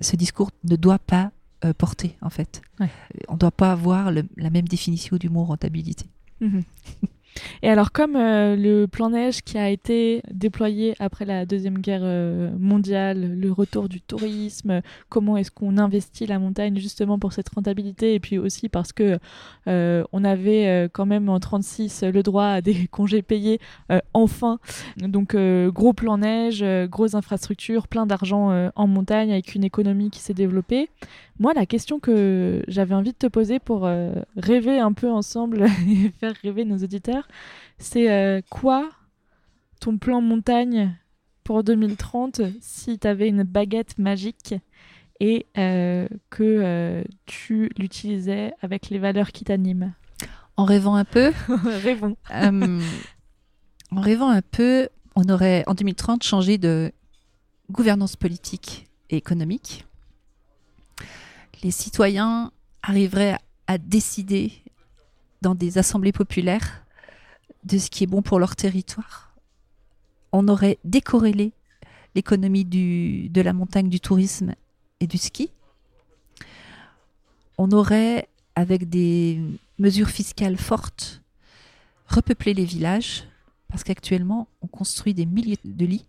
ce 0.00 0.16
discours 0.16 0.50
ne 0.64 0.76
doit 0.76 0.98
pas 0.98 1.30
euh, 1.64 1.72
porter, 1.72 2.16
en 2.22 2.30
fait. 2.30 2.62
Ouais. 2.80 2.88
On 3.28 3.34
ne 3.34 3.38
doit 3.38 3.50
pas 3.50 3.72
avoir 3.72 4.10
le- 4.12 4.24
la 4.36 4.50
même 4.50 4.68
définition 4.68 5.16
du 5.16 5.28
mot 5.28 5.44
rentabilité. 5.44 6.06
Mhm. 6.40 6.62
Et 7.62 7.68
alors, 7.68 7.92
comme 7.92 8.16
euh, 8.16 8.56
le 8.56 8.86
plan 8.86 9.10
neige 9.10 9.42
qui 9.42 9.58
a 9.58 9.68
été 9.70 10.22
déployé 10.32 10.94
après 10.98 11.24
la 11.24 11.46
Deuxième 11.46 11.78
Guerre 11.78 12.00
euh, 12.02 12.50
mondiale, 12.58 13.38
le 13.38 13.52
retour 13.52 13.88
du 13.88 14.00
tourisme, 14.00 14.80
comment 15.08 15.36
est-ce 15.36 15.52
qu'on 15.52 15.78
investit 15.78 16.26
la 16.26 16.40
montagne 16.40 16.76
justement 16.78 17.16
pour 17.18 17.32
cette 17.32 17.48
rentabilité, 17.50 18.14
et 18.14 18.18
puis 18.18 18.38
aussi 18.38 18.68
parce 18.68 18.92
que 18.92 19.18
euh, 19.68 20.02
on 20.12 20.24
avait 20.24 20.88
quand 20.92 21.06
même 21.06 21.28
en 21.28 21.38
36 21.38 22.02
le 22.12 22.22
droit 22.24 22.46
à 22.46 22.60
des 22.60 22.86
congés 22.90 23.22
payés, 23.22 23.60
enfin. 24.14 24.58
Donc, 24.96 25.36
gros 25.36 25.92
plan 25.92 26.18
neige, 26.18 26.64
grosses 26.88 27.14
infrastructures, 27.14 27.86
plein 27.86 28.06
d'argent 28.06 28.70
en 28.74 28.86
montagne 28.88 29.30
avec 29.30 29.54
une 29.54 29.62
économie 29.64 30.10
qui 30.10 30.18
s'est 30.20 30.34
développée. 30.34 30.88
Moi, 31.38 31.54
la 31.54 31.66
question 31.66 32.00
que 32.00 32.64
j'avais 32.66 32.94
envie 32.94 33.12
de 33.12 33.16
te 33.16 33.28
poser 33.28 33.60
pour 33.60 33.86
euh, 33.86 34.12
rêver 34.36 34.80
un 34.80 34.92
peu 34.92 35.08
ensemble 35.08 35.66
et 35.88 36.10
faire 36.18 36.34
rêver 36.42 36.64
nos 36.64 36.78
auditeurs, 36.78 37.28
c'est 37.78 38.10
euh, 38.10 38.40
quoi 38.50 38.90
ton 39.80 39.98
plan 39.98 40.20
montagne 40.20 40.96
pour 41.44 41.62
2030 41.62 42.42
si 42.60 42.98
tu 42.98 43.06
avais 43.06 43.28
une 43.28 43.44
baguette 43.44 43.98
magique 43.98 44.54
et 45.20 45.46
euh, 45.56 46.08
que 46.30 47.04
tu 47.26 47.70
l'utilisais 47.78 48.52
avec 48.60 48.90
les 48.90 48.98
valeurs 48.98 49.30
qui 49.30 49.44
t'animent? 49.44 49.94
En 50.56 50.64
rêvant 50.64 50.96
un 50.96 51.04
peu? 51.04 51.32
Rêvons. 51.64 52.16
en 52.32 54.00
rêvant 54.00 54.30
un 54.30 54.42
peu, 54.42 54.88
on 55.14 55.28
aurait 55.28 55.62
en 55.68 55.74
2030 55.74 56.24
changé 56.24 56.58
de 56.58 56.92
gouvernance 57.70 58.16
politique 58.16 58.88
et 59.10 59.16
économique 59.16 59.87
les 61.62 61.70
citoyens 61.70 62.52
arriveraient 62.82 63.38
à 63.66 63.78
décider 63.78 64.52
dans 65.42 65.54
des 65.54 65.78
assemblées 65.78 66.12
populaires 66.12 66.84
de 67.64 67.78
ce 67.78 67.90
qui 67.90 68.04
est 68.04 68.06
bon 68.06 68.22
pour 68.22 68.38
leur 68.38 68.56
territoire. 68.56 69.34
On 70.32 70.48
aurait 70.48 70.78
décorrélé 70.84 71.52
l'économie 72.14 72.64
de 72.64 73.40
la 73.40 73.52
montagne, 73.52 73.88
du 73.88 74.00
tourisme 74.00 74.54
et 75.00 75.06
du 75.06 75.18
ski. 75.18 75.50
On 77.56 77.70
aurait, 77.72 78.28
avec 78.54 78.88
des 78.88 79.40
mesures 79.78 80.10
fiscales 80.10 80.56
fortes, 80.56 81.22
repeuplé 82.06 82.54
les 82.54 82.64
villages, 82.64 83.24
parce 83.68 83.84
qu'actuellement, 83.84 84.48
on 84.62 84.66
construit 84.66 85.14
des 85.14 85.26
milliers 85.26 85.58
de 85.64 85.86
lits, 85.86 86.06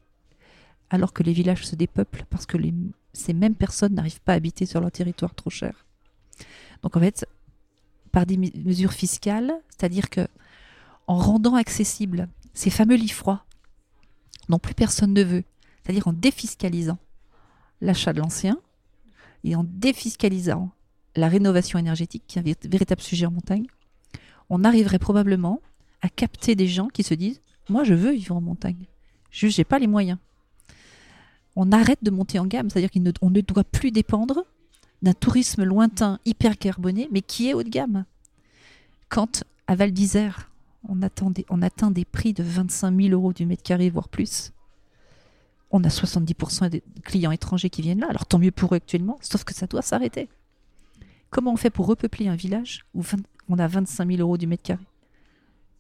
alors 0.90 1.14
que 1.14 1.24
les 1.24 1.34
villages 1.34 1.66
se 1.66 1.76
dépeuplent, 1.76 2.26
parce 2.30 2.46
que 2.46 2.58
les 2.58 2.74
ces 3.20 3.34
mêmes 3.34 3.56
personnes 3.56 3.94
n'arrivent 3.94 4.22
pas 4.22 4.34
à 4.34 4.36
habiter 4.36 4.66
sur 4.66 4.82
leur 4.82 4.92
territoire 4.92 5.36
trop 5.36 5.50
cher. 5.50 5.86
Donc 6.82 6.96
en 6.96 7.00
fait, 7.00 7.28
par 8.12 8.26
des 8.26 8.38
mesures 8.38 8.94
fiscales, 8.94 9.54
c'est-à-dire 9.70 10.10
que 10.10 10.28
en 11.08 11.18
rendant 11.18 11.56
accessibles 11.56 12.28
ces 12.54 12.70
fameux 12.70 12.96
lits 12.96 13.10
froids 13.10 13.46
dont 14.48 14.60
plus 14.60 14.74
personne 14.74 15.14
ne 15.14 15.24
veut, 15.24 15.44
c'est-à-dire 15.84 16.08
en 16.08 16.14
défiscalisant 16.14 16.98
l'achat 17.82 18.14
de 18.14 18.20
l'ancien 18.20 18.60
et 19.44 19.56
en 19.56 19.64
défiscalisant 19.64 20.72
la 21.16 21.28
rénovation 21.28 21.80
énergétique, 21.80 22.24
qui 22.28 22.40
est 22.40 22.42
un 22.42 22.70
véritable 22.70 23.02
sujet 23.02 23.26
en 23.26 23.32
montagne, 23.32 23.68
on 24.50 24.64
arriverait 24.64 25.00
probablement 25.00 25.62
à 26.02 26.10
capter 26.10 26.56
des 26.56 26.68
gens 26.68 26.88
qui 26.88 27.04
se 27.04 27.14
disent 27.14 27.42
Moi, 27.70 27.84
je 27.84 27.94
veux 27.94 28.12
vivre 28.12 28.36
en 28.36 28.42
montagne. 28.42 28.86
Juste, 29.32 29.58
j'ai 29.58 29.64
pas 29.64 29.80
les 29.80 29.88
moyens 29.88 30.18
on 31.62 31.74
arrête 31.74 32.00
de 32.02 32.10
monter 32.10 32.40
en 32.40 32.46
gamme. 32.46 32.70
C'est-à-dire 32.70 32.90
qu'on 32.90 33.30
ne, 33.30 33.42
doit 33.42 33.66
plus 33.66 33.92
dépendre 33.92 34.46
d'un 35.02 35.14
tourisme 35.14 35.66
lointain, 35.66 36.20
hyper 36.26 36.58
carboné, 36.58 37.10
mais 37.12 37.22
qui 37.22 37.50
est 37.50 37.54
haut 37.54 37.64
de 37.64 37.70
gamme. 37.70 38.06
Quand 39.10 39.44
à 39.68 39.76
Val 39.76 39.92
d'Isère, 39.92 40.50
on, 40.88 41.02
atteint 41.02 41.92
des 41.92 42.06
prix 42.06 42.32
de 42.32 42.44
25 42.44 42.96
000 42.96 43.10
euros 43.10 43.34
du 43.34 43.46
mètre 43.46 43.62
carré, 43.62 43.90
voire 43.90 44.08
plus, 44.08 44.54
on 45.70 45.84
a 45.84 45.90
70% 45.90 46.70
des 46.70 46.82
clients 47.04 47.32
étrangers 47.32 47.70
qui 47.70 47.82
viennent 47.82 48.00
là. 48.00 48.08
Alors 48.10 48.26
tant 48.26 48.40
mieux 48.40 48.52
pour 48.52 48.74
eux 48.74 48.78
actuellement, 48.78 49.18
sauf 49.20 49.44
que 49.44 49.54
ça 49.54 49.68
doit 49.68 49.82
s'arrêter. 49.82 50.30
Comment 51.30 51.52
on 51.52 51.58
fait 51.58 51.70
pour 51.70 51.88
repeupler 51.88 52.30
un 52.30 52.36
village 52.38 52.86
où 52.96 53.04
on 53.50 53.60
a 53.60 53.68
25 53.68 54.10
000 54.10 54.22
euros 54.22 54.38
du 54.38 54.48
mètre 54.48 54.64
carré? 54.64 54.86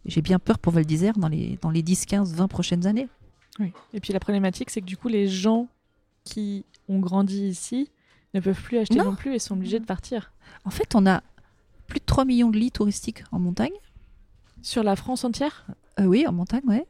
J'ai 0.03 0.21
bien 0.21 0.39
peur 0.39 0.59
pour 0.59 0.73
Val 0.73 0.85
d'Isère 0.85 1.17
dans 1.17 1.29
les, 1.29 1.57
dans 1.61 1.71
les 1.71 1.83
10, 1.83 2.05
15, 2.05 2.33
20 2.33 2.47
prochaines 2.49 2.85
années. 2.85 3.07
Et 3.93 3.99
puis 3.99 4.13
la 4.13 4.19
problématique, 4.19 4.69
c'est 4.69 4.81
que 4.81 4.85
du 4.85 4.97
coup, 4.97 5.07
les 5.07 5.27
gens 5.27 5.67
qui 6.23 6.65
ont 6.87 6.99
grandi 6.99 7.47
ici 7.47 7.89
ne 8.33 8.39
peuvent 8.39 8.61
plus 8.61 8.77
acheter 8.77 8.95
non, 8.95 9.15
plus 9.15 9.33
et 9.33 9.39
sont 9.39 9.55
obligés 9.55 9.79
de 9.79 9.85
partir. 9.85 10.31
En 10.65 10.69
fait, 10.69 10.95
on 10.95 11.05
a 11.05 11.23
plus 11.87 11.99
de 11.99 12.05
3 12.05 12.25
millions 12.25 12.49
de 12.49 12.57
lits 12.57 12.71
touristiques 12.71 13.23
en 13.31 13.39
montagne. 13.39 13.73
Sur 14.61 14.83
la 14.83 14.95
France 14.95 15.23
entière? 15.23 15.65
Euh, 15.99 16.05
Oui, 16.05 16.25
en 16.27 16.31
montagne, 16.31 16.63
ouais. 16.65 16.85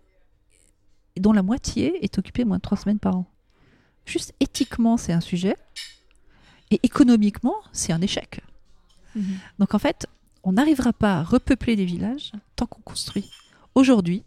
dont 1.18 1.34
la 1.34 1.44
moitié 1.44 2.04
est 2.04 2.18
occupée 2.18 2.46
moins 2.46 2.58
de 2.58 2.62
3 2.62 2.78
semaines 2.78 3.00
par 3.00 3.16
an. 3.16 3.26
Juste 4.06 4.34
éthiquement, 4.40 4.98
c'est 4.98 5.14
un 5.14 5.22
sujet. 5.22 5.56
Et 6.72 6.80
économiquement, 6.84 7.56
c'est 7.72 7.94
un 7.94 8.02
échec. 8.02 8.42
Mhm. 9.16 9.38
Donc 9.60 9.74
en 9.74 9.80
fait, 9.80 10.08
on 10.44 10.54
n'arrivera 10.54 10.94
pas 10.94 11.18
à 11.20 11.24
repeupler 11.24 11.76
des 11.76 11.86
villages 11.86 12.32
tant 12.56 12.66
qu'on 12.66 12.82
construit. 12.82 13.30
Aujourd'hui, 13.76 14.24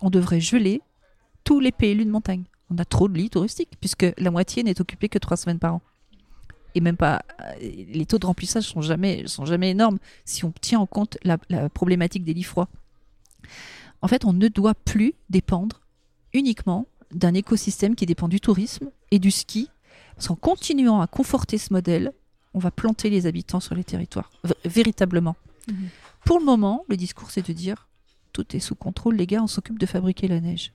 on 0.00 0.10
devrait 0.10 0.40
geler 0.40 0.80
tous 1.48 1.60
les 1.60 1.72
PLU 1.72 2.04
de 2.04 2.10
montagne. 2.10 2.44
On 2.68 2.76
a 2.76 2.84
trop 2.84 3.08
de 3.08 3.16
lits 3.16 3.30
touristiques, 3.30 3.70
puisque 3.80 4.04
la 4.18 4.30
moitié 4.30 4.62
n'est 4.62 4.82
occupée 4.82 5.08
que 5.08 5.16
trois 5.16 5.38
semaines 5.38 5.58
par 5.58 5.76
an. 5.76 5.80
Et 6.74 6.82
même 6.82 6.98
pas. 6.98 7.22
Euh, 7.40 7.52
les 7.58 8.04
taux 8.04 8.18
de 8.18 8.26
remplissage 8.26 8.64
sont 8.64 8.82
jamais, 8.82 9.26
sont 9.26 9.46
jamais 9.46 9.70
énormes 9.70 9.98
si 10.26 10.44
on 10.44 10.52
tient 10.60 10.78
en 10.78 10.84
compte 10.84 11.16
la, 11.22 11.38
problématique 11.70 12.22
des 12.22 12.34
lits 12.34 12.42
froids. 12.42 12.68
En 14.02 14.08
fait, 14.08 14.26
on 14.26 14.34
ne 14.34 14.48
doit 14.48 14.74
plus 14.74 15.14
dépendre 15.30 15.80
uniquement 16.34 16.86
d'un 17.12 17.32
écosystème 17.32 17.94
qui 17.94 18.04
dépend 18.04 18.28
du 18.28 18.40
tourisme 18.40 18.90
et 19.10 19.18
du 19.18 19.30
ski. 19.30 19.70
Parce 20.16 20.28
qu'en 20.28 20.36
continuant 20.36 21.00
à 21.00 21.06
conforter 21.06 21.56
ce 21.56 21.72
modèle, 21.72 22.12
on 22.52 22.58
va 22.58 22.70
planter 22.70 23.08
les 23.08 23.24
habitants 23.24 23.60
sur 23.60 23.74
les 23.74 23.84
territoires, 23.84 24.30
véritablement. 24.66 25.36
Mhm. 25.66 25.88
Pour 26.26 26.40
le 26.40 26.44
moment, 26.44 26.84
le 26.90 26.98
discours, 26.98 27.30
c'est 27.30 27.48
de 27.48 27.54
dire 27.54 27.88
tout 28.34 28.54
est 28.54 28.60
sous 28.60 28.74
contrôle, 28.74 29.16
les 29.16 29.26
gars, 29.26 29.42
on 29.42 29.46
s'occupe 29.46 29.78
de 29.78 29.86
fabriquer 29.86 30.28
la 30.28 30.40
neige. 30.40 30.72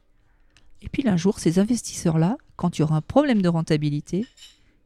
Et 0.83 0.89
puis 0.89 1.07
un 1.07 1.17
jour, 1.17 1.39
ces 1.39 1.59
investisseurs-là, 1.59 2.37
quand 2.55 2.77
il 2.77 2.81
y 2.81 2.83
aura 2.83 2.97
un 2.97 3.01
problème 3.01 3.41
de 3.41 3.49
rentabilité, 3.49 4.27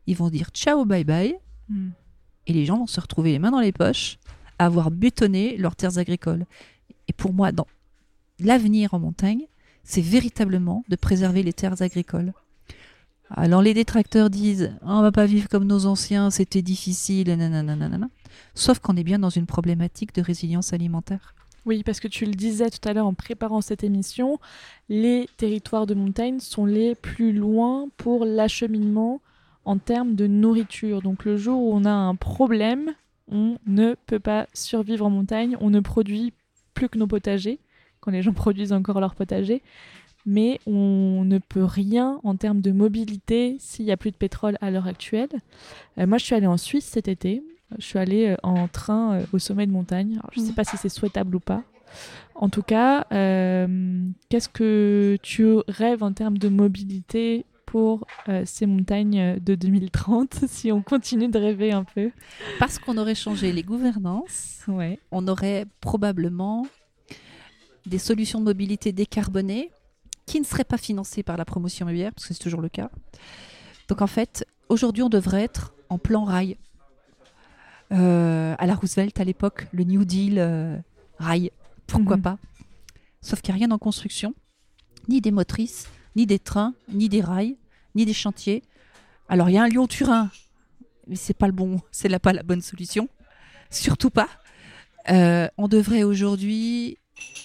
ils 0.05 0.15
vont 0.15 0.29
dire 0.29 0.49
ciao, 0.53 0.85
bye 0.85 1.03
bye. 1.03 1.35
Hmm. 1.69 1.89
Et 2.45 2.53
les 2.53 2.65
gens 2.65 2.77
vont 2.77 2.87
se 2.87 3.01
retrouver 3.01 3.31
les 3.31 3.39
mains 3.39 3.51
dans 3.51 3.59
les 3.59 3.73
poches 3.73 4.19
à 4.59 4.65
avoir 4.65 4.91
bétonné 4.91 5.57
leurs 5.57 5.75
terres 5.75 5.97
agricoles. 5.97 6.45
Et 7.07 7.13
pour 7.13 7.33
moi, 7.33 7.51
dans 7.51 7.67
l'avenir 8.39 8.93
en 8.93 8.99
montagne, 8.99 9.47
c'est 9.83 10.01
véritablement 10.01 10.83
de 10.87 10.95
préserver 10.95 11.43
les 11.43 11.53
terres 11.53 11.81
agricoles. 11.81 12.33
Alors 13.29 13.61
les 13.61 13.73
détracteurs 13.73 14.29
disent 14.29 14.71
on 14.81 15.01
va 15.01 15.11
pas 15.11 15.25
vivre 15.25 15.49
comme 15.49 15.65
nos 15.65 15.85
anciens, 15.85 16.29
c'était 16.29 16.61
difficile, 16.61 17.27
nanana. 17.27 18.09
sauf 18.53 18.79
qu'on 18.79 18.95
est 18.95 19.03
bien 19.03 19.19
dans 19.19 19.29
une 19.29 19.45
problématique 19.45 20.15
de 20.15 20.21
résilience 20.21 20.71
alimentaire. 20.71 21.35
Oui, 21.67 21.83
parce 21.83 21.99
que 21.99 22.07
tu 22.07 22.25
le 22.25 22.31
disais 22.31 22.69
tout 22.69 22.87
à 22.87 22.93
l'heure 22.93 23.07
en 23.07 23.13
préparant 23.13 23.59
cette 23.59 23.83
émission, 23.83 24.39
les 24.87 25.27
territoires 25.35 25.85
de 25.85 25.93
montagne 25.93 26.39
sont 26.39 26.65
les 26.65 26.95
plus 26.95 27.33
loin 27.33 27.89
pour 27.97 28.23
l'acheminement 28.23 29.19
en 29.65 29.77
termes 29.77 30.15
de 30.15 30.27
nourriture. 30.27 31.01
Donc 31.01 31.25
le 31.25 31.35
jour 31.35 31.61
où 31.61 31.73
on 31.75 31.83
a 31.83 31.91
un 31.91 32.15
problème, 32.15 32.93
on 33.29 33.57
ne 33.67 33.95
peut 34.05 34.21
pas 34.21 34.47
survivre 34.53 35.05
en 35.05 35.09
montagne, 35.09 35.57
on 35.59 35.69
ne 35.69 35.81
produit 35.81 36.31
plus 36.73 36.87
que 36.87 36.97
nos 36.97 37.05
potagers, 37.07 37.59
quand 37.99 38.11
les 38.11 38.21
gens 38.21 38.33
produisent 38.45 38.71
encore 38.71 39.01
leur 39.01 39.13
potager, 39.13 39.61
mais 40.25 40.61
on 40.67 41.25
ne 41.25 41.37
peut 41.37 41.65
rien 41.65 42.21
en 42.23 42.37
termes 42.37 42.61
de 42.61 42.71
mobilité 42.71 43.57
s'il 43.59 43.83
n'y 43.83 43.91
a 43.91 43.97
plus 43.97 44.11
de 44.11 44.17
pétrole 44.17 44.57
à 44.61 44.71
l'heure 44.71 44.87
actuelle. 44.87 45.29
Euh, 45.97 46.07
moi, 46.07 46.17
je 46.17 46.23
suis 46.23 46.35
allée 46.35 46.47
en 46.47 46.55
Suisse 46.55 46.85
cet 46.85 47.09
été 47.09 47.43
je 47.77 47.85
suis 47.85 47.99
allée 47.99 48.27
euh, 48.27 48.35
en 48.43 48.67
train 48.67 49.15
euh, 49.15 49.25
au 49.33 49.39
sommet 49.39 49.67
de 49.67 49.71
montagne. 49.71 50.19
je 50.31 50.39
ne 50.39 50.45
sais 50.45 50.51
mm. 50.51 50.55
pas 50.55 50.63
si 50.63 50.77
c'est 50.77 50.89
souhaitable 50.89 51.35
ou 51.35 51.39
pas. 51.39 51.63
En 52.35 52.49
tout 52.49 52.61
cas, 52.61 53.07
euh, 53.11 54.05
qu'est-ce 54.29 54.49
que 54.49 55.17
tu 55.21 55.45
rêves 55.67 56.03
en 56.03 56.13
termes 56.13 56.37
de 56.37 56.49
mobilité 56.49 57.45
pour 57.65 58.05
ces 58.45 58.65
montagnes 58.65 59.39
de 59.39 59.55
2030 59.55 60.35
si 60.47 60.71
on 60.71 60.81
continue 60.81 61.27
de 61.27 61.39
rêver 61.39 61.71
un 61.71 61.83
peu? 61.83 62.11
Parce 62.59 62.79
qu'on 62.79 62.97
aurait 62.97 63.15
changé 63.15 63.51
les 63.51 63.63
gouvernances, 63.63 64.61
ouais. 64.67 64.99
on 65.11 65.27
aurait 65.27 65.65
probablement 65.81 66.67
des 67.85 67.97
solutions 67.97 68.39
de 68.39 68.45
mobilité 68.45 68.91
décarbonées 68.91 69.71
qui 70.25 70.39
ne 70.39 70.45
seraient 70.45 70.65
pas 70.65 70.77
financées 70.77 71.23
par 71.23 71.37
la 71.37 71.45
promotion 71.45 71.85
immobilière, 71.85 72.13
parce 72.13 72.27
que 72.27 72.33
c'est 72.33 72.43
toujours 72.43 72.61
le 72.61 72.69
cas. 72.69 72.91
Donc 73.87 74.01
en 74.01 74.07
fait, 74.07 74.45
aujourd'hui, 74.69 75.03
on 75.03 75.09
devrait 75.09 75.43
être 75.43 75.73
en 75.89 75.97
plan 75.97 76.23
rail. 76.25 76.57
Euh, 77.93 78.55
à 78.57 78.65
la 78.65 78.75
Roosevelt 78.75 79.17
à 79.19 79.23
l'époque, 79.23 79.67
le 79.71 79.83
New 79.83 80.03
Deal 80.03 80.39
euh, 80.39 80.77
rail, 81.19 81.51
pourquoi 81.85 82.17
mhm. 82.17 82.21
pas 82.21 82.37
Sauf 83.21 83.41
qu'il 83.41 83.53
n'y 83.53 83.61
a 83.61 83.65
rien 83.65 83.71
en 83.73 83.77
construction, 83.77 84.33
ni 85.07 85.21
des 85.21 85.31
motrices, 85.31 85.87
ni 86.15 86.25
des 86.25 86.39
trains, 86.39 86.73
ni 86.89 87.07
des 87.07 87.21
rails, 87.21 87.55
ni 87.95 88.05
des 88.05 88.13
chantiers. 88.13 88.63
Alors 89.29 89.49
il 89.49 89.53
y 89.53 89.57
a 89.57 89.63
un 89.63 89.69
Lyon-Turin, 89.69 90.29
mais 91.07 91.15
c'est 91.15 91.33
pas 91.33 91.47
le 91.47 91.53
bon, 91.53 91.79
c'est 91.91 92.09
là 92.09 92.19
pas 92.19 92.33
la 92.33 92.43
bonne 92.43 92.61
solution, 92.61 93.07
surtout 93.69 94.09
pas. 94.09 94.29
Euh, 95.09 95.47
on 95.57 95.69
devrait 95.69 96.03
aujourd'hui 96.03 96.97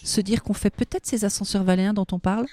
se 0.03 0.21
dire 0.21 0.43
qu'on 0.43 0.55
fait 0.55 0.71
peut-être 0.71 1.07
ces 1.07 1.25
ascenseurs 1.25 1.63
valéens 1.63 1.95
dont 1.95 2.07
on 2.11 2.19
parle, 2.19 2.47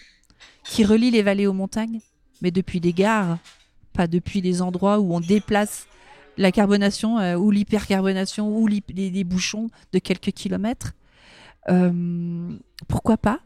qui 0.64 0.86
relient 0.86 1.12
les 1.12 1.24
vallées 1.24 1.48
aux 1.48 1.54
montagnes, 1.54 2.02
mais 2.42 2.52
depuis 2.52 2.80
des 2.80 2.94
gares, 2.94 3.40
pas 3.94 4.06
depuis 4.08 4.42
des 4.42 4.62
endroits 4.62 5.00
où 5.00 5.16
on 5.16 5.20
déplace 5.20 5.88
la 6.38 6.52
carbonation 6.52 7.20
euh, 7.20 7.36
ou 7.36 7.52
l'hypercarbonation 7.52 8.58
ou 8.58 8.68
les, 8.68 9.24
bouchons 9.24 9.70
de 9.94 10.00
quelques 10.00 10.32
kilomètres. 10.32 10.94
Euh, 11.70 12.50
pourquoi 12.88 13.18
pas? 13.18 13.40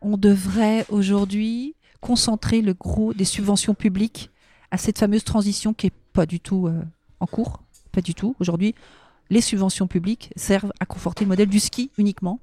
On 0.00 0.16
devrait 0.16 0.84
aujourd'hui 0.90 1.74
concentrer 2.00 2.60
le 2.60 2.74
gros 2.74 3.14
des 3.14 3.24
subventions 3.24 3.74
publiques 3.74 4.30
à 4.70 4.76
cette 4.76 4.98
fameuse 4.98 5.24
transition 5.24 5.72
qui 5.72 5.86
est 5.86 5.94
pas 6.12 6.26
du 6.26 6.40
tout 6.40 6.66
euh, 6.66 6.82
en 7.20 7.26
cours, 7.26 7.62
pas 7.92 8.02
du 8.02 8.14
tout. 8.14 8.36
Aujourd'hui, 8.40 8.74
les 9.30 9.40
subventions 9.40 9.86
publiques 9.86 10.30
servent 10.36 10.72
à 10.80 10.86
conforter 10.86 11.24
le 11.24 11.30
modèle 11.30 11.48
du 11.48 11.60
ski 11.60 11.90
uniquement. 11.96 12.40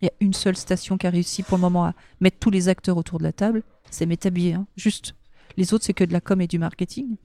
Il 0.00 0.04
y 0.04 0.08
a 0.08 0.12
une 0.20 0.34
seule 0.34 0.56
station 0.56 0.98
qui 0.98 1.06
a 1.06 1.10
réussi 1.10 1.42
pour 1.42 1.56
le 1.56 1.62
moment 1.62 1.86
à 1.86 1.94
mettre 2.20 2.38
tous 2.38 2.50
les 2.50 2.68
acteurs 2.68 2.96
autour 2.96 3.18
de 3.18 3.24
la 3.24 3.32
table, 3.32 3.62
c'est 3.90 4.06
Métabier, 4.06 4.54
hein, 4.54 4.66
juste. 4.76 5.14
Les 5.56 5.74
autres, 5.74 5.84
c'est 5.84 5.94
que 5.94 6.04
de 6.04 6.12
la 6.12 6.20
com 6.20 6.40
et 6.40 6.46
du 6.46 6.58
marketing. 6.58 7.16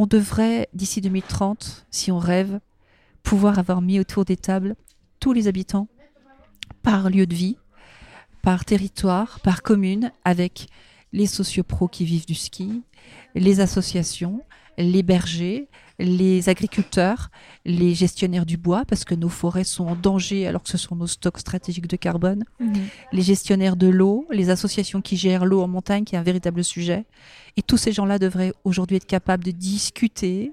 On 0.00 0.06
devrait, 0.06 0.68
d'ici 0.74 1.00
2030, 1.00 1.84
si 1.90 2.12
on 2.12 2.20
rêve, 2.20 2.60
pouvoir 3.24 3.58
avoir 3.58 3.82
mis 3.82 3.98
autour 3.98 4.24
des 4.24 4.36
tables 4.36 4.76
tous 5.18 5.32
les 5.32 5.48
habitants 5.48 5.88
par 6.84 7.10
lieu 7.10 7.26
de 7.26 7.34
vie, 7.34 7.56
par 8.40 8.64
territoire, 8.64 9.40
par 9.40 9.64
commune, 9.64 10.12
avec 10.24 10.68
les 11.12 11.26
sociopros 11.26 11.88
qui 11.88 12.04
vivent 12.04 12.26
du 12.26 12.36
ski, 12.36 12.84
les 13.34 13.58
associations, 13.58 14.44
les 14.76 15.02
bergers, 15.02 15.68
les 15.98 16.48
agriculteurs, 16.48 17.30
les 17.64 17.94
gestionnaires 17.94 18.46
du 18.46 18.56
bois, 18.56 18.84
parce 18.86 19.04
que 19.04 19.14
nos 19.14 19.28
forêts 19.28 19.64
sont 19.64 19.86
en 19.86 19.96
danger 19.96 20.46
alors 20.46 20.62
que 20.62 20.68
ce 20.68 20.78
sont 20.78 20.94
nos 20.94 21.08
stocks 21.08 21.38
stratégiques 21.38 21.88
de 21.88 21.96
carbone, 21.96 22.44
mhm. 22.60 22.74
les 23.12 23.22
gestionnaires 23.22 23.76
de 23.76 23.88
l'eau, 23.88 24.26
les 24.30 24.50
associations 24.50 25.00
qui 25.00 25.16
gèrent 25.16 25.44
l'eau 25.44 25.60
en 25.62 25.68
montagne, 25.68 26.04
qui 26.04 26.14
est 26.14 26.18
un 26.18 26.22
véritable 26.22 26.62
sujet. 26.62 27.04
Et 27.56 27.62
tous 27.62 27.76
ces 27.76 27.92
gens-là 27.92 28.18
devraient 28.18 28.52
aujourd'hui 28.64 28.96
être 28.96 29.06
capables 29.06 29.42
de 29.42 29.50
discuter 29.50 30.52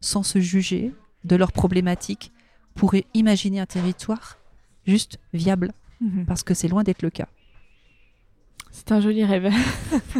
sans 0.00 0.22
se 0.22 0.38
juger 0.38 0.92
de 1.24 1.36
leurs 1.36 1.52
problématiques 1.52 2.32
pour 2.74 2.94
imaginer 3.12 3.60
un 3.60 3.66
territoire 3.66 4.38
juste 4.86 5.18
viable, 5.34 5.72
mhm. 6.00 6.24
parce 6.24 6.42
que 6.42 6.54
c'est 6.54 6.68
loin 6.68 6.84
d'être 6.84 7.02
le 7.02 7.10
cas. 7.10 7.28
C'est 8.70 8.92
un 8.92 9.00
joli 9.00 9.24
rêve. 9.24 9.52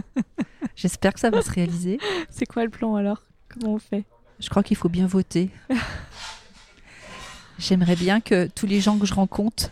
J'espère 0.77 1.15
que 1.15 1.21
ça 1.21 1.31
va 1.31 1.41
se 1.41 1.51
réaliser. 1.51 1.99
C'est 2.29 2.47
quoi 2.47 2.65
le 2.65 2.71
plan 2.71 2.97
alors? 2.97 3.23
Comment 3.49 3.75
on 3.75 3.79
fait? 3.79 4.05
Je 4.41 4.49
crois 4.49 4.63
qu'il 4.63 4.77
faut 4.77 4.89
bien 4.89 5.07
voter. 5.07 5.51
J'aimerais 7.59 7.97
bien 7.97 8.21
que 8.21 8.49
tous 8.49 8.67
les 8.67 8.81
gens 8.81 8.99
que 8.99 9.07
je 9.07 9.13
rencontre 9.13 9.71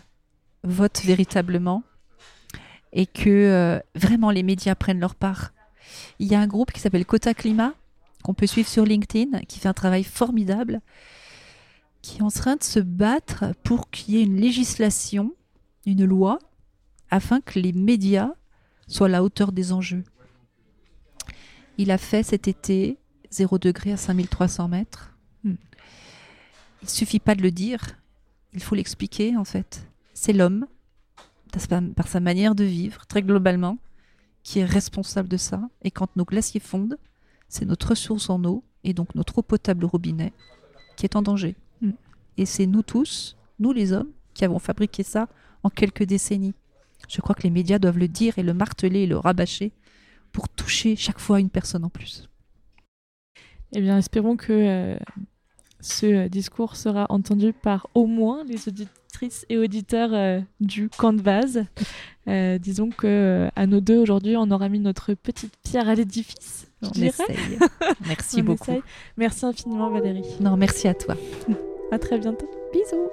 votent 0.63 1.01
véritablement 1.03 1.83
et 2.93 3.07
que 3.07 3.29
euh, 3.29 3.79
vraiment 3.95 4.29
les 4.29 4.43
médias 4.43 4.75
prennent 4.75 4.99
leur 4.99 5.15
part. 5.15 5.53
Il 6.19 6.27
y 6.27 6.35
a 6.35 6.39
un 6.39 6.47
groupe 6.47 6.71
qui 6.71 6.79
s'appelle 6.79 7.05
Cota 7.05 7.33
Climat 7.33 7.73
qu'on 8.23 8.33
peut 8.33 8.47
suivre 8.47 8.69
sur 8.69 8.85
LinkedIn 8.85 9.39
qui 9.47 9.59
fait 9.59 9.69
un 9.69 9.73
travail 9.73 10.03
formidable 10.03 10.81
qui 12.01 12.19
est 12.19 12.23
en 12.23 12.29
train 12.29 12.55
de 12.55 12.63
se 12.63 12.79
battre 12.79 13.45
pour 13.63 13.89
qu'il 13.89 14.13
y 14.13 14.17
ait 14.19 14.23
une 14.23 14.39
législation, 14.39 15.33
une 15.85 16.05
loi, 16.05 16.39
afin 17.09 17.41
que 17.41 17.59
les 17.59 17.73
médias 17.73 18.31
soient 18.87 19.07
à 19.07 19.09
la 19.09 19.23
hauteur 19.23 19.51
des 19.51 19.73
enjeux. 19.73 20.03
Il 21.77 21.91
a 21.91 21.97
fait 21.97 22.23
cet 22.23 22.47
été 22.47 22.97
0 23.31 23.57
degré 23.59 23.91
à 23.91 23.97
5300 23.97 24.67
mètres. 24.67 25.13
Hmm. 25.43 25.55
Il 26.81 26.89
suffit 26.89 27.19
pas 27.19 27.35
de 27.35 27.41
le 27.41 27.51
dire, 27.51 27.81
il 28.53 28.61
faut 28.61 28.75
l'expliquer 28.75 29.35
en 29.37 29.45
fait. 29.45 29.87
C'est 30.13 30.33
l'homme, 30.33 30.67
par 31.95 32.07
sa 32.07 32.19
manière 32.19 32.55
de 32.55 32.63
vivre, 32.63 33.05
très 33.07 33.21
globalement, 33.21 33.77
qui 34.43 34.59
est 34.59 34.65
responsable 34.65 35.29
de 35.29 35.37
ça. 35.37 35.61
Et 35.81 35.91
quand 35.91 36.15
nos 36.15 36.25
glaciers 36.25 36.59
fondent, 36.59 36.97
c'est 37.47 37.65
notre 37.65 37.89
ressource 37.89 38.29
en 38.29 38.43
eau, 38.43 38.63
et 38.83 38.93
donc 38.93 39.15
notre 39.15 39.39
eau 39.39 39.41
potable 39.41 39.85
au 39.85 39.87
robinet, 39.87 40.33
qui 40.95 41.05
est 41.05 41.15
en 41.15 41.21
danger. 41.21 41.55
Hmm. 41.81 41.91
Et 42.37 42.45
c'est 42.45 42.67
nous 42.67 42.83
tous, 42.83 43.35
nous 43.59 43.73
les 43.73 43.91
hommes, 43.91 44.11
qui 44.33 44.45
avons 44.45 44.59
fabriqué 44.59 45.03
ça 45.03 45.27
en 45.63 45.69
quelques 45.69 46.03
décennies. 46.03 46.53
Je 47.07 47.21
crois 47.21 47.35
que 47.35 47.43
les 47.43 47.49
médias 47.49 47.79
doivent 47.79 47.97
le 47.97 48.07
dire 48.07 48.37
et 48.37 48.43
le 48.43 48.53
marteler 48.53 49.01
et 49.01 49.07
le 49.07 49.17
rabâcher 49.17 49.71
pour 50.31 50.47
toucher 50.47 50.95
chaque 50.95 51.19
fois 51.19 51.39
une 51.39 51.49
personne 51.49 51.83
en 51.83 51.89
plus. 51.89 52.28
Eh 53.73 53.81
bien, 53.81 53.97
espérons 53.97 54.35
que 54.35 54.51
euh, 54.51 54.97
ce 55.79 56.27
discours 56.27 56.75
sera 56.75 57.05
entendu 57.09 57.53
par 57.53 57.87
au 57.93 58.07
moins 58.07 58.43
les 58.43 58.67
auditrices 58.67 59.45
et 59.49 59.57
auditeurs 59.57 60.13
euh, 60.13 60.39
du 60.59 60.89
camp 60.89 61.13
de 61.13 61.21
base. 61.21 61.65
Euh, 62.27 62.57
disons 62.57 62.89
que 62.89 63.49
à 63.55 63.67
nos 63.67 63.79
deux 63.79 63.97
aujourd'hui, 63.97 64.35
on 64.37 64.49
aura 64.51 64.69
mis 64.69 64.79
notre 64.79 65.13
petite 65.13 65.53
pierre 65.63 65.87
à 65.87 65.95
l'édifice. 65.95 66.67
On 66.81 67.01
essaye. 67.01 67.59
Merci 68.07 68.41
beaucoup. 68.41 68.81
Merci 69.17 69.45
infiniment 69.45 69.89
Valérie. 69.89 70.23
Non, 70.39 70.55
merci 70.55 70.87
à 70.87 70.93
toi. 70.93 71.15
à 71.91 71.99
très 71.99 72.17
bientôt. 72.17 72.49
Bisous. 72.71 73.09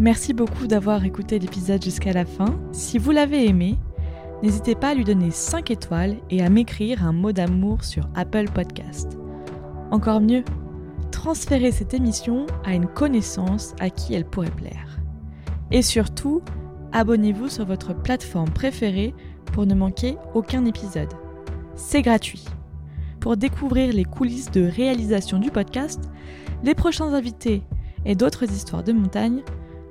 Merci 0.00 0.32
beaucoup 0.32 0.66
d'avoir 0.66 1.04
écouté 1.04 1.38
l'épisode 1.38 1.84
jusqu'à 1.84 2.14
la 2.14 2.24
fin. 2.24 2.58
Si 2.72 2.96
vous 2.96 3.10
l'avez 3.10 3.46
aimé, 3.46 3.76
n'hésitez 4.42 4.74
pas 4.74 4.88
à 4.88 4.94
lui 4.94 5.04
donner 5.04 5.30
5 5.30 5.70
étoiles 5.70 6.16
et 6.30 6.40
à 6.40 6.48
m'écrire 6.48 7.04
un 7.04 7.12
mot 7.12 7.32
d'amour 7.32 7.84
sur 7.84 8.08
Apple 8.14 8.46
Podcast. 8.46 9.18
Encore 9.90 10.22
mieux, 10.22 10.42
transférez 11.10 11.70
cette 11.70 11.92
émission 11.92 12.46
à 12.64 12.72
une 12.72 12.86
connaissance 12.86 13.74
à 13.78 13.90
qui 13.90 14.14
elle 14.14 14.24
pourrait 14.24 14.50
plaire. 14.50 15.00
Et 15.70 15.82
surtout, 15.82 16.40
abonnez-vous 16.92 17.50
sur 17.50 17.66
votre 17.66 17.94
plateforme 17.94 18.48
préférée 18.48 19.14
pour 19.52 19.66
ne 19.66 19.74
manquer 19.74 20.16
aucun 20.32 20.64
épisode. 20.64 21.12
C'est 21.74 22.00
gratuit. 22.00 22.46
Pour 23.20 23.36
découvrir 23.36 23.92
les 23.92 24.06
coulisses 24.06 24.50
de 24.50 24.66
réalisation 24.66 25.38
du 25.38 25.50
podcast, 25.50 26.00
les 26.64 26.74
prochains 26.74 27.12
invités 27.12 27.62
et 28.06 28.14
d'autres 28.14 28.50
histoires 28.50 28.82
de 28.82 28.92
montagne, 28.92 29.42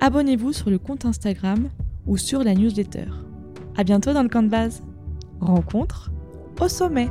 abonnez-vous 0.01 0.53
sur 0.53 0.69
le 0.69 0.79
compte 0.79 1.05
Instagram 1.05 1.69
ou 2.05 2.17
sur 2.17 2.43
la 2.43 2.53
newsletter. 2.53 3.05
À 3.77 3.83
bientôt 3.83 4.13
dans 4.13 4.23
le 4.23 4.29
camp 4.29 4.43
de 4.43 4.49
base. 4.49 4.83
Rencontre 5.39 6.11
au 6.59 6.67
sommet. 6.67 7.07